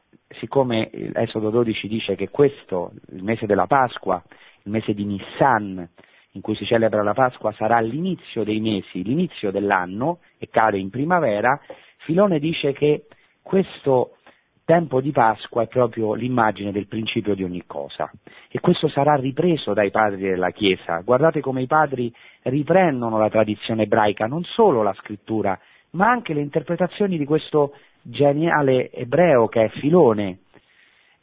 siccome 0.41 0.91
Esodo 1.15 1.51
12 1.51 1.89
dice 1.89 2.15
che 2.15 2.31
questo, 2.31 2.93
il 3.13 3.23
mese 3.23 3.47
della 3.47 3.67
Pasqua, 3.67 4.23
il 4.63 4.73
mese 4.73 4.95
di 4.95 5.05
Nissan, 5.05 5.89
in 6.33 6.41
cui 6.41 6.57
si 6.57 6.65
celebra 6.65 7.03
la 7.03 7.13
Pasqua, 7.13 7.53
sarà 7.53 7.79
l'inizio 7.81 8.45
dei 8.45 8.61
mesi, 8.61 9.03
l'inizio 9.03 9.51
dell'anno, 9.51 10.21
e 10.39 10.49
cade 10.49 10.79
in 10.79 10.91
primavera, 10.91 11.61
Filone 11.99 12.39
dice 12.39 12.73
che 12.73 13.07
questo 13.43 14.17
tempo 14.65 15.01
di 15.01 15.11
Pasqua 15.11 15.63
è 15.63 15.67
proprio 15.67 16.15
l'immagine 16.15 16.73
del 16.73 16.87
principio 16.87 17.35
di 17.35 17.45
ogni 17.45 17.65
cosa 17.67 18.11
e 18.49 18.61
questo 18.61 18.89
sarà 18.89 19.15
ripreso 19.15 19.75
dai 19.75 19.91
padri 19.91 20.23
della 20.23 20.51
Chiesa. 20.51 21.01
Guardate 21.01 21.41
come 21.41 21.63
i 21.63 21.67
padri 21.67 22.13
riprendono 22.43 23.19
la 23.19 23.29
tradizione 23.29 23.83
ebraica, 23.83 24.27
non 24.27 24.43
solo 24.45 24.83
la 24.83 24.95
scrittura, 24.95 25.59
ma 25.91 26.09
anche 26.09 26.33
le 26.33 26.41
interpretazioni 26.41 27.19
di 27.19 27.25
questo 27.25 27.75
geniale 28.03 28.91
ebreo 28.91 29.49
che 29.49 29.65
è 29.65 29.69
Filone 29.81 30.39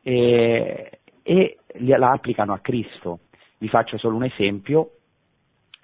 e, 0.02 1.00
e 1.22 1.58
la 1.78 2.12
applicano 2.12 2.54
a 2.54 2.60
Cristo. 2.60 3.20
Vi 3.58 3.68
faccio 3.68 3.98
solo 3.98 4.16
un 4.16 4.24
esempio, 4.24 4.92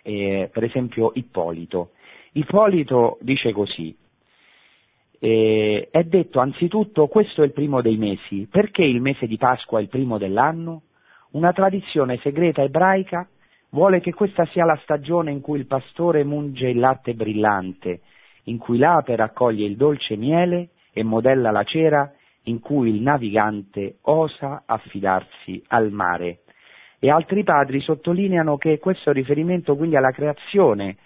eh, 0.03 0.49
per 0.51 0.63
esempio 0.63 1.11
Ippolito. 1.15 1.91
Ippolito 2.33 3.17
dice 3.21 3.51
così, 3.51 3.95
eh, 5.19 5.87
è 5.91 6.03
detto 6.03 6.39
anzitutto 6.39 7.07
questo 7.07 7.41
è 7.41 7.45
il 7.45 7.53
primo 7.53 7.81
dei 7.81 7.97
mesi. 7.97 8.47
Perché 8.49 8.83
il 8.83 9.01
mese 9.01 9.27
di 9.27 9.37
Pasqua 9.37 9.79
è 9.79 9.81
il 9.81 9.89
primo 9.89 10.17
dell'anno? 10.17 10.83
Una 11.31 11.51
tradizione 11.53 12.17
segreta 12.17 12.63
ebraica 12.63 13.27
vuole 13.69 13.99
che 13.99 14.13
questa 14.13 14.45
sia 14.47 14.65
la 14.65 14.79
stagione 14.83 15.31
in 15.31 15.41
cui 15.41 15.59
il 15.59 15.67
pastore 15.67 16.23
munge 16.23 16.69
il 16.69 16.79
latte 16.79 17.13
brillante, 17.13 18.01
in 18.43 18.57
cui 18.57 18.77
l'ape 18.77 19.15
raccoglie 19.15 19.65
il 19.65 19.75
dolce 19.75 20.15
miele 20.15 20.69
e 20.93 21.03
modella 21.03 21.51
la 21.51 21.63
cera, 21.63 22.11
in 22.43 22.59
cui 22.59 22.89
il 22.89 23.01
navigante 23.01 23.97
osa 24.03 24.63
affidarsi 24.65 25.61
al 25.67 25.91
mare. 25.91 26.39
E 26.99 27.11
altri 27.11 27.43
padri 27.43 27.81
sottolineano 27.81 28.57
che 28.57 28.79
questo 28.79 29.11
riferimento 29.11 29.75
quindi 29.75 29.95
alla 29.95 30.11
creazione, 30.11 30.97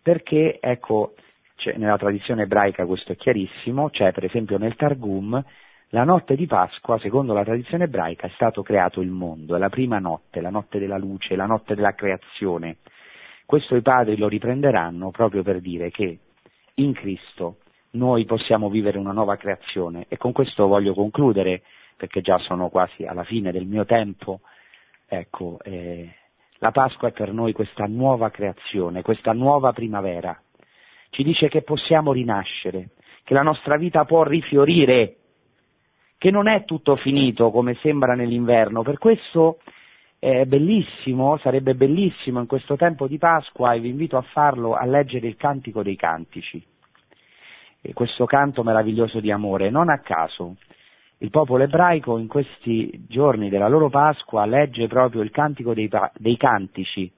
perché, 0.00 0.58
ecco, 0.60 1.14
cioè, 1.56 1.76
nella 1.76 1.96
tradizione 1.96 2.42
ebraica 2.42 2.86
questo 2.86 3.12
è 3.12 3.16
chiarissimo, 3.16 3.90
c'è 3.90 4.12
per 4.12 4.24
esempio 4.24 4.58
nel 4.58 4.76
Targum 4.76 5.42
la 5.90 6.02
notte 6.04 6.34
di 6.34 6.46
Pasqua, 6.46 6.98
secondo 6.98 7.32
la 7.32 7.44
tradizione 7.44 7.84
ebraica, 7.84 8.26
è 8.26 8.30
stato 8.34 8.62
creato 8.62 9.00
il 9.00 9.10
mondo, 9.10 9.54
è 9.54 9.58
la 9.58 9.68
prima 9.68 10.00
notte, 10.00 10.40
la 10.40 10.50
notte 10.50 10.80
della 10.80 10.98
luce, 10.98 11.36
la 11.36 11.46
notte 11.46 11.76
della 11.76 11.94
creazione. 11.94 12.78
Questo 13.46 13.76
i 13.76 13.82
padri 13.82 14.16
lo 14.16 14.26
riprenderanno 14.26 15.12
proprio 15.12 15.44
per 15.44 15.60
dire 15.60 15.90
che 15.90 16.18
in 16.74 16.92
Cristo 16.94 17.58
noi 17.90 18.24
possiamo 18.24 18.68
vivere 18.70 18.98
una 18.98 19.12
nuova 19.12 19.36
creazione 19.36 20.06
e 20.08 20.16
con 20.16 20.32
questo 20.32 20.66
voglio 20.66 20.94
concludere, 20.94 21.62
perché 21.96 22.22
già 22.22 22.38
sono 22.38 22.70
quasi 22.70 23.04
alla 23.04 23.22
fine 23.22 23.52
del 23.52 23.66
mio 23.66 23.84
tempo, 23.84 24.40
ecco, 25.06 25.60
eh, 25.62 26.12
la 26.58 26.72
Pasqua 26.72 27.08
è 27.08 27.12
per 27.12 27.32
noi 27.32 27.52
questa 27.52 27.84
nuova 27.84 28.30
creazione, 28.30 29.02
questa 29.02 29.32
nuova 29.32 29.72
primavera. 29.72 30.36
Ci 31.14 31.22
dice 31.22 31.46
che 31.46 31.62
possiamo 31.62 32.12
rinascere, 32.12 32.88
che 33.22 33.34
la 33.34 33.42
nostra 33.42 33.76
vita 33.76 34.04
può 34.04 34.24
rifiorire, 34.24 35.14
che 36.18 36.32
non 36.32 36.48
è 36.48 36.64
tutto 36.64 36.96
finito 36.96 37.52
come 37.52 37.76
sembra 37.82 38.16
nell'inverno. 38.16 38.82
Per 38.82 38.98
questo 38.98 39.60
è 40.18 40.44
bellissimo, 40.44 41.38
sarebbe 41.38 41.76
bellissimo 41.76 42.40
in 42.40 42.48
questo 42.48 42.74
tempo 42.74 43.06
di 43.06 43.16
Pasqua, 43.16 43.74
e 43.74 43.78
vi 43.78 43.90
invito 43.90 44.16
a 44.16 44.22
farlo, 44.22 44.74
a 44.74 44.84
leggere 44.86 45.28
il 45.28 45.36
Cantico 45.36 45.84
dei 45.84 45.94
Cantici. 45.94 46.60
E 47.80 47.92
questo 47.92 48.24
canto 48.24 48.64
meraviglioso 48.64 49.20
di 49.20 49.30
amore. 49.30 49.70
Non 49.70 49.90
a 49.90 50.00
caso 50.00 50.56
il 51.18 51.30
popolo 51.30 51.62
ebraico 51.62 52.18
in 52.18 52.26
questi 52.26 53.04
giorni 53.06 53.50
della 53.50 53.68
loro 53.68 53.88
Pasqua 53.88 54.44
legge 54.46 54.88
proprio 54.88 55.22
il 55.22 55.30
Cantico 55.30 55.74
dei, 55.74 55.88
dei 56.16 56.36
Cantici, 56.36 57.08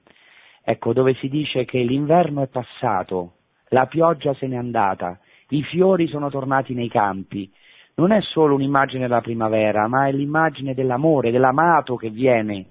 ecco, 0.63 0.93
dove 0.93 1.15
si 1.15 1.29
dice 1.29 1.65
che 1.65 1.79
l'inverno 1.79 2.43
è 2.43 2.47
passato, 2.47 3.31
la 3.69 3.85
pioggia 3.85 4.33
se 4.35 4.47
n'è 4.47 4.55
andata, 4.55 5.19
i 5.49 5.63
fiori 5.63 6.07
sono 6.07 6.29
tornati 6.29 6.73
nei 6.73 6.89
campi. 6.89 7.51
Non 7.95 8.11
è 8.11 8.21
solo 8.21 8.55
un'immagine 8.55 9.07
della 9.07 9.21
primavera, 9.21 9.87
ma 9.87 10.07
è 10.07 10.11
l'immagine 10.11 10.73
dell'amore, 10.73 11.31
dell'amato 11.31 11.95
che 11.95 12.09
viene 12.09 12.67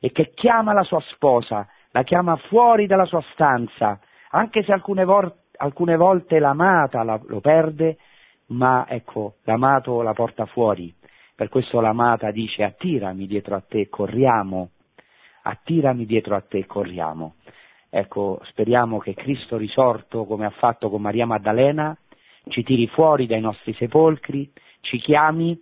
e 0.00 0.10
che 0.12 0.32
chiama 0.34 0.72
la 0.72 0.82
sua 0.82 1.00
sposa, 1.10 1.68
la 1.90 2.02
chiama 2.02 2.36
fuori 2.48 2.86
dalla 2.86 3.04
sua 3.04 3.22
stanza, 3.32 4.00
anche 4.30 4.62
se 4.62 4.72
alcune, 4.72 5.04
vor- 5.04 5.34
alcune 5.58 5.96
volte 5.96 6.38
l'amata 6.38 7.02
la- 7.02 7.20
lo 7.26 7.40
perde, 7.40 7.98
ma 8.46 8.86
ecco, 8.88 9.36
l'amato 9.44 10.02
la 10.02 10.14
porta 10.14 10.46
fuori. 10.46 10.92
Per 11.34 11.48
questo 11.48 11.80
l'amata 11.80 12.30
dice 12.30 12.64
attirami 12.64 13.26
dietro 13.26 13.56
a 13.56 13.62
te, 13.66 13.88
corriamo, 13.88 14.70
attirami 15.42 16.06
dietro 16.06 16.34
a 16.34 16.40
te, 16.40 16.66
corriamo. 16.66 17.34
Ecco, 17.94 18.40
speriamo 18.44 18.96
che 19.00 19.12
Cristo 19.12 19.58
risorto, 19.58 20.24
come 20.24 20.46
ha 20.46 20.50
fatto 20.50 20.88
con 20.88 21.02
Maria 21.02 21.26
Maddalena, 21.26 21.94
ci 22.48 22.62
tiri 22.62 22.86
fuori 22.86 23.26
dai 23.26 23.42
nostri 23.42 23.74
sepolcri, 23.74 24.50
ci 24.80 24.96
chiami 24.96 25.60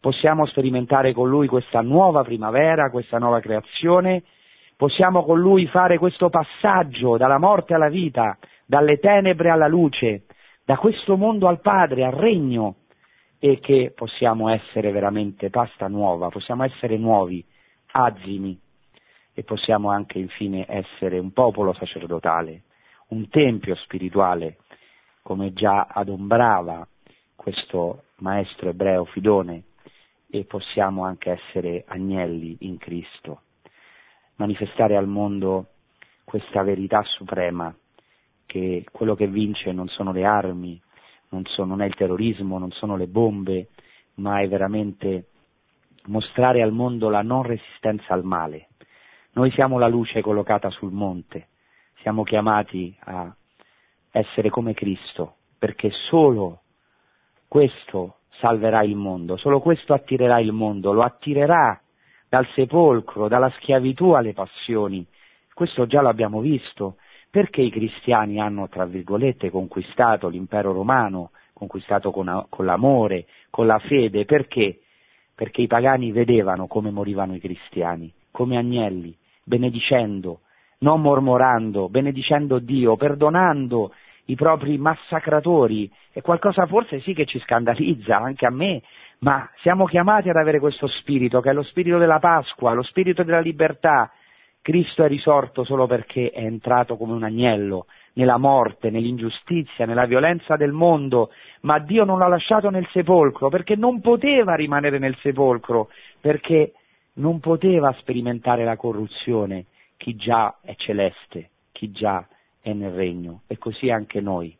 possiamo 0.00 0.46
sperimentare 0.46 1.12
con 1.12 1.28
Lui 1.28 1.46
questa 1.46 1.80
nuova 1.80 2.24
primavera, 2.24 2.90
questa 2.90 3.18
nuova 3.18 3.38
creazione, 3.38 4.24
possiamo 4.76 5.22
con 5.22 5.38
Lui 5.38 5.68
fare 5.68 5.96
questo 5.96 6.28
passaggio 6.28 7.16
dalla 7.16 7.38
morte 7.38 7.72
alla 7.72 7.88
vita, 7.88 8.36
dalle 8.66 8.98
tenebre 8.98 9.50
alla 9.50 9.68
luce, 9.68 10.24
da 10.64 10.76
questo 10.76 11.16
mondo 11.16 11.46
al 11.46 11.60
Padre, 11.60 12.04
al 12.04 12.14
regno, 12.14 12.78
e 13.38 13.60
che 13.60 13.92
possiamo 13.94 14.48
essere 14.48 14.90
veramente 14.90 15.50
pasta 15.50 15.86
nuova, 15.86 16.30
possiamo 16.30 16.64
essere 16.64 16.96
nuovi, 16.96 17.46
azimi, 17.92 18.58
e 19.34 19.42
possiamo 19.42 19.90
anche 19.90 20.18
infine 20.18 20.64
essere 20.68 21.18
un 21.18 21.32
popolo 21.32 21.74
sacerdotale, 21.74 22.62
un 23.08 23.28
tempio 23.28 23.74
spirituale, 23.74 24.58
come 25.22 25.52
già 25.52 25.86
adombrava 25.90 26.86
questo 27.34 28.04
maestro 28.18 28.70
ebreo 28.70 29.04
Fidone, 29.04 29.64
e 30.30 30.44
possiamo 30.44 31.04
anche 31.04 31.30
essere 31.30 31.84
agnelli 31.86 32.56
in 32.60 32.78
Cristo, 32.78 33.42
manifestare 34.36 34.96
al 34.96 35.06
mondo 35.06 35.68
questa 36.24 36.62
verità 36.62 37.02
suprema, 37.02 37.74
che 38.46 38.84
quello 38.90 39.14
che 39.14 39.26
vince 39.26 39.72
non 39.72 39.88
sono 39.88 40.12
le 40.12 40.24
armi, 40.24 40.80
non, 41.28 41.44
so, 41.46 41.64
non 41.64 41.82
è 41.82 41.86
il 41.86 41.94
terrorismo, 41.94 42.58
non 42.58 42.70
sono 42.70 42.96
le 42.96 43.06
bombe, 43.06 43.68
ma 44.14 44.40
è 44.40 44.48
veramente 44.48 45.26
mostrare 46.06 46.62
al 46.62 46.72
mondo 46.72 47.08
la 47.08 47.22
non 47.22 47.42
resistenza 47.42 48.12
al 48.14 48.24
male. 48.24 48.68
Noi 49.34 49.50
siamo 49.50 49.78
la 49.78 49.88
luce 49.88 50.20
collocata 50.20 50.70
sul 50.70 50.92
monte, 50.92 51.48
siamo 52.02 52.22
chiamati 52.22 52.96
a 53.00 53.34
essere 54.12 54.48
come 54.48 54.74
Cristo, 54.74 55.36
perché 55.58 55.90
solo 56.08 56.60
questo 57.48 58.18
salverà 58.38 58.84
il 58.84 58.94
mondo, 58.94 59.36
solo 59.36 59.58
questo 59.60 59.92
attirerà 59.92 60.38
il 60.38 60.52
mondo, 60.52 60.92
lo 60.92 61.02
attirerà 61.02 61.80
dal 62.28 62.46
sepolcro, 62.54 63.26
dalla 63.26 63.50
schiavitù 63.58 64.10
alle 64.10 64.34
passioni. 64.34 65.04
Questo 65.52 65.86
già 65.86 66.00
l'abbiamo 66.00 66.40
visto. 66.40 66.96
Perché 67.28 67.60
i 67.60 67.70
cristiani 67.70 68.38
hanno, 68.38 68.68
tra 68.68 68.84
virgolette, 68.84 69.50
conquistato 69.50 70.28
l'impero 70.28 70.72
romano, 70.72 71.32
conquistato 71.52 72.12
con, 72.12 72.46
con 72.48 72.64
l'amore, 72.64 73.26
con 73.50 73.66
la 73.66 73.80
fede? 73.80 74.24
Perché? 74.24 74.82
Perché 75.34 75.60
i 75.60 75.66
pagani 75.66 76.12
vedevano 76.12 76.68
come 76.68 76.92
morivano 76.92 77.34
i 77.34 77.40
cristiani, 77.40 78.12
come 78.30 78.56
agnelli, 78.56 79.16
benedicendo, 79.44 80.40
non 80.78 81.00
mormorando, 81.00 81.88
benedicendo 81.88 82.58
Dio, 82.58 82.96
perdonando 82.96 83.92
i 84.26 84.34
propri 84.34 84.78
massacratori, 84.78 85.90
è 86.10 86.22
qualcosa 86.22 86.66
forse 86.66 87.00
sì 87.00 87.12
che 87.12 87.26
ci 87.26 87.38
scandalizza, 87.40 88.16
anche 88.16 88.46
a 88.46 88.50
me, 88.50 88.82
ma 89.18 89.48
siamo 89.60 89.84
chiamati 89.86 90.28
ad 90.28 90.36
avere 90.36 90.58
questo 90.58 90.86
spirito, 90.86 91.40
che 91.40 91.50
è 91.50 91.52
lo 91.52 91.62
spirito 91.62 91.98
della 91.98 92.18
Pasqua, 92.18 92.72
lo 92.72 92.82
spirito 92.82 93.22
della 93.22 93.40
libertà. 93.40 94.10
Cristo 94.62 95.04
è 95.04 95.08
risorto 95.08 95.62
solo 95.62 95.86
perché 95.86 96.30
è 96.30 96.42
entrato 96.42 96.96
come 96.96 97.12
un 97.12 97.22
agnello 97.22 97.84
nella 98.14 98.38
morte, 98.38 98.88
nell'ingiustizia, 98.88 99.84
nella 99.84 100.06
violenza 100.06 100.56
del 100.56 100.72
mondo, 100.72 101.30
ma 101.62 101.78
Dio 101.78 102.04
non 102.04 102.18
l'ha 102.18 102.28
lasciato 102.28 102.70
nel 102.70 102.88
sepolcro 102.90 103.50
perché 103.50 103.76
non 103.76 104.00
poteva 104.00 104.54
rimanere 104.54 104.98
nel 104.98 105.16
sepolcro, 105.20 105.88
perché 106.20 106.72
non 107.14 107.40
poteva 107.40 107.92
sperimentare 107.98 108.64
la 108.64 108.76
corruzione 108.76 109.66
chi 109.96 110.16
già 110.16 110.58
è 110.60 110.74
celeste, 110.76 111.50
chi 111.72 111.90
già 111.90 112.26
è 112.60 112.72
nel 112.72 112.92
regno 112.92 113.42
e 113.46 113.58
così 113.58 113.90
anche 113.90 114.20
noi. 114.20 114.56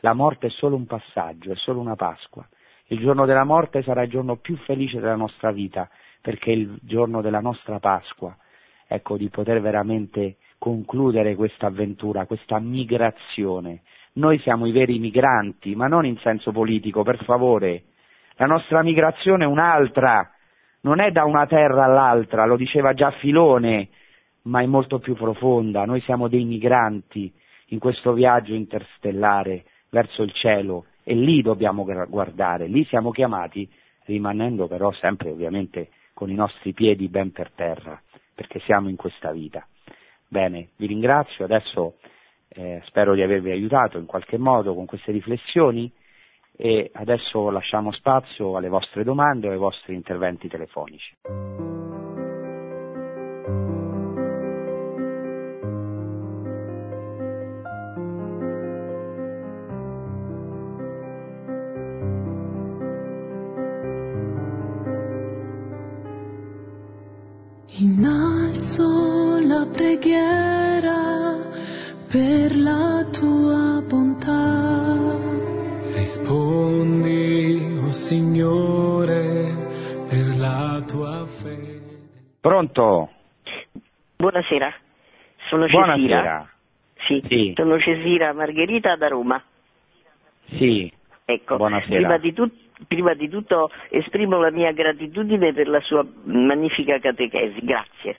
La 0.00 0.14
morte 0.14 0.48
è 0.48 0.50
solo 0.50 0.76
un 0.76 0.86
passaggio, 0.86 1.52
è 1.52 1.56
solo 1.56 1.80
una 1.80 1.94
Pasqua. 1.94 2.46
Il 2.86 2.98
giorno 2.98 3.24
della 3.24 3.44
morte 3.44 3.82
sarà 3.82 4.02
il 4.02 4.10
giorno 4.10 4.36
più 4.36 4.56
felice 4.56 4.98
della 4.98 5.16
nostra 5.16 5.52
vita, 5.52 5.88
perché 6.20 6.50
è 6.50 6.54
il 6.54 6.78
giorno 6.82 7.20
della 7.22 7.40
nostra 7.40 7.78
Pasqua, 7.78 8.36
ecco, 8.86 9.16
di 9.16 9.28
poter 9.28 9.60
veramente 9.60 10.36
concludere 10.58 11.34
questa 11.34 11.68
avventura, 11.68 12.26
questa 12.26 12.58
migrazione. 12.58 13.82
Noi 14.14 14.38
siamo 14.40 14.66
i 14.66 14.72
veri 14.72 14.98
migranti, 14.98 15.74
ma 15.74 15.86
non 15.86 16.04
in 16.04 16.18
senso 16.18 16.52
politico, 16.52 17.02
per 17.02 17.22
favore. 17.24 17.84
La 18.36 18.46
nostra 18.46 18.82
migrazione 18.82 19.44
è 19.44 19.46
un'altra, 19.46 20.31
non 20.82 21.00
è 21.00 21.10
da 21.10 21.24
una 21.24 21.46
terra 21.46 21.84
all'altra, 21.84 22.44
lo 22.44 22.56
diceva 22.56 22.94
già 22.94 23.10
Filone, 23.12 23.88
ma 24.42 24.62
è 24.62 24.66
molto 24.66 24.98
più 24.98 25.14
profonda. 25.14 25.84
Noi 25.84 26.00
siamo 26.02 26.28
dei 26.28 26.44
migranti 26.44 27.32
in 27.68 27.78
questo 27.78 28.12
viaggio 28.12 28.54
interstellare 28.54 29.64
verso 29.90 30.22
il 30.22 30.32
cielo 30.32 30.86
e 31.04 31.14
lì 31.14 31.42
dobbiamo 31.42 31.84
guardare, 32.08 32.66
lì 32.66 32.84
siamo 32.86 33.10
chiamati, 33.10 33.68
rimanendo 34.04 34.66
però 34.66 34.92
sempre 34.92 35.30
ovviamente 35.30 35.88
con 36.12 36.30
i 36.30 36.34
nostri 36.34 36.72
piedi 36.72 37.08
ben 37.08 37.32
per 37.32 37.50
terra, 37.54 38.00
perché 38.34 38.60
siamo 38.60 38.88
in 38.88 38.96
questa 38.96 39.30
vita. 39.30 39.66
Bene, 40.28 40.70
vi 40.76 40.86
ringrazio, 40.86 41.44
adesso 41.44 41.96
eh, 42.48 42.80
spero 42.86 43.14
di 43.14 43.22
avervi 43.22 43.50
aiutato 43.50 43.98
in 43.98 44.06
qualche 44.06 44.38
modo 44.38 44.74
con 44.74 44.86
queste 44.86 45.12
riflessioni 45.12 45.90
e 46.56 46.90
adesso 46.94 47.50
lasciamo 47.50 47.92
spazio 47.92 48.56
alle 48.56 48.68
vostre 48.68 49.04
domande 49.04 49.48
o 49.48 49.50
ai 49.50 49.58
vostri 49.58 49.94
interventi 49.94 50.48
telefonici. 50.48 51.91
Pronto? 82.72 83.10
Buonasera, 84.16 84.72
sono 85.48 85.66
Buonasera. 85.66 85.96
Cesira. 85.96 86.50
Sì, 87.06 87.22
Sì. 87.28 87.52
sono 87.54 87.78
Cesira 87.78 88.32
Margherita 88.32 88.96
da 88.96 89.08
Roma. 89.08 89.42
Sì, 90.56 90.90
Ecco, 91.24 91.56
Buonasera. 91.56 91.94
prima 91.96 92.16
di 92.18 92.32
tutto 92.32 92.54
prima 92.88 93.14
di 93.14 93.28
tutto 93.28 93.70
esprimo 93.90 94.40
la 94.40 94.50
mia 94.50 94.72
gratitudine 94.72 95.52
per 95.52 95.68
la 95.68 95.78
sua 95.82 96.04
magnifica 96.24 96.98
catechesi, 96.98 97.60
grazie. 97.64 98.16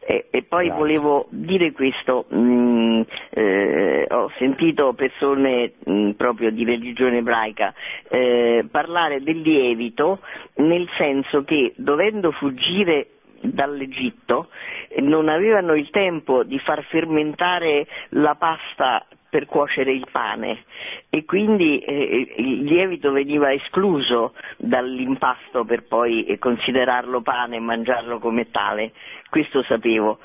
E, 0.00 0.26
e 0.30 0.42
poi 0.42 0.64
Grazie. 0.66 0.82
volevo 0.82 1.26
dire 1.30 1.70
questo, 1.70 2.24
mh, 2.28 3.02
eh, 3.30 4.06
ho 4.10 4.32
sentito 4.38 4.94
persone 4.94 5.74
mh, 5.84 6.10
proprio 6.12 6.50
di 6.50 6.64
religione 6.64 7.18
ebraica 7.18 7.72
eh, 8.08 8.64
parlare 8.68 9.22
del 9.22 9.42
lievito 9.42 10.18
nel 10.54 10.88
senso 10.96 11.44
che 11.44 11.72
dovendo 11.76 12.32
fuggire 12.32 13.06
dall'Egitto 13.40 14.48
eh, 14.88 15.00
non 15.00 15.28
avevano 15.28 15.74
il 15.74 15.90
tempo 15.90 16.42
di 16.42 16.58
far 16.58 16.82
fermentare 16.84 17.86
la 18.10 18.34
pasta 18.34 19.04
per 19.30 19.46
cuocere 19.46 19.92
il 19.92 20.06
pane 20.10 20.64
e 21.08 21.24
quindi 21.24 21.78
eh, 21.78 22.34
il 22.38 22.64
lievito 22.64 23.12
veniva 23.12 23.52
escluso 23.52 24.34
dall'impasto 24.58 25.64
per 25.64 25.86
poi 25.86 26.24
eh, 26.24 26.38
considerarlo 26.38 27.22
pane 27.22 27.56
e 27.56 27.60
mangiarlo 27.60 28.18
come 28.18 28.50
tale, 28.50 28.92
questo 29.30 29.62
sapevo. 29.62 30.18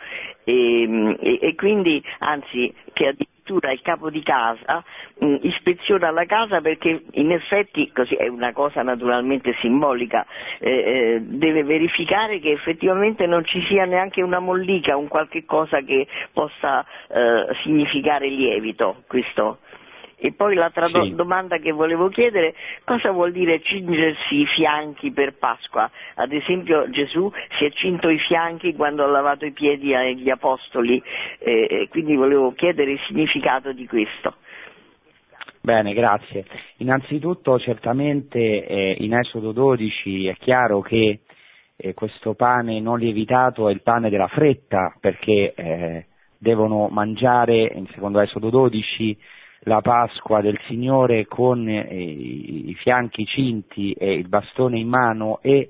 E, 0.44 1.16
e- 1.20 1.40
e 1.42 1.56
quindi, 1.56 2.04
anzi, 2.20 2.74
che 2.94 3.08
addirittura 3.08 3.34
il 3.72 3.82
capo 3.82 4.10
di 4.10 4.24
casa 4.24 4.84
mh, 5.20 5.38
ispeziona 5.42 6.12
la 6.12 6.26
casa 6.26 6.62
perché 6.62 7.04
in 7.12 7.32
effetti, 7.32 7.92
così 7.92 8.16
è 8.16 8.28
una 8.28 8.54
cosa 8.54 8.82
naturalmente 8.82 9.56
simbolica, 9.60 10.26
eh, 10.60 10.70
eh, 10.70 11.22
deve 11.22 11.64
verificare 11.64 12.40
che 12.40 12.52
effettivamente 12.52 13.26
non 13.28 13.46
ci 13.46 13.64
sia 13.68 13.86
neanche 13.86 14.22
una 14.22 14.40
mollica, 14.40 14.98
un 14.98 15.08
qualche 15.08 15.46
cosa 15.46 15.82
che 15.82 16.08
possa 16.34 16.86
eh, 17.10 17.56
significare 17.64 18.28
lievito. 18.28 19.04
Questo. 19.08 19.60
E 20.18 20.32
poi 20.32 20.56
l'altra 20.56 20.88
do- 20.88 21.08
domanda 21.10 21.58
che 21.58 21.72
volevo 21.72 22.08
chiedere, 22.08 22.56
cosa 22.86 23.12
vuol 23.12 23.32
dire 23.32 23.62
cingersi 23.62 24.42
i 24.42 24.46
fianchi 24.46 25.12
per 25.12 25.36
Pasqua? 25.38 25.90
Ad 26.16 26.32
esempio 26.32 26.90
Gesù 26.90 27.32
si 27.58 27.66
è 27.66 27.72
cinto 27.72 28.10
i 28.10 28.20
fianchi 28.20 28.74
quando 28.76 29.04
ha 29.04 29.08
lavato 29.08 29.46
i 29.46 29.52
piedi 29.52 29.94
agli 29.94 30.30
apostoli, 30.30 31.02
eh, 31.40 31.68
e 31.70 31.88
quindi 31.90 32.16
volevo 32.16 32.54
chiedere 32.54 32.92
il 32.92 33.00
significato 33.08 33.74
di 33.74 33.86
questo. 33.88 34.36
Bene, 35.66 35.94
grazie. 35.94 36.46
Innanzitutto 36.78 37.58
certamente 37.60 38.68
eh, 38.68 38.98
in 39.00 39.16
Esodo 39.16 39.52
12 39.52 40.28
è 40.28 40.36
chiaro 40.36 40.82
che 40.82 41.22
eh, 41.76 41.94
questo 41.94 42.36
pane 42.36 42.80
non 42.80 43.00
lievitato 43.00 43.68
è 43.68 43.74
il 43.74 43.82
pane 43.82 44.10
della 44.10 44.28
fretta 44.28 44.96
perché 45.00 45.54
eh, 45.56 46.06
devono 46.38 46.88
mangiare, 46.90 47.72
in 47.74 47.88
secondo 47.88 48.20
Esodo 48.20 48.52
12, 48.52 49.18
la 49.62 49.82
Pasqua 49.82 50.42
del 50.42 50.60
Signore 50.68 51.26
con 51.26 51.68
eh, 51.68 51.88
i, 51.92 52.76
fianchi 52.76 53.26
cinti 53.26 53.94
e 53.94 54.14
il 54.14 54.28
bastone 54.28 54.78
in 54.78 54.88
mano 54.88 55.40
e 55.42 55.70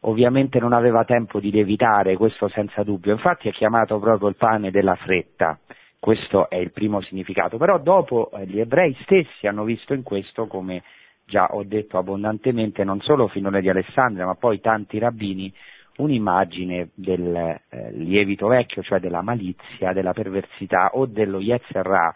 ovviamente 0.00 0.58
non 0.58 0.72
aveva 0.72 1.04
tempo 1.04 1.40
di 1.40 1.50
lievitare, 1.50 2.16
questo 2.16 2.48
senza 2.48 2.82
dubbio. 2.82 3.12
Infatti 3.12 3.48
è 3.48 3.52
chiamato 3.52 3.98
proprio 3.98 4.28
il 4.28 4.36
pane 4.36 4.70
della 4.70 4.96
fretta. 4.96 5.58
Questo 5.98 6.50
è 6.50 6.56
il 6.56 6.72
primo 6.72 7.00
significato, 7.00 7.58
però 7.58 7.78
dopo 7.78 8.30
eh, 8.32 8.44
gli 8.46 8.58
ebrei 8.58 8.96
stessi 9.02 9.46
hanno 9.46 9.62
visto 9.64 9.94
in 9.94 10.02
questo, 10.02 10.46
come 10.46 10.82
già 11.24 11.46
ho 11.52 11.62
detto 11.62 11.96
abbondantemente, 11.96 12.82
non 12.82 13.00
solo 13.00 13.28
Finone 13.28 13.60
di 13.60 13.68
Alessandria, 13.68 14.26
ma 14.26 14.34
poi 14.34 14.60
tanti 14.60 14.98
rabbini, 14.98 15.52
un'immagine 15.98 16.90
del 16.94 17.36
eh, 17.36 17.92
lievito 17.92 18.48
vecchio, 18.48 18.82
cioè 18.82 18.98
della 18.98 19.22
malizia, 19.22 19.92
della 19.92 20.12
perversità 20.12 20.90
o 20.94 21.06
dello 21.06 21.38
Yetzerra, 21.38 22.12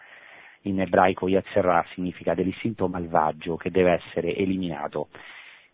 in 0.61 0.81
ebraico 0.81 1.27
Yetzerra 1.27 1.85
significa 1.93 2.33
dell'istinto 2.33 2.87
malvagio 2.87 3.55
che 3.55 3.71
deve 3.71 3.91
essere 3.93 4.35
eliminato. 4.35 5.09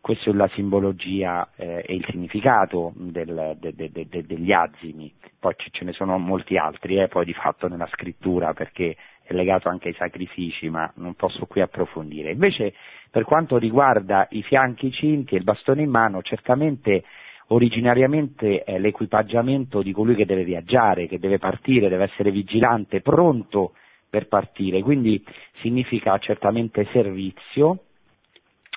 Questa 0.02 0.30
è 0.30 0.34
la 0.34 0.50
simbologia 0.50 1.50
eh, 1.56 1.82
e 1.88 1.96
il 1.96 2.06
significato 2.10 2.92
del- 2.96 3.56
de- 3.58 3.74
de- 3.74 3.90
de- 3.90 4.08
de- 4.10 4.26
degli 4.26 4.52
azimi, 4.52 5.14
poi 5.40 5.54
ce 5.56 5.70
ce 5.72 5.86
ne 5.86 5.94
sono 5.94 6.18
molti 6.18 6.58
altri, 6.58 6.98
eh, 7.00 7.08
poi 7.08 7.24
di 7.24 7.34
fatto 7.34 7.70
nella 7.70 7.88
scrittura 7.88 8.54
perché 8.54 8.98
è 9.24 9.34
legato 9.34 9.70
anche 9.70 9.88
ai 9.88 9.94
sacrifici, 9.94 10.70
ma 10.70 10.92
non 10.96 11.14
posso 11.14 11.46
qui 11.46 11.62
approfondire. 11.62 12.32
Invece 12.32 12.74
per 13.10 13.24
quanto 13.24 13.58
riguarda 13.58 14.28
i 14.32 14.44
fianchi 14.44 14.92
cinti 14.92 15.36
e 15.36 15.38
il 15.38 15.46
bastone 15.46 15.84
in 15.84 15.90
mano, 15.90 16.22
certamente 16.22 17.06
originariamente 17.48 18.64
è 18.64 18.78
l'equipaggiamento 18.80 19.82
di 19.82 19.94
colui 19.94 20.16
che 20.16 20.26
deve 20.26 20.44
viaggiare, 20.44 21.08
che 21.08 21.20
deve 21.20 21.38
partire, 21.38 21.88
deve 21.88 22.06
essere 22.06 22.32
vigilante, 22.32 23.00
pronto 23.02 23.74
per 24.14 24.28
partire, 24.28 24.84
quindi 24.84 25.26
significa 25.62 26.16
certamente 26.20 26.88
servizio, 26.92 27.86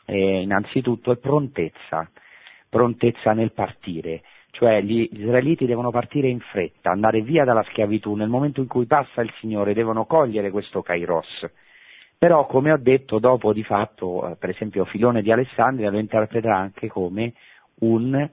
eh, 0.07 0.41
innanzitutto 0.41 1.13
e 1.13 1.19
prontezza, 1.19 2.11
prontezza 2.71 3.35
nel 3.35 3.53
partire, 3.53 4.23
cioè 4.53 4.81
gli 4.81 5.07
israeliti 5.13 5.67
devono 5.67 5.91
partire 5.91 6.29
in 6.29 6.41
fretta, 6.41 6.91
andare 6.91 7.21
via 7.21 7.45
dalla 7.45 7.63
schiavitù, 7.65 8.15
nel 8.15 8.31
momento 8.31 8.63
in 8.63 8.67
cui 8.67 8.87
passa 8.87 9.21
il 9.21 9.31
Signore 9.39 9.75
devono 9.75 10.07
cogliere 10.07 10.51
questo 10.51 10.81
kairos. 10.81 11.47
Però, 12.17 12.47
come 12.47 12.73
ho 12.73 12.79
detto, 12.79 13.19
dopo 13.19 13.53
di 13.53 13.63
fatto, 13.63 14.31
eh, 14.31 14.37
per 14.37 14.49
esempio 14.49 14.87
Filone 14.87 15.21
di 15.21 15.31
Alessandria 15.33 15.91
lo 15.91 15.99
interpreta 15.99 16.57
anche 16.57 16.89
come 16.89 17.35
un 17.81 18.27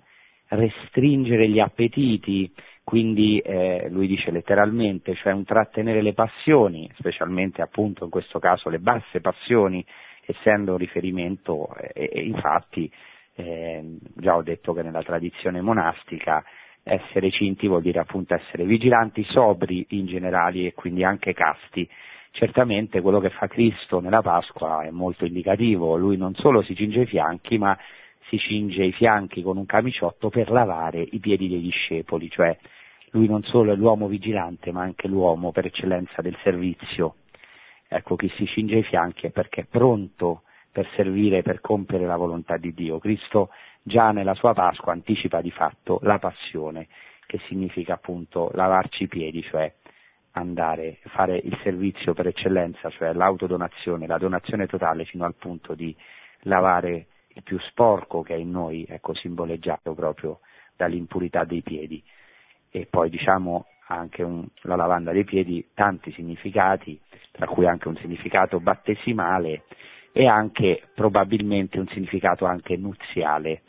restringere 0.48 1.50
gli 1.50 1.60
appetiti, 1.60 2.50
quindi 2.84 3.40
eh, 3.40 3.88
lui 3.90 4.08
dice 4.08 4.30
letteralmente, 4.32 5.16
cioè 5.16 5.32
un 5.32 5.46
trattenere 5.46 6.02
le 6.02 6.14
passioni, 6.14 6.90
specialmente 6.98 7.62
appunto 7.62 8.04
in 8.04 8.10
questo 8.10 8.40
caso 8.40 8.70
le 8.70 8.80
basse 8.80 9.22
passioni, 9.22 9.86
essendo 10.26 10.74
un 10.74 10.78
riferimento, 10.78 11.74
eh, 11.76 12.10
e 12.12 12.22
infatti 12.24 12.92
eh, 13.36 13.98
già 14.16 14.36
ho 14.36 14.44
detto 14.44 14.74
che 14.74 14.84
nella 14.84 15.04
tradizione 15.04 15.62
monastica 15.62 16.44
essere 16.84 17.32
cinti 17.32 17.68
vuol 17.68 17.82
dire 17.82 18.00
appunto 18.00 18.34
essere 18.34 18.66
vigilanti, 18.66 19.24
sobri 19.24 19.86
in 19.90 20.06
generale 20.06 20.68
e 20.68 20.74
quindi 20.74 21.04
anche 21.04 21.34
casti. 21.34 21.90
Certamente 22.32 23.00
quello 23.00 23.20
che 23.20 23.30
fa 23.30 23.48
Cristo 23.48 24.00
nella 24.00 24.22
Pasqua 24.22 24.84
è 24.84 24.90
molto 24.90 25.24
indicativo, 25.24 25.96
lui 25.96 26.18
non 26.18 26.34
solo 26.36 26.62
si 26.64 26.76
cinge 26.76 27.02
i 27.02 27.06
fianchi, 27.06 27.58
ma 27.58 27.78
si 28.34 28.40
cinge 28.40 28.84
i 28.84 28.92
fianchi 28.92 29.44
con 29.44 29.58
un 29.58 29.68
camiciotto 29.68 30.30
per 30.30 30.50
lavare 30.50 31.06
i 31.12 31.20
piedi 31.20 31.48
dei 31.48 31.62
discepoli, 31.62 32.32
cioè 32.32 32.58
lui 33.12 33.28
non 33.28 33.44
solo 33.44 33.72
è 33.72 33.76
l'uomo 33.76 34.08
vigilante, 34.08 34.72
ma 34.72 34.82
anche 34.82 35.08
l'uomo 35.08 35.52
per 35.52 35.68
eccellenza 35.68 36.24
del 36.24 36.36
servizio. 36.42 37.18
Ecco, 37.88 38.16
chi 38.16 38.32
si 38.36 38.48
cinge 38.48 38.78
i 38.78 38.84
fianchi 38.84 39.28
è 39.28 39.30
perché 39.30 39.62
è 39.62 39.66
pronto 39.66 40.42
per 40.72 40.90
servire, 40.96 41.44
per 41.44 41.62
compiere 41.62 42.08
la 42.08 42.16
volontà 42.16 42.58
di 42.58 42.74
Dio. 42.74 42.98
Cristo 42.98 43.50
già 43.84 44.12
nella 44.12 44.34
sua 44.34 44.54
Pasqua 44.54 44.94
anticipa 44.94 45.40
di 45.40 45.52
fatto 45.52 46.00
la 46.02 46.18
passione, 46.18 46.88
che 47.28 47.40
significa 47.48 47.94
appunto 47.94 48.50
lavarci 48.56 49.04
i 49.04 49.08
piedi, 49.08 49.44
cioè 49.44 49.72
andare, 50.32 50.98
fare 51.10 51.38
il 51.38 51.56
servizio 51.62 52.16
per 52.16 52.26
eccellenza, 52.26 52.90
cioè 52.90 53.14
l'autodonazione, 53.14 54.08
la 54.08 54.18
donazione 54.18 54.66
totale 54.66 55.06
fino 55.06 55.24
al 55.24 55.36
punto 55.36 55.76
di 55.76 55.96
lavare 56.46 57.06
il 57.34 57.44
più 57.44 57.60
sporco 57.60 58.22
che 58.22 58.36
è 58.36 58.38
in 58.38 58.52
noi, 58.52 58.86
ecco 58.88 59.14
simboleggiato 59.14 59.94
proprio 59.94 60.40
dall'impurità 60.76 61.44
dei 61.44 61.62
piedi. 61.62 62.04
E 62.70 62.88
poi 62.90 63.10
diciamo 63.10 63.68
anche 63.88 64.24
un- 64.24 64.48
la 64.62 64.76
lavanda 64.76 65.12
dei 65.12 65.24
piedi, 65.24 65.68
tanti 65.74 66.12
significati, 66.14 67.00
tra 67.32 67.48
cui 67.48 67.68
anche 67.68 67.88
un 67.88 67.98
significato 67.98 68.60
battesimale 68.60 69.64
e 70.12 70.28
anche 70.28 70.90
probabilmente 70.94 71.80
un 71.80 71.88
significato 71.88 72.46
anche 72.46 72.78
nuziale, 72.78 73.64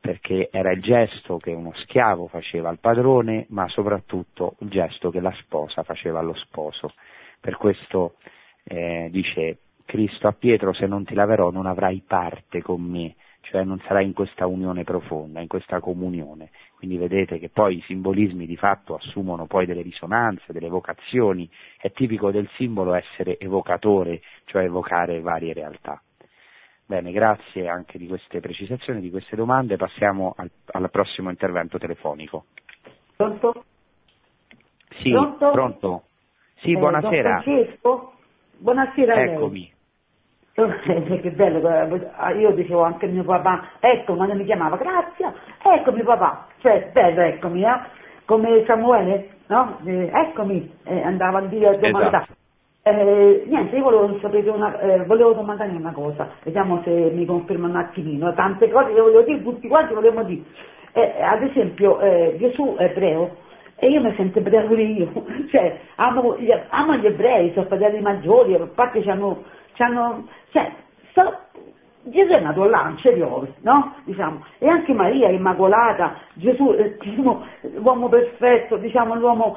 perché 0.00 0.48
era 0.52 0.70
il 0.72 0.82
gesto 0.82 1.38
che 1.38 1.52
uno 1.52 1.72
schiavo 1.76 2.26
faceva 2.26 2.68
al 2.68 2.78
padrone, 2.78 3.46
ma 3.50 3.68
soprattutto 3.68 4.56
il 4.60 4.68
gesto 4.68 5.10
che 5.10 5.20
la 5.20 5.32
sposa 5.40 5.82
faceva 5.82 6.18
allo 6.18 6.34
sposo. 6.34 6.92
Per 7.40 7.56
questo 7.56 8.16
eh, 8.64 9.08
dice 9.10 9.58
Cristo 9.84 10.28
a 10.28 10.32
Pietro, 10.32 10.72
se 10.72 10.86
non 10.86 11.04
ti 11.04 11.14
laverò 11.14 11.50
non 11.50 11.66
avrai 11.66 12.02
parte 12.06 12.62
con 12.62 12.80
me, 12.82 13.14
cioè 13.42 13.64
non 13.64 13.80
sarai 13.86 14.06
in 14.06 14.12
questa 14.12 14.46
unione 14.46 14.84
profonda, 14.84 15.40
in 15.40 15.48
questa 15.48 15.80
comunione. 15.80 16.50
Quindi 16.76 16.96
vedete 16.96 17.38
che 17.38 17.50
poi 17.50 17.76
i 17.76 17.82
simbolismi 17.86 18.46
di 18.46 18.56
fatto 18.56 18.94
assumono 18.96 19.46
poi 19.46 19.66
delle 19.66 19.82
risonanze, 19.82 20.52
delle 20.52 20.66
evocazioni, 20.66 21.48
è 21.78 21.92
tipico 21.92 22.30
del 22.30 22.48
simbolo 22.56 22.94
essere 22.94 23.38
evocatore, 23.38 24.22
cioè 24.46 24.64
evocare 24.64 25.20
varie 25.20 25.52
realtà. 25.52 26.00
Bene, 26.86 27.12
grazie 27.12 27.68
anche 27.68 27.96
di 27.96 28.06
queste 28.06 28.40
precisazioni, 28.40 29.00
di 29.00 29.10
queste 29.10 29.36
domande, 29.36 29.76
passiamo 29.76 30.34
al, 30.36 30.50
al 30.66 30.90
prossimo 30.90 31.30
intervento 31.30 31.78
telefonico. 31.78 32.46
Pronto? 33.16 33.64
Sì, 35.00 35.10
Pronto? 35.10 35.50
pronto? 35.50 36.02
Sì, 36.56 36.72
Eh, 36.72 36.76
buonasera. 36.76 37.40
Francesco? 37.40 38.12
Buonasera. 38.58 39.22
Eccomi. 39.22 39.73
Che 41.20 41.30
bello, 41.32 41.68
eh, 41.68 42.38
io 42.38 42.50
dicevo 42.52 42.82
anche 42.82 43.06
a 43.06 43.08
mio 43.08 43.24
papà, 43.24 43.70
ecco, 43.80 44.14
quando 44.14 44.34
mi 44.34 44.44
chiamava, 44.44 44.76
grazie, 44.76 45.32
eccomi 45.60 46.02
papà, 46.02 46.46
cioè 46.58 46.90
bello, 46.92 47.22
eccomi, 47.22 47.64
eh? 47.64 47.80
come 48.24 48.62
Samuele, 48.64 49.30
no? 49.48 49.78
Eh, 49.84 50.10
eccomi, 50.12 50.72
eh, 50.84 51.02
andava 51.02 51.38
a 51.38 51.42
dire 51.42 51.68
a 51.68 51.76
domandare. 51.76 52.06
Esatto. 52.06 52.32
Eh, 52.86 53.44
niente, 53.48 53.76
io 53.76 53.82
volevo 53.82 54.18
sapere 54.20 54.48
una, 54.48 54.78
eh, 54.78 55.04
volevo 55.04 55.32
domandare 55.32 55.70
una 55.70 55.92
cosa, 55.92 56.28
vediamo 56.44 56.82
se 56.84 56.90
mi 56.90 57.24
conferma 57.24 57.66
un 57.66 57.76
attimino, 57.76 58.32
tante 58.34 58.70
cose 58.70 58.92
che 58.92 59.00
volevo 59.00 59.22
dire, 59.22 59.42
tutti 59.42 59.66
quanti 59.66 59.94
volevamo 59.94 60.22
dire. 60.22 60.42
Eh, 60.92 61.20
ad 61.20 61.42
esempio, 61.42 61.98
Gesù 62.38 62.76
è 62.76 62.84
ebreo 62.84 63.42
e 63.76 63.88
io 63.88 64.00
mi 64.00 64.14
sento 64.16 64.38
ebrea 64.38 64.62
pure 64.62 64.82
io, 64.82 65.10
cioè 65.50 65.78
amo 65.96 66.36
gli, 66.38 66.48
amo 66.68 66.94
gli 66.96 67.06
ebrei, 67.06 67.52
sono 67.52 67.66
fratelli 67.66 68.00
maggiori, 68.00 68.54
a 68.54 68.68
parte 68.72 69.02
c'hanno, 69.02 69.42
c'hanno 69.74 70.26
cioè, 70.50 70.72
sto, 71.10 71.36
Gesù 72.04 72.32
è 72.32 72.40
nato 72.40 72.64
là, 72.66 72.82
non 72.82 72.96
c'è 72.96 73.12
piove, 73.14 73.54
no? 73.60 73.94
Diciamo. 74.04 74.44
E 74.58 74.68
anche 74.68 74.92
Maria 74.92 75.30
Immacolata, 75.30 76.16
Gesù, 76.34 76.74
eh, 76.76 76.96
diciamo, 77.00 77.44
l'uomo 77.76 78.08
perfetto, 78.08 78.76
diciamo, 78.76 79.14
l'uomo 79.14 79.56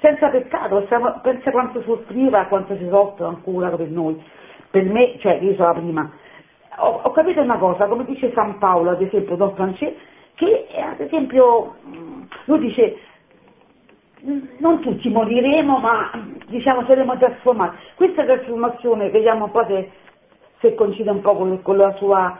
senza 0.00 0.28
peccato, 0.28 0.86
pensa 1.22 1.50
quanto 1.50 1.82
soffriva, 1.82 2.44
quanto 2.44 2.76
si 2.76 2.86
soffre 2.88 3.24
ancora 3.24 3.70
per 3.70 3.88
noi. 3.88 4.22
Per 4.70 4.84
me, 4.84 5.18
cioè, 5.18 5.38
io 5.40 5.54
sono 5.54 5.68
la 5.68 5.74
prima. 5.74 6.10
Ho, 6.76 7.00
ho 7.02 7.10
capito 7.10 7.40
una 7.40 7.58
cosa, 7.58 7.86
come 7.86 8.04
dice 8.04 8.32
San 8.34 8.58
Paolo, 8.58 8.90
ad 8.90 9.02
esempio, 9.02 9.36
Don 9.36 9.54
Francesco, 9.54 9.98
che 10.34 10.66
ad 10.78 11.00
esempio 11.00 11.76
lui 12.44 12.58
dice 12.60 12.98
non 14.58 14.80
tutti 14.80 15.08
moriremo, 15.08 15.78
ma 15.78 16.10
diciamo 16.46 16.84
saremo 16.86 17.16
trasformati. 17.16 17.76
Questa 17.94 18.24
trasformazione, 18.24 19.10
vediamo 19.10 19.44
un 19.44 19.50
po' 19.50 19.64
se, 19.66 19.90
se 20.60 20.74
coincide 20.74 21.10
un 21.10 21.20
po' 21.20 21.36
con, 21.36 21.62
con, 21.62 21.76
la 21.76 21.92
sua 21.94 22.38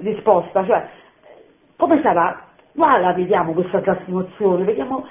risposta, 0.00 0.64
cioè 0.64 0.88
come 1.76 2.00
sarà? 2.02 2.46
Qua 2.74 2.98
la 2.98 3.12
vediamo 3.12 3.52
questa 3.52 3.80
trasformazione, 3.80 4.64
vediamo 4.64 5.06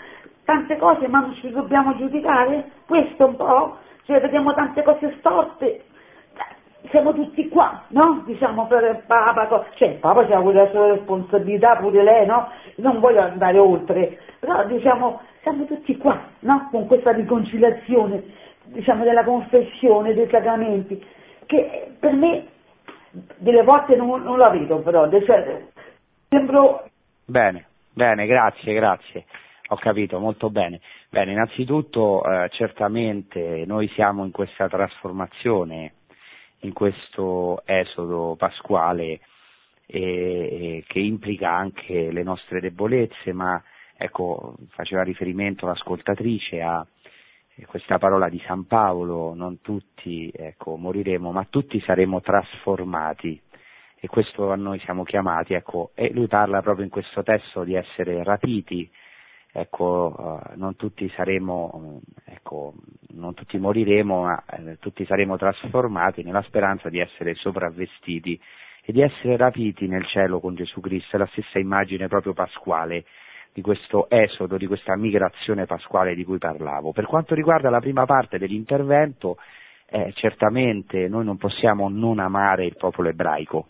tante 0.45 0.77
cose 0.77 1.07
ma 1.07 1.19
non 1.19 1.33
ci 1.35 1.49
dobbiamo 1.51 1.95
giudicare? 1.97 2.71
Questo 2.85 3.25
un 3.25 3.35
po'? 3.35 3.77
Cioè 4.03 4.21
vediamo 4.21 4.53
tante 4.53 4.83
cose 4.83 5.15
storte, 5.19 5.83
siamo 6.89 7.13
tutti 7.13 7.47
qua, 7.49 7.83
no? 7.89 8.23
Diciamo 8.25 8.67
per 8.67 8.83
il 8.83 9.03
Papa, 9.05 9.65
cioè 9.75 9.89
il 9.89 9.95
Papa 9.95 10.21
ha 10.21 10.41
quella 10.41 10.69
sua 10.69 10.93
responsabilità 10.93 11.75
pure 11.77 12.03
lei, 12.03 12.25
no? 12.25 12.49
Non 12.75 12.99
voglio 12.99 13.21
andare 13.21 13.57
oltre, 13.57 14.17
però 14.39 14.65
diciamo 14.65 15.21
siamo 15.41 15.65
tutti 15.65 15.95
qua, 15.97 16.19
no? 16.39 16.67
Con 16.71 16.87
questa 16.87 17.11
riconciliazione, 17.11 18.23
diciamo 18.65 19.03
della 19.03 19.23
confessione, 19.23 20.13
dei 20.13 20.27
sacramenti, 20.29 21.03
che 21.45 21.93
per 21.99 22.13
me 22.13 22.47
delle 23.37 23.63
volte 23.63 23.95
non, 23.95 24.21
non 24.23 24.37
la 24.37 24.49
vedo 24.49 24.79
però, 24.79 25.09
cioè, 25.09 25.65
sembro... 26.29 26.83
Bene, 27.25 27.65
bene, 27.93 28.25
grazie, 28.25 28.73
grazie. 28.73 29.25
Ho 29.69 29.75
capito, 29.77 30.19
molto 30.19 30.49
bene. 30.49 30.79
Bene, 31.09 31.31
innanzitutto 31.31 32.23
eh, 32.23 32.49
certamente 32.51 33.63
noi 33.65 33.87
siamo 33.89 34.23
in 34.23 34.31
questa 34.31 34.67
trasformazione, 34.67 35.93
in 36.61 36.73
questo 36.73 37.61
esodo 37.65 38.35
pasquale 38.37 39.19
eh, 39.85 40.83
che 40.87 40.99
implica 40.99 41.51
anche 41.51 42.11
le 42.11 42.23
nostre 42.23 42.59
debolezze, 42.59 43.33
ma 43.33 43.61
ecco, 43.95 44.55
faceva 44.69 45.03
riferimento 45.03 45.65
l'ascoltatrice 45.65 46.61
a 46.61 46.85
questa 47.65 47.97
parola 47.97 48.29
di 48.29 48.41
San 48.45 48.65
Paolo, 48.65 49.33
non 49.33 49.61
tutti 49.61 50.31
ecco, 50.35 50.75
moriremo, 50.77 51.31
ma 51.31 51.45
tutti 51.49 51.79
saremo 51.81 52.21
trasformati. 52.21 53.41
E 53.99 54.07
questo 54.07 54.51
a 54.51 54.55
noi 54.55 54.79
siamo 54.79 55.03
chiamati, 55.03 55.53
ecco, 55.53 55.89
e 55.95 56.11
lui 56.13 56.27
parla 56.27 56.61
proprio 56.61 56.85
in 56.85 56.91
questo 56.91 57.23
testo 57.23 57.63
di 57.63 57.73
essere 57.73 58.23
rapiti 58.23 58.87
ecco, 59.59 60.41
eh, 60.51 60.55
non 60.55 60.75
tutti 60.75 61.09
saremo, 61.15 62.01
ecco, 62.25 62.75
non 63.13 63.33
tutti 63.33 63.57
moriremo, 63.57 64.21
ma 64.21 64.43
eh, 64.45 64.77
tutti 64.79 65.03
saremo 65.05 65.35
trasformati 65.35 66.21
nella 66.21 66.43
speranza 66.43 66.89
di 66.89 66.99
essere 66.99 67.33
sopravvestiti 67.33 68.39
e 68.85 68.91
di 68.93 69.01
essere 69.01 69.35
rapiti 69.35 69.87
nel 69.87 70.05
cielo 70.05 70.39
con 70.39 70.53
Gesù 70.53 70.79
Cristo, 70.79 71.15
è 71.15 71.19
la 71.19 71.27
stessa 71.31 71.57
immagine 71.57 72.07
proprio 72.07 72.33
pasquale 72.33 73.05
di 73.51 73.61
questo 73.61 74.07
esodo, 74.09 74.57
di 74.57 74.67
questa 74.67 74.95
migrazione 74.95 75.65
pasquale 75.65 76.13
di 76.13 76.23
cui 76.23 76.37
parlavo. 76.37 76.91
Per 76.91 77.07
quanto 77.07 77.33
riguarda 77.33 77.71
la 77.71 77.79
prima 77.79 78.05
parte 78.05 78.37
dell'intervento, 78.37 79.37
eh, 79.89 80.11
certamente 80.13 81.07
noi 81.07 81.25
non 81.25 81.37
possiamo 81.37 81.89
non 81.89 82.19
amare 82.19 82.65
il 82.65 82.75
popolo 82.77 83.09
ebraico. 83.09 83.67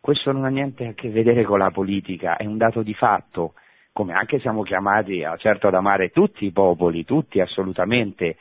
Questo 0.00 0.32
non 0.32 0.44
ha 0.44 0.48
niente 0.48 0.88
a 0.88 0.92
che 0.94 1.10
vedere 1.10 1.44
con 1.44 1.58
la 1.58 1.70
politica, 1.70 2.36
è 2.36 2.44
un 2.44 2.56
dato 2.56 2.82
di 2.82 2.94
fatto 2.94 3.54
come 3.98 4.12
anche 4.12 4.38
siamo 4.38 4.62
chiamati 4.62 5.24
certo 5.38 5.66
ad 5.66 5.74
amare 5.74 6.10
tutti 6.10 6.44
i 6.44 6.52
popoli, 6.52 7.04
tutti 7.04 7.40
assolutamente, 7.40 8.36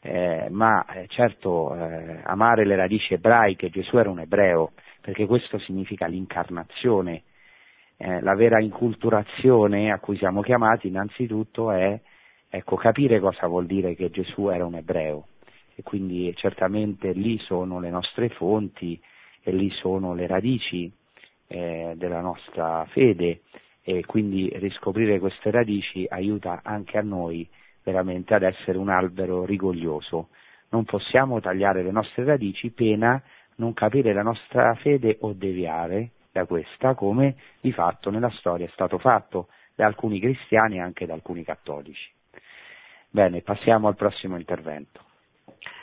eh, 0.00 0.46
ma 0.48 0.82
eh, 0.86 1.06
certo 1.08 1.74
eh, 1.74 2.22
amare 2.24 2.64
le 2.64 2.74
radici 2.74 3.12
ebraiche, 3.12 3.68
Gesù 3.68 3.98
era 3.98 4.08
un 4.08 4.20
ebreo, 4.20 4.72
perché 5.02 5.26
questo 5.26 5.58
significa 5.58 6.06
l'incarnazione, 6.06 7.24
eh, 7.98 8.22
la 8.22 8.34
vera 8.34 8.62
inculturazione 8.62 9.92
a 9.92 9.98
cui 9.98 10.16
siamo 10.16 10.40
chiamati 10.40 10.88
innanzitutto 10.88 11.70
è 11.70 12.00
ecco, 12.48 12.76
capire 12.76 13.20
cosa 13.20 13.46
vuol 13.46 13.66
dire 13.66 13.94
che 13.94 14.08
Gesù 14.08 14.48
era 14.48 14.64
un 14.64 14.76
ebreo. 14.76 15.26
E 15.74 15.82
quindi 15.82 16.34
certamente 16.34 17.12
lì 17.12 17.38
sono 17.40 17.78
le 17.78 17.90
nostre 17.90 18.30
fonti 18.30 18.98
e 19.42 19.52
lì 19.52 19.70
sono 19.70 20.14
le 20.14 20.26
radici 20.26 20.90
eh, 21.46 21.92
della 21.94 22.22
nostra 22.22 22.86
fede 22.88 23.42
e 23.88 24.04
quindi 24.04 24.52
riscoprire 24.56 25.18
queste 25.18 25.50
radici 25.50 26.04
aiuta 26.06 26.60
anche 26.62 26.98
a 26.98 27.02
noi 27.02 27.48
veramente 27.82 28.34
ad 28.34 28.42
essere 28.42 28.76
un 28.76 28.90
albero 28.90 29.46
rigoglioso. 29.46 30.28
Non 30.68 30.84
possiamo 30.84 31.40
tagliare 31.40 31.82
le 31.82 31.90
nostre 31.90 32.24
radici 32.24 32.68
pena 32.68 33.22
non 33.54 33.72
capire 33.72 34.12
la 34.12 34.20
nostra 34.20 34.74
fede 34.74 35.16
o 35.20 35.32
deviare 35.32 36.10
da 36.30 36.44
questa, 36.44 36.94
come 36.94 37.36
di 37.62 37.72
fatto 37.72 38.10
nella 38.10 38.30
storia 38.32 38.66
è 38.66 38.70
stato 38.74 38.98
fatto 38.98 39.48
da 39.74 39.86
alcuni 39.86 40.20
cristiani 40.20 40.76
e 40.76 40.80
anche 40.80 41.06
da 41.06 41.14
alcuni 41.14 41.42
cattolici. 41.42 42.10
Bene, 43.08 43.40
passiamo 43.40 43.88
al 43.88 43.96
prossimo 43.96 44.36
intervento. 44.36 45.00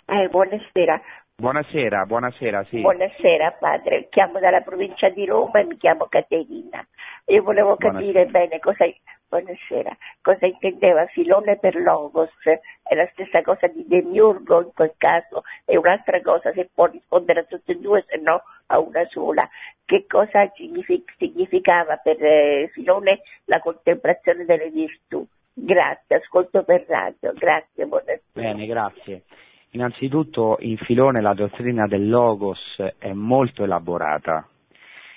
Eh, 0.06 0.28
buonasera, 0.30 1.02
Buonasera, 1.38 2.06
buonasera, 2.06 2.64
sì. 2.70 2.80
Buonasera 2.80 3.58
padre, 3.60 4.08
chiamo 4.08 4.40
dalla 4.40 4.62
provincia 4.62 5.10
di 5.10 5.26
Roma 5.26 5.60
e 5.60 5.66
mi 5.66 5.76
chiamo 5.76 6.06
Caterina. 6.06 6.82
Io 7.26 7.44
volevo 7.44 7.76
capire 7.76 8.24
buonasera. 8.24 8.32
bene 8.32 8.60
cosa, 8.60 8.86
buonasera, 9.28 9.98
cosa 10.22 10.46
intendeva 10.46 11.06
Filone 11.08 11.58
per 11.58 11.76
Logos, 11.76 12.32
è 12.42 12.96
la 12.96 13.06
stessa 13.12 13.42
cosa 13.42 13.68
di 13.68 13.86
Demiurgo 13.86 14.62
in 14.62 14.72
quel 14.74 14.94
caso, 14.96 15.44
è 15.66 15.76
un'altra 15.76 16.22
cosa, 16.22 16.54
se 16.54 16.70
può 16.74 16.86
rispondere 16.86 17.42
a 17.42 17.44
tutte 17.44 17.74
e 17.74 17.80
due, 17.80 18.06
se 18.08 18.16
no 18.16 18.42
a 18.68 18.80
una 18.80 19.06
sola. 19.10 19.46
Che 19.84 20.06
cosa 20.08 20.50
significava 20.56 21.98
per 21.98 22.24
eh, 22.24 22.70
Filone 22.72 23.20
la 23.46 23.60
contemplazione 23.60 24.46
delle 24.46 24.70
virtù? 24.70 25.28
Grazie, 25.54 26.16
ascolto 26.16 26.64
per 26.64 26.86
radio, 26.88 27.34
grazie, 27.34 27.86
buonasera. 27.86 28.22
Bene, 28.32 28.66
grazie. 28.66 29.24
Innanzitutto 29.76 30.56
in 30.62 30.78
filone 30.78 31.20
la 31.20 31.34
dottrina 31.34 31.86
del 31.86 32.08
logos 32.08 32.82
è 32.98 33.12
molto 33.12 33.66
elaborata, 33.66 34.48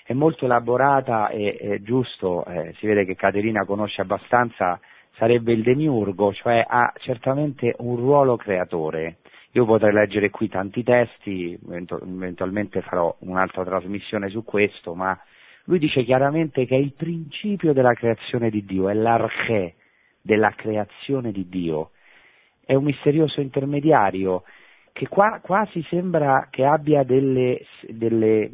è 0.02 0.12
molto 0.14 0.46
elaborata 0.46 1.28
e 1.28 1.56
è 1.56 1.80
giusto, 1.80 2.44
eh, 2.44 2.74
si 2.78 2.88
vede 2.88 3.04
che 3.04 3.14
Caterina 3.14 3.64
conosce 3.64 4.00
abbastanza, 4.00 4.80
sarebbe 5.16 5.52
il 5.52 5.62
demiurgo, 5.62 6.32
cioè 6.32 6.64
ha 6.68 6.92
certamente 6.96 7.76
un 7.78 7.94
ruolo 7.94 8.34
creatore. 8.34 9.18
Io 9.52 9.64
potrei 9.64 9.92
leggere 9.92 10.28
qui 10.30 10.48
tanti 10.48 10.82
testi, 10.82 11.56
eventualmente 11.70 12.82
farò 12.82 13.14
un'altra 13.20 13.64
trasmissione 13.64 14.28
su 14.28 14.42
questo, 14.42 14.96
ma 14.96 15.16
lui 15.66 15.78
dice 15.78 16.02
chiaramente 16.02 16.66
che 16.66 16.74
è 16.74 16.80
il 16.80 16.94
principio 16.94 17.72
della 17.72 17.94
creazione 17.94 18.50
di 18.50 18.64
Dio, 18.64 18.88
è 18.88 18.94
l'arche 18.94 19.76
della 20.20 20.50
creazione 20.50 21.30
di 21.30 21.48
Dio 21.48 21.90
è 22.68 22.74
un 22.74 22.84
misterioso 22.84 23.40
intermediario 23.40 24.42
che 24.92 25.08
qua, 25.08 25.40
quasi 25.42 25.82
sembra 25.88 26.48
che 26.50 26.66
abbia 26.66 27.02
delle, 27.02 27.62
delle, 27.88 28.50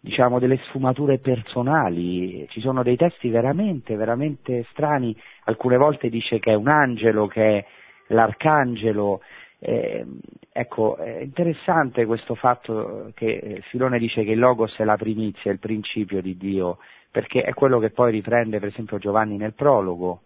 diciamo, 0.00 0.38
delle 0.38 0.56
sfumature 0.68 1.18
personali, 1.18 2.46
ci 2.48 2.60
sono 2.60 2.82
dei 2.82 2.96
testi 2.96 3.28
veramente, 3.28 3.96
veramente 3.96 4.64
strani, 4.70 5.14
alcune 5.44 5.76
volte 5.76 6.08
dice 6.08 6.38
che 6.38 6.52
è 6.52 6.54
un 6.54 6.68
angelo, 6.68 7.26
che 7.26 7.58
è 7.58 7.66
l'arcangelo, 8.06 9.20
eh, 9.58 10.06
ecco, 10.50 10.96
è 10.96 11.20
interessante 11.20 12.06
questo 12.06 12.34
fatto 12.34 13.10
che 13.12 13.62
Filone 13.68 13.98
dice 13.98 14.24
che 14.24 14.30
il 14.30 14.38
Logos 14.38 14.74
è 14.78 14.84
la 14.84 14.96
primizia, 14.96 15.52
il 15.52 15.58
principio 15.58 16.22
di 16.22 16.34
Dio, 16.38 16.78
perché 17.10 17.42
è 17.42 17.52
quello 17.52 17.78
che 17.78 17.90
poi 17.90 18.10
riprende 18.10 18.58
per 18.58 18.68
esempio 18.68 18.96
Giovanni 18.96 19.36
nel 19.36 19.52
prologo, 19.52 20.22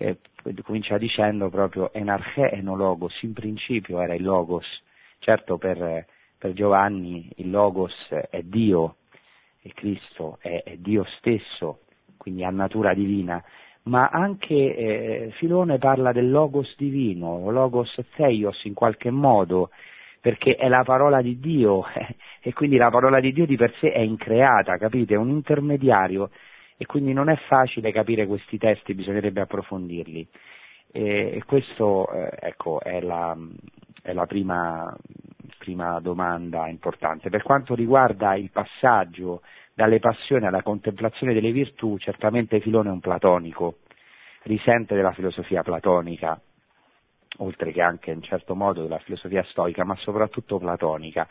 eh, 0.00 0.16
comincia 0.62 0.96
dicendo 0.96 1.50
proprio 1.50 1.92
enarche 1.92 2.50
enologos, 2.50 3.20
in 3.22 3.34
principio 3.34 4.00
era 4.00 4.14
il 4.14 4.22
logos, 4.22 4.66
certo 5.18 5.58
per, 5.58 6.06
per 6.38 6.52
Giovanni 6.54 7.30
il 7.36 7.50
logos 7.50 7.94
è 8.08 8.40
Dio, 8.42 8.96
è 9.60 9.68
Cristo, 9.74 10.38
è, 10.40 10.62
è 10.64 10.76
Dio 10.78 11.04
stesso, 11.18 11.80
quindi 12.16 12.44
ha 12.44 12.50
natura 12.50 12.94
divina, 12.94 13.44
ma 13.82 14.08
anche 14.08 14.54
eh, 14.54 15.30
Filone 15.36 15.76
parla 15.76 16.12
del 16.12 16.30
logos 16.30 16.74
divino, 16.78 17.50
logos 17.50 17.94
theios 18.16 18.64
in 18.64 18.72
qualche 18.72 19.10
modo, 19.10 19.68
perché 20.18 20.54
è 20.54 20.68
la 20.68 20.82
parola 20.82 21.20
di 21.20 21.38
Dio 21.38 21.84
e 22.40 22.52
quindi 22.54 22.78
la 22.78 22.88
parola 22.88 23.20
di 23.20 23.32
Dio 23.32 23.44
di 23.44 23.56
per 23.56 23.74
sé 23.80 23.92
è 23.92 24.00
increata, 24.00 24.78
capite? 24.78 25.12
È 25.14 25.18
un 25.18 25.28
intermediario 25.28 26.30
e 26.82 26.86
quindi 26.86 27.12
non 27.12 27.28
è 27.28 27.36
facile 27.46 27.92
capire 27.92 28.26
questi 28.26 28.56
testi, 28.56 28.94
bisognerebbe 28.94 29.42
approfondirli. 29.42 30.26
E, 30.90 31.32
e 31.34 31.42
questo 31.44 32.10
eh, 32.10 32.30
ecco, 32.40 32.80
è 32.80 33.02
la, 33.02 33.36
è 34.00 34.14
la 34.14 34.24
prima, 34.24 34.96
prima 35.58 36.00
domanda 36.00 36.68
importante. 36.68 37.28
Per 37.28 37.42
quanto 37.42 37.74
riguarda 37.74 38.34
il 38.34 38.50
passaggio 38.50 39.42
dalle 39.74 39.98
passioni 39.98 40.46
alla 40.46 40.62
contemplazione 40.62 41.34
delle 41.34 41.52
virtù, 41.52 41.98
certamente 41.98 42.60
Filone 42.60 42.88
è 42.88 42.92
un 42.92 43.00
platonico, 43.00 43.80
risente 44.44 44.94
della 44.94 45.12
filosofia 45.12 45.62
platonica, 45.62 46.40
oltre 47.40 47.72
che 47.72 47.82
anche 47.82 48.10
in 48.10 48.22
certo 48.22 48.54
modo 48.54 48.80
della 48.80 49.00
filosofia 49.00 49.44
stoica, 49.50 49.84
ma 49.84 49.96
soprattutto 49.96 50.58
platonica. 50.58 51.28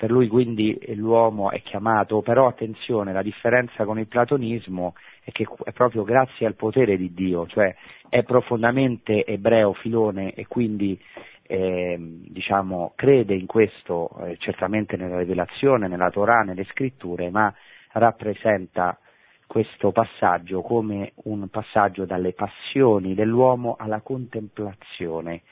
Per 0.00 0.10
lui 0.10 0.28
quindi 0.28 0.80
l'uomo 0.94 1.50
è 1.50 1.60
chiamato, 1.60 2.22
però 2.22 2.46
attenzione, 2.46 3.12
la 3.12 3.20
differenza 3.20 3.84
con 3.84 3.98
il 3.98 4.06
platonismo 4.06 4.94
è 5.22 5.30
che 5.30 5.46
è 5.64 5.72
proprio 5.72 6.04
grazie 6.04 6.46
al 6.46 6.54
potere 6.54 6.96
di 6.96 7.12
Dio, 7.12 7.46
cioè 7.46 7.76
è 8.08 8.22
profondamente 8.22 9.26
ebreo 9.26 9.74
Filone 9.74 10.32
e 10.32 10.46
quindi 10.46 10.98
eh, 11.42 11.98
diciamo, 11.98 12.94
crede 12.96 13.34
in 13.34 13.44
questo 13.44 14.08
eh, 14.24 14.38
certamente 14.38 14.96
nella 14.96 15.18
rivelazione, 15.18 15.86
nella 15.86 16.10
Torah, 16.10 16.44
nelle 16.44 16.64
scritture, 16.70 17.28
ma 17.28 17.54
rappresenta 17.92 18.98
questo 19.46 19.92
passaggio 19.92 20.62
come 20.62 21.12
un 21.24 21.46
passaggio 21.48 22.06
dalle 22.06 22.32
passioni 22.32 23.14
dell'uomo 23.14 23.76
alla 23.78 24.00
contemplazione, 24.00 25.42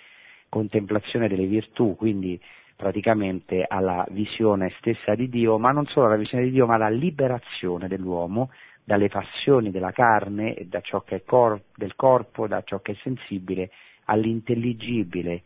contemplazione 0.48 1.28
delle 1.28 1.44
virtù, 1.44 1.96
quindi 1.96 2.40
praticamente 2.78 3.64
alla 3.66 4.06
visione 4.10 4.72
stessa 4.78 5.16
di 5.16 5.28
Dio, 5.28 5.58
ma 5.58 5.72
non 5.72 5.84
solo 5.86 6.06
alla 6.06 6.14
visione 6.14 6.44
di 6.44 6.52
Dio, 6.52 6.64
ma 6.64 6.76
alla 6.76 6.88
liberazione 6.88 7.88
dell'uomo 7.88 8.50
dalle 8.84 9.08
passioni 9.08 9.72
della 9.72 9.90
carne 9.90 10.54
e 10.54 10.66
da 10.66 10.80
ciò 10.80 11.00
che 11.00 11.16
è 11.16 11.24
cor- 11.24 11.60
del 11.74 11.96
corpo, 11.96 12.46
da 12.46 12.62
ciò 12.62 12.78
che 12.78 12.92
è 12.92 12.96
sensibile, 13.02 13.70
all'intelligibile, 14.04 15.42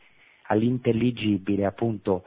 all'intelligibile 0.48 1.64
appunto 1.64 2.24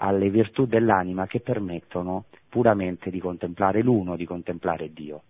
alle 0.00 0.28
virtù 0.28 0.66
dell'anima 0.66 1.28
che 1.28 1.38
permettono 1.38 2.24
puramente 2.48 3.10
di 3.10 3.20
contemplare 3.20 3.80
l'uno, 3.80 4.16
di 4.16 4.26
contemplare 4.26 4.92
Dio. 4.92 5.22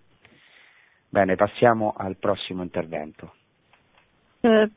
Bene, 1.10 1.36
passiamo 1.36 1.92
al 1.94 2.16
prossimo 2.16 2.62
intervento. 2.62 3.34
Eh, 4.40 4.70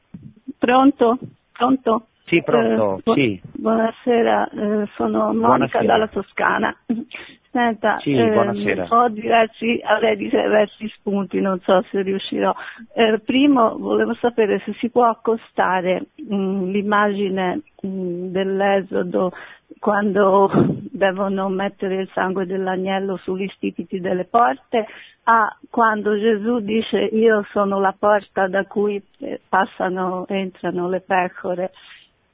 pronto? 0.58 1.18
Pronto? 1.54 2.08
Sì, 2.26 2.42
pronto, 2.44 3.02
eh, 3.04 3.14
sì. 3.14 3.42
Buonasera, 3.58 4.50
eh, 4.50 4.88
sono 4.96 5.26
Monica 5.34 5.48
Buonasera. 5.48 5.86
dalla 5.86 6.08
Toscana. 6.08 6.76
Senta, 7.52 7.98
Sì, 8.00 8.14
buonasera. 8.16 8.88
ho 8.90 9.10
diversi, 9.10 9.82
avrei 9.84 10.16
diversi 10.16 10.88
spunti, 10.96 11.42
non 11.42 11.60
so 11.60 11.84
se 11.92 12.02
riuscirò. 12.02 12.56
Eh, 12.94 13.20
primo, 13.20 13.78
volevo 13.78 14.14
sapere 14.14 14.60
se 14.64 14.74
si 14.80 14.90
può 14.90 15.04
accostare 15.04 16.06
mh, 16.16 16.72
l'immagine 16.72 17.62
mh, 17.82 18.28
dell'Esodo 18.28 19.34
quando 19.80 20.50
devono 20.92 21.50
mettere 21.50 22.02
il 22.02 22.10
sangue 22.14 22.46
dell'agnello 22.46 23.18
sugli 23.18 23.48
stipiti 23.56 24.00
delle 24.00 24.26
porte 24.26 24.86
a 25.24 25.54
quando 25.70 26.18
Gesù 26.18 26.60
dice 26.60 26.98
io 27.00 27.46
sono 27.52 27.80
la 27.82 27.94
porta 27.98 28.48
da 28.48 28.64
cui 28.66 29.02
eh, 29.20 29.42
passano, 29.50 30.26
entrano 30.30 30.88
le 30.88 31.02
pecore. 31.02 31.72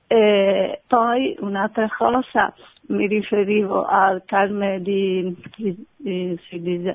E 0.07 0.81
poi 0.87 1.35
un'altra 1.39 1.89
cosa, 1.97 2.53
mi 2.87 3.07
riferivo 3.07 3.85
al 3.85 4.23
Carme 4.25 4.81
di, 4.81 5.35
di, 5.57 5.85
di- 5.97 6.39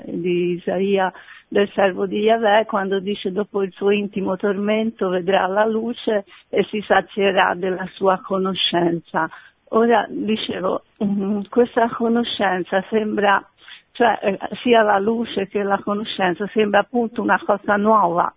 di 0.04 0.52
Isaia 0.52 1.12
del 1.52 1.70
servo 1.74 2.06
di 2.06 2.20
Yahweh 2.20 2.64
quando 2.64 2.98
dice 2.98 3.30
dopo 3.30 3.62
il 3.62 3.70
suo 3.72 3.90
intimo 3.90 4.36
tormento 4.36 5.10
vedrà 5.10 5.46
la 5.46 5.66
luce 5.66 6.24
e 6.48 6.64
si 6.70 6.80
sazierà 6.80 7.54
della 7.54 7.86
sua 7.92 8.18
conoscenza. 8.22 9.28
Ora 9.74 10.06
dicevo, 10.08 10.84
mm, 11.04 11.42
questa 11.50 11.88
conoscenza 11.90 12.82
sembra, 12.88 13.46
cioè 13.92 14.18
eh, 14.22 14.38
sia 14.62 14.80
la 14.80 14.98
luce 14.98 15.46
che 15.48 15.62
la 15.62 15.78
conoscenza 15.84 16.46
sembra 16.54 16.80
appunto 16.80 17.20
una 17.20 17.40
cosa 17.44 17.76
nuova, 17.76 18.32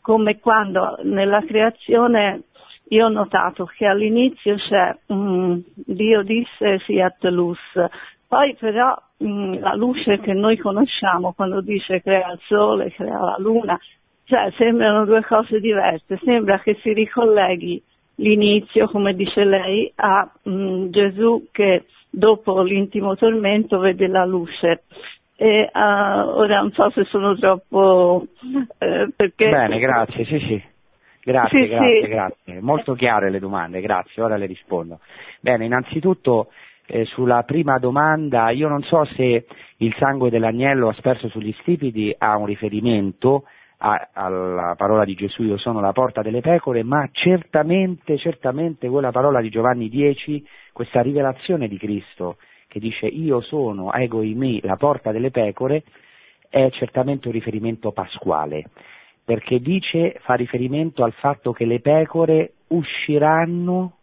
come 0.00 0.38
quando 0.40 0.98
nella 1.02 1.42
creazione 1.42 2.44
io 2.88 3.06
ho 3.06 3.08
notato 3.08 3.64
che 3.64 3.86
all'inizio 3.86 4.56
c'è 4.56 4.96
mm, 5.12 5.58
Dio 5.74 6.22
disse 6.22 6.80
siat 6.80 7.24
luz, 7.24 7.58
poi 8.28 8.54
però 8.58 8.94
mm, 9.22 9.54
la 9.60 9.74
luce 9.74 10.18
che 10.20 10.32
noi 10.32 10.56
conosciamo 10.58 11.32
quando 11.32 11.60
dice 11.60 12.02
crea 12.02 12.32
il 12.32 12.40
sole, 12.46 12.92
crea 12.92 13.18
la 13.18 13.36
luna, 13.38 13.78
cioè 14.24 14.50
sembrano 14.56 15.04
due 15.04 15.22
cose 15.24 15.60
diverse, 15.60 16.18
sembra 16.24 16.58
che 16.60 16.78
si 16.82 16.92
ricolleghi 16.92 17.82
l'inizio, 18.16 18.88
come 18.88 19.14
dice 19.14 19.44
lei, 19.44 19.90
a 19.96 20.30
mm, 20.48 20.90
Gesù 20.90 21.46
che 21.52 21.84
dopo 22.10 22.62
l'intimo 22.62 23.16
tormento 23.16 23.78
vede 23.78 24.06
la 24.08 24.24
luce. 24.24 24.84
E, 25.36 25.68
ah, 25.72 26.26
ora 26.28 26.60
non 26.60 26.70
so 26.70 26.90
se 26.90 27.04
sono 27.04 27.36
troppo 27.36 28.24
eh, 28.78 29.08
perché 29.16 29.50
Bene, 29.50 29.78
grazie, 29.80 30.24
sì, 30.26 30.38
sì. 30.38 30.62
Grazie, 31.24 31.62
Sì, 31.62 31.68
grazie, 31.68 32.00
sì. 32.02 32.08
grazie. 32.08 32.60
Molto 32.60 32.94
chiare 32.94 33.30
le 33.30 33.38
domande, 33.38 33.80
grazie, 33.80 34.22
ora 34.22 34.36
le 34.36 34.46
rispondo. 34.46 35.00
Bene, 35.40 35.64
innanzitutto 35.64 36.48
eh, 36.86 37.04
sulla 37.06 37.42
prima 37.44 37.78
domanda, 37.78 38.50
io 38.50 38.68
non 38.68 38.82
so 38.82 39.04
se 39.16 39.46
il 39.78 39.94
sangue 39.98 40.28
dell'agnello 40.30 40.88
asperso 40.88 41.28
sugli 41.28 41.54
stipiti 41.60 42.14
ha 42.16 42.36
un 42.36 42.44
riferimento 42.46 43.44
a- 43.78 44.08
alla 44.12 44.74
parola 44.76 45.04
di 45.04 45.14
Gesù, 45.14 45.42
io 45.44 45.56
sono 45.56 45.80
la 45.80 45.92
porta 45.92 46.20
delle 46.22 46.40
pecore, 46.40 46.82
ma 46.82 47.08
certamente, 47.10 48.18
certamente 48.18 48.88
quella 48.88 49.10
parola 49.10 49.40
di 49.40 49.48
Giovanni 49.50 49.88
10, 49.88 50.46
questa 50.72 51.00
rivelazione 51.00 51.68
di 51.68 51.78
Cristo 51.78 52.36
che 52.68 52.80
dice 52.80 53.06
io 53.06 53.40
sono, 53.40 53.92
ego 53.92 54.22
in 54.22 54.36
me, 54.36 54.58
la 54.62 54.76
porta 54.76 55.12
delle 55.12 55.30
pecore, 55.30 55.84
è 56.48 56.68
certamente 56.72 57.28
un 57.28 57.32
riferimento 57.34 57.92
pasquale 57.92 58.64
perché 59.24 59.58
dice, 59.58 60.18
fa 60.20 60.34
riferimento 60.34 61.02
al 61.02 61.12
fatto 61.12 61.52
che 61.52 61.64
le 61.64 61.80
pecore 61.80 62.54
usciranno 62.68 63.96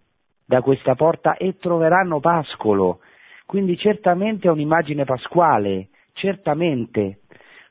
da 0.45 0.61
questa 0.61 0.95
porta 0.95 1.37
e 1.37 1.57
troveranno 1.57 2.19
pascolo. 2.19 2.99
Quindi 3.45 3.77
certamente 3.77 4.47
è 4.47 4.51
un'immagine 4.51 5.05
pasquale, 5.05 5.89
certamente. 6.13 7.19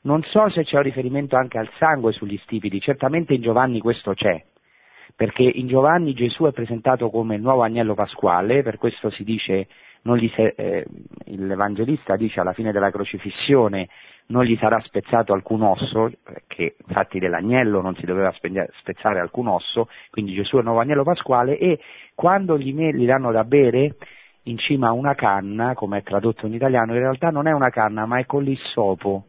Non 0.03 0.23
so 0.23 0.49
se 0.49 0.63
c'è 0.63 0.77
un 0.77 0.83
riferimento 0.83 1.35
anche 1.35 1.59
al 1.59 1.69
sangue 1.77 2.11
sugli 2.11 2.37
stipiti, 2.43 2.79
certamente 2.79 3.33
in 3.33 3.41
Giovanni 3.41 3.79
questo 3.79 4.13
c'è, 4.13 4.43
perché 5.15 5.43
in 5.43 5.67
Giovanni 5.67 6.13
Gesù 6.13 6.45
è 6.45 6.51
presentato 6.51 7.09
come 7.09 7.35
il 7.35 7.41
nuovo 7.41 7.61
agnello 7.61 7.93
pasquale, 7.93 8.63
per 8.63 8.77
questo 8.77 9.11
si 9.11 9.23
dice, 9.23 9.67
se- 10.33 10.53
eh, 10.57 10.85
l'Evangelista 11.25 12.15
dice 12.15 12.39
alla 12.39 12.53
fine 12.53 12.71
della 12.71 12.89
crocifissione 12.89 13.89
non 14.31 14.45
gli 14.45 14.57
sarà 14.57 14.79
spezzato 14.81 15.33
alcun 15.33 15.61
osso, 15.61 16.11
che 16.47 16.75
infatti 16.87 17.19
dell'agnello 17.19 17.81
non 17.81 17.95
si 17.95 18.05
doveva 18.05 18.31
spe- 18.31 18.69
spezzare 18.79 19.19
alcun 19.19 19.47
osso, 19.47 19.89
quindi 20.09 20.33
Gesù 20.33 20.55
è 20.55 20.59
il 20.59 20.65
nuovo 20.65 20.79
agnello 20.79 21.03
pasquale 21.03 21.57
e 21.57 21.79
quando 22.15 22.57
gli, 22.57 22.73
gli 22.73 23.05
danno 23.05 23.31
da 23.31 23.43
bere 23.43 23.97
in 24.43 24.57
cima 24.57 24.87
a 24.87 24.93
una 24.93 25.13
canna, 25.13 25.75
come 25.75 25.99
è 25.99 26.03
tradotto 26.03 26.47
in 26.47 26.53
italiano, 26.53 26.93
in 26.93 26.99
realtà 26.99 27.29
non 27.29 27.45
è 27.47 27.51
una 27.51 27.69
canna 27.69 28.05
ma 28.05 28.17
è 28.17 28.25
con 28.25 28.43
l'issopo. 28.43 29.25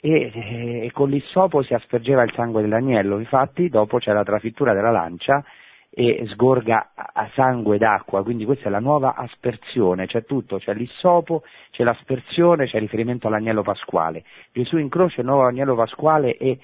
E, 0.00 0.84
e 0.84 0.90
con 0.92 1.08
l'issopo 1.08 1.62
si 1.62 1.74
aspergeva 1.74 2.22
il 2.22 2.32
sangue 2.34 2.62
dell'agnello, 2.62 3.18
infatti 3.18 3.68
dopo 3.68 3.98
c'è 3.98 4.12
la 4.12 4.22
trafittura 4.22 4.72
della 4.72 4.90
lancia 4.90 5.42
e 5.90 6.26
sgorga 6.28 6.90
a 6.94 7.28
sangue 7.34 7.78
d'acqua, 7.78 8.22
quindi 8.22 8.44
questa 8.44 8.68
è 8.68 8.70
la 8.70 8.78
nuova 8.78 9.14
aspersione, 9.14 10.06
c'è 10.06 10.24
tutto, 10.24 10.58
c'è 10.58 10.74
l'issopo, 10.74 11.42
c'è 11.70 11.82
l'aspersione, 11.82 12.66
c'è 12.66 12.78
riferimento 12.78 13.26
all'agnello 13.26 13.62
pasquale. 13.62 14.24
Gesù 14.52 14.76
in 14.76 14.88
croce 14.88 15.16
è 15.16 15.20
il 15.20 15.26
nuovo 15.26 15.46
agnello 15.46 15.74
pasquale 15.74 16.36
e 16.36 16.58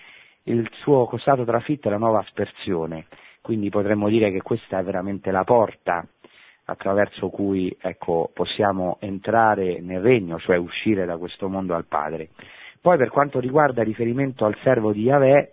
il 0.44 0.68
suo 0.82 1.06
costato 1.06 1.44
trafitto 1.44 1.88
è 1.88 1.90
la 1.90 1.98
nuova 1.98 2.20
aspersione, 2.20 3.06
quindi 3.40 3.70
potremmo 3.70 4.08
dire 4.08 4.30
che 4.30 4.42
questa 4.42 4.78
è 4.78 4.84
veramente 4.84 5.30
la 5.30 5.44
porta 5.44 6.06
attraverso 6.66 7.28
cui 7.28 7.74
ecco, 7.80 8.30
possiamo 8.32 8.98
entrare 9.00 9.80
nel 9.80 10.00
regno, 10.00 10.38
cioè 10.38 10.56
uscire 10.56 11.04
da 11.04 11.16
questo 11.16 11.48
mondo 11.48 11.74
al 11.74 11.86
Padre. 11.86 12.30
Poi 12.80 12.96
per 12.98 13.08
quanto 13.10 13.40
riguarda 13.40 13.80
il 13.80 13.88
riferimento 13.88 14.44
al 14.44 14.56
servo 14.62 14.92
di 14.92 15.02
Yahweh, 15.02 15.52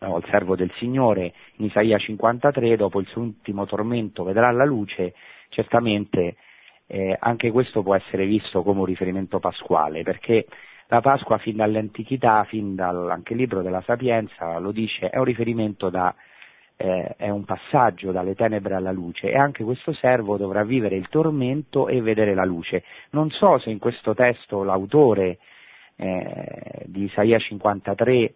al 0.00 0.24
servo 0.30 0.56
del 0.56 0.70
Signore, 0.76 1.32
in 1.56 1.66
Isaia 1.66 1.98
53, 1.98 2.76
dopo 2.76 3.00
il 3.00 3.06
suo 3.06 3.22
ultimo 3.22 3.66
tormento 3.66 4.22
vedrà 4.24 4.50
la 4.50 4.64
luce, 4.64 5.14
certamente 5.48 6.36
eh, 6.86 7.16
anche 7.18 7.50
questo 7.50 7.82
può 7.82 7.94
essere 7.94 8.26
visto 8.26 8.62
come 8.62 8.80
un 8.80 8.86
riferimento 8.86 9.38
pasquale, 9.38 10.02
perché 10.02 10.46
La 10.88 11.00
Pasqua 11.00 11.38
fin 11.38 11.56
dall'antichità, 11.56 12.44
fin 12.44 12.74
dal 12.74 13.10
anche 13.10 13.34
il 13.34 13.40
libro 13.40 13.60
della 13.62 13.82
Sapienza 13.82 14.58
lo 14.58 14.72
dice, 14.72 15.10
è 15.10 15.18
un 15.18 15.24
riferimento 15.24 15.90
da 15.90 16.14
eh, 16.80 17.14
è 17.16 17.28
un 17.28 17.44
passaggio 17.44 18.12
dalle 18.12 18.36
tenebre 18.36 18.74
alla 18.74 18.92
luce 18.92 19.30
e 19.30 19.36
anche 19.36 19.64
questo 19.64 19.92
servo 19.92 20.36
dovrà 20.36 20.62
vivere 20.62 20.94
il 20.94 21.08
tormento 21.08 21.88
e 21.88 22.00
vedere 22.00 22.34
la 22.34 22.44
luce. 22.44 22.84
Non 23.10 23.30
so 23.30 23.58
se 23.58 23.70
in 23.70 23.78
questo 23.78 24.14
testo 24.14 24.62
l'autore 24.62 25.38
eh, 25.96 26.84
di 26.86 27.04
Isaia 27.04 27.38
53, 27.38 28.34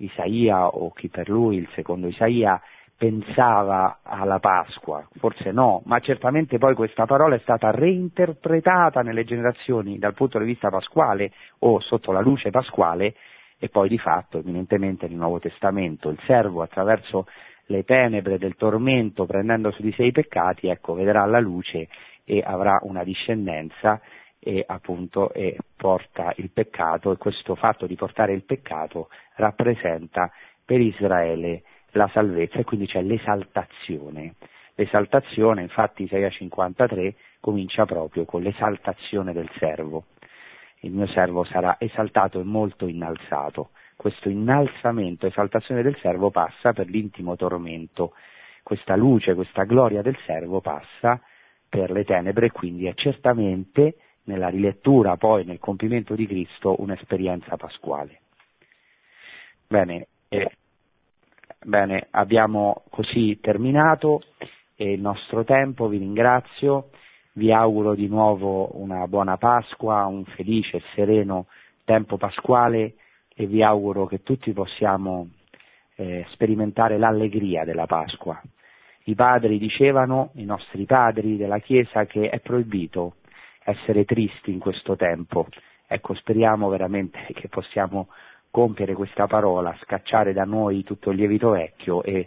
Isaia 0.00 0.66
o 0.66 0.90
chi 0.92 1.08
per 1.08 1.28
lui, 1.28 1.56
il 1.56 1.68
secondo 1.74 2.08
Isaia, 2.08 2.60
pensava 2.96 4.00
alla 4.02 4.38
Pasqua, 4.40 5.08
forse 5.16 5.52
no, 5.52 5.80
ma 5.86 6.00
certamente 6.00 6.58
poi 6.58 6.74
questa 6.74 7.06
parola 7.06 7.34
è 7.34 7.38
stata 7.38 7.70
reinterpretata 7.70 9.00
nelle 9.00 9.24
generazioni 9.24 9.98
dal 9.98 10.12
punto 10.12 10.38
di 10.38 10.44
vista 10.44 10.68
pasquale 10.68 11.32
o 11.60 11.80
sotto 11.80 12.12
la 12.12 12.20
luce 12.20 12.50
pasquale 12.50 13.14
e 13.58 13.70
poi 13.70 13.88
di 13.88 13.96
fatto 13.96 14.38
eminentemente 14.38 15.08
nel 15.08 15.16
Nuovo 15.16 15.38
Testamento 15.38 16.10
il 16.10 16.20
servo 16.26 16.60
attraverso 16.60 17.26
le 17.66 17.84
tenebre 17.84 18.36
del 18.36 18.56
tormento 18.56 19.24
prendendo 19.24 19.70
su 19.70 19.80
di 19.80 19.92
sé 19.92 20.04
i 20.04 20.12
peccati, 20.12 20.68
ecco, 20.68 20.92
vedrà 20.92 21.24
la 21.24 21.40
luce 21.40 21.88
e 22.24 22.42
avrà 22.44 22.80
una 22.82 23.02
discendenza 23.02 23.98
e 24.40 24.64
appunto 24.66 25.32
e 25.32 25.56
porta 25.76 26.32
il 26.36 26.50
peccato 26.50 27.12
e 27.12 27.16
questo 27.18 27.54
fatto 27.54 27.86
di 27.86 27.94
portare 27.94 28.32
il 28.32 28.44
peccato 28.44 29.08
rappresenta 29.36 30.32
per 30.64 30.80
Israele 30.80 31.62
la 31.90 32.08
salvezza 32.12 32.58
e 32.58 32.64
quindi 32.64 32.86
c'è 32.86 33.02
l'esaltazione. 33.02 34.34
L'esaltazione, 34.74 35.62
infatti 35.62 36.04
Isaia 36.04 36.30
53 36.30 37.14
comincia 37.40 37.84
proprio 37.84 38.24
con 38.24 38.42
l'esaltazione 38.42 39.32
del 39.32 39.50
servo. 39.58 40.06
Il 40.80 40.92
mio 40.92 41.06
servo 41.08 41.44
sarà 41.44 41.76
esaltato 41.78 42.40
e 42.40 42.44
molto 42.44 42.86
innalzato 42.86 43.70
questo 44.00 44.30
innalzamento, 44.30 45.26
esaltazione 45.26 45.82
del 45.82 45.94
servo 46.00 46.30
passa 46.30 46.72
per 46.72 46.88
l'intimo 46.88 47.36
tormento, 47.36 48.14
questa 48.62 48.96
luce, 48.96 49.34
questa 49.34 49.64
gloria 49.64 50.00
del 50.00 50.16
servo 50.24 50.62
passa 50.62 51.20
per 51.68 51.90
le 51.90 52.02
tenebre 52.04 52.46
e 52.46 52.50
quindi 52.50 52.86
è 52.86 52.94
certamente 52.94 53.96
nella 54.30 54.48
rilettura 54.48 55.16
poi 55.16 55.44
nel 55.44 55.58
compimento 55.58 56.14
di 56.14 56.26
Cristo 56.26 56.76
un'esperienza 56.78 57.56
pasquale. 57.56 58.20
Bene, 59.66 60.06
eh, 60.28 60.50
bene 61.64 62.06
abbiamo 62.10 62.84
così 62.90 63.38
terminato 63.40 64.22
il 64.76 65.00
nostro 65.00 65.44
tempo, 65.44 65.88
vi 65.88 65.98
ringrazio, 65.98 66.90
vi 67.32 67.52
auguro 67.52 67.94
di 67.94 68.08
nuovo 68.08 68.80
una 68.80 69.06
buona 69.06 69.36
Pasqua, 69.36 70.06
un 70.06 70.24
felice 70.24 70.78
e 70.78 70.82
sereno 70.94 71.46
tempo 71.84 72.16
pasquale 72.16 72.94
e 73.34 73.46
vi 73.46 73.62
auguro 73.62 74.06
che 74.06 74.22
tutti 74.22 74.52
possiamo 74.52 75.28
eh, 75.96 76.24
sperimentare 76.30 76.98
l'allegria 76.98 77.64
della 77.64 77.86
Pasqua. 77.86 78.40
I 79.04 79.14
padri 79.14 79.58
dicevano, 79.58 80.30
i 80.34 80.44
nostri 80.44 80.84
padri 80.84 81.36
della 81.36 81.58
Chiesa, 81.58 82.06
che 82.06 82.28
è 82.28 82.38
proibito 82.40 83.16
essere 83.64 84.04
tristi 84.04 84.52
in 84.52 84.58
questo 84.58 84.96
tempo. 84.96 85.46
Ecco, 85.86 86.14
speriamo 86.14 86.68
veramente 86.68 87.26
che 87.34 87.48
possiamo 87.48 88.08
compiere 88.50 88.94
questa 88.94 89.26
parola, 89.26 89.76
scacciare 89.82 90.32
da 90.32 90.44
noi 90.44 90.82
tutto 90.82 91.10
il 91.10 91.16
lievito 91.16 91.50
vecchio 91.50 92.02
e 92.02 92.26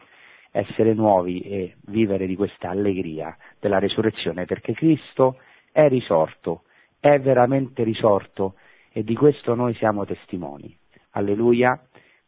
essere 0.52 0.94
nuovi 0.94 1.42
e 1.42 1.76
vivere 1.88 2.28
di 2.28 2.36
questa 2.36 2.70
allegria 2.70 3.36
della 3.60 3.80
resurrezione, 3.80 4.46
perché 4.46 4.74
Cristo 4.74 5.38
è 5.72 5.88
risorto, 5.88 6.64
è 7.00 7.20
veramente 7.20 7.84
risorto 7.84 8.56
e 8.92 9.04
di 9.04 9.16
questo 9.16 9.56
noi 9.56 9.74
siamo 9.76 10.06
testimoni. 10.06 10.76
Alleluia, 11.12 11.80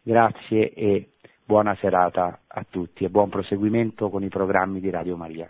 grazie 0.01 0.73
e 0.73 1.09
buona 1.45 1.75
serata 1.79 2.41
a 2.47 2.65
tutti 2.67 3.03
e 3.03 3.09
buon 3.09 3.29
proseguimento 3.29 4.09
con 4.09 4.23
i 4.23 4.29
programmi 4.29 4.79
di 4.79 4.89
Radio 4.89 5.15
Maria. 5.15 5.49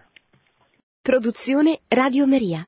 Produzione 1.02 1.80
Radio 1.88 2.28
Maria. 2.28 2.68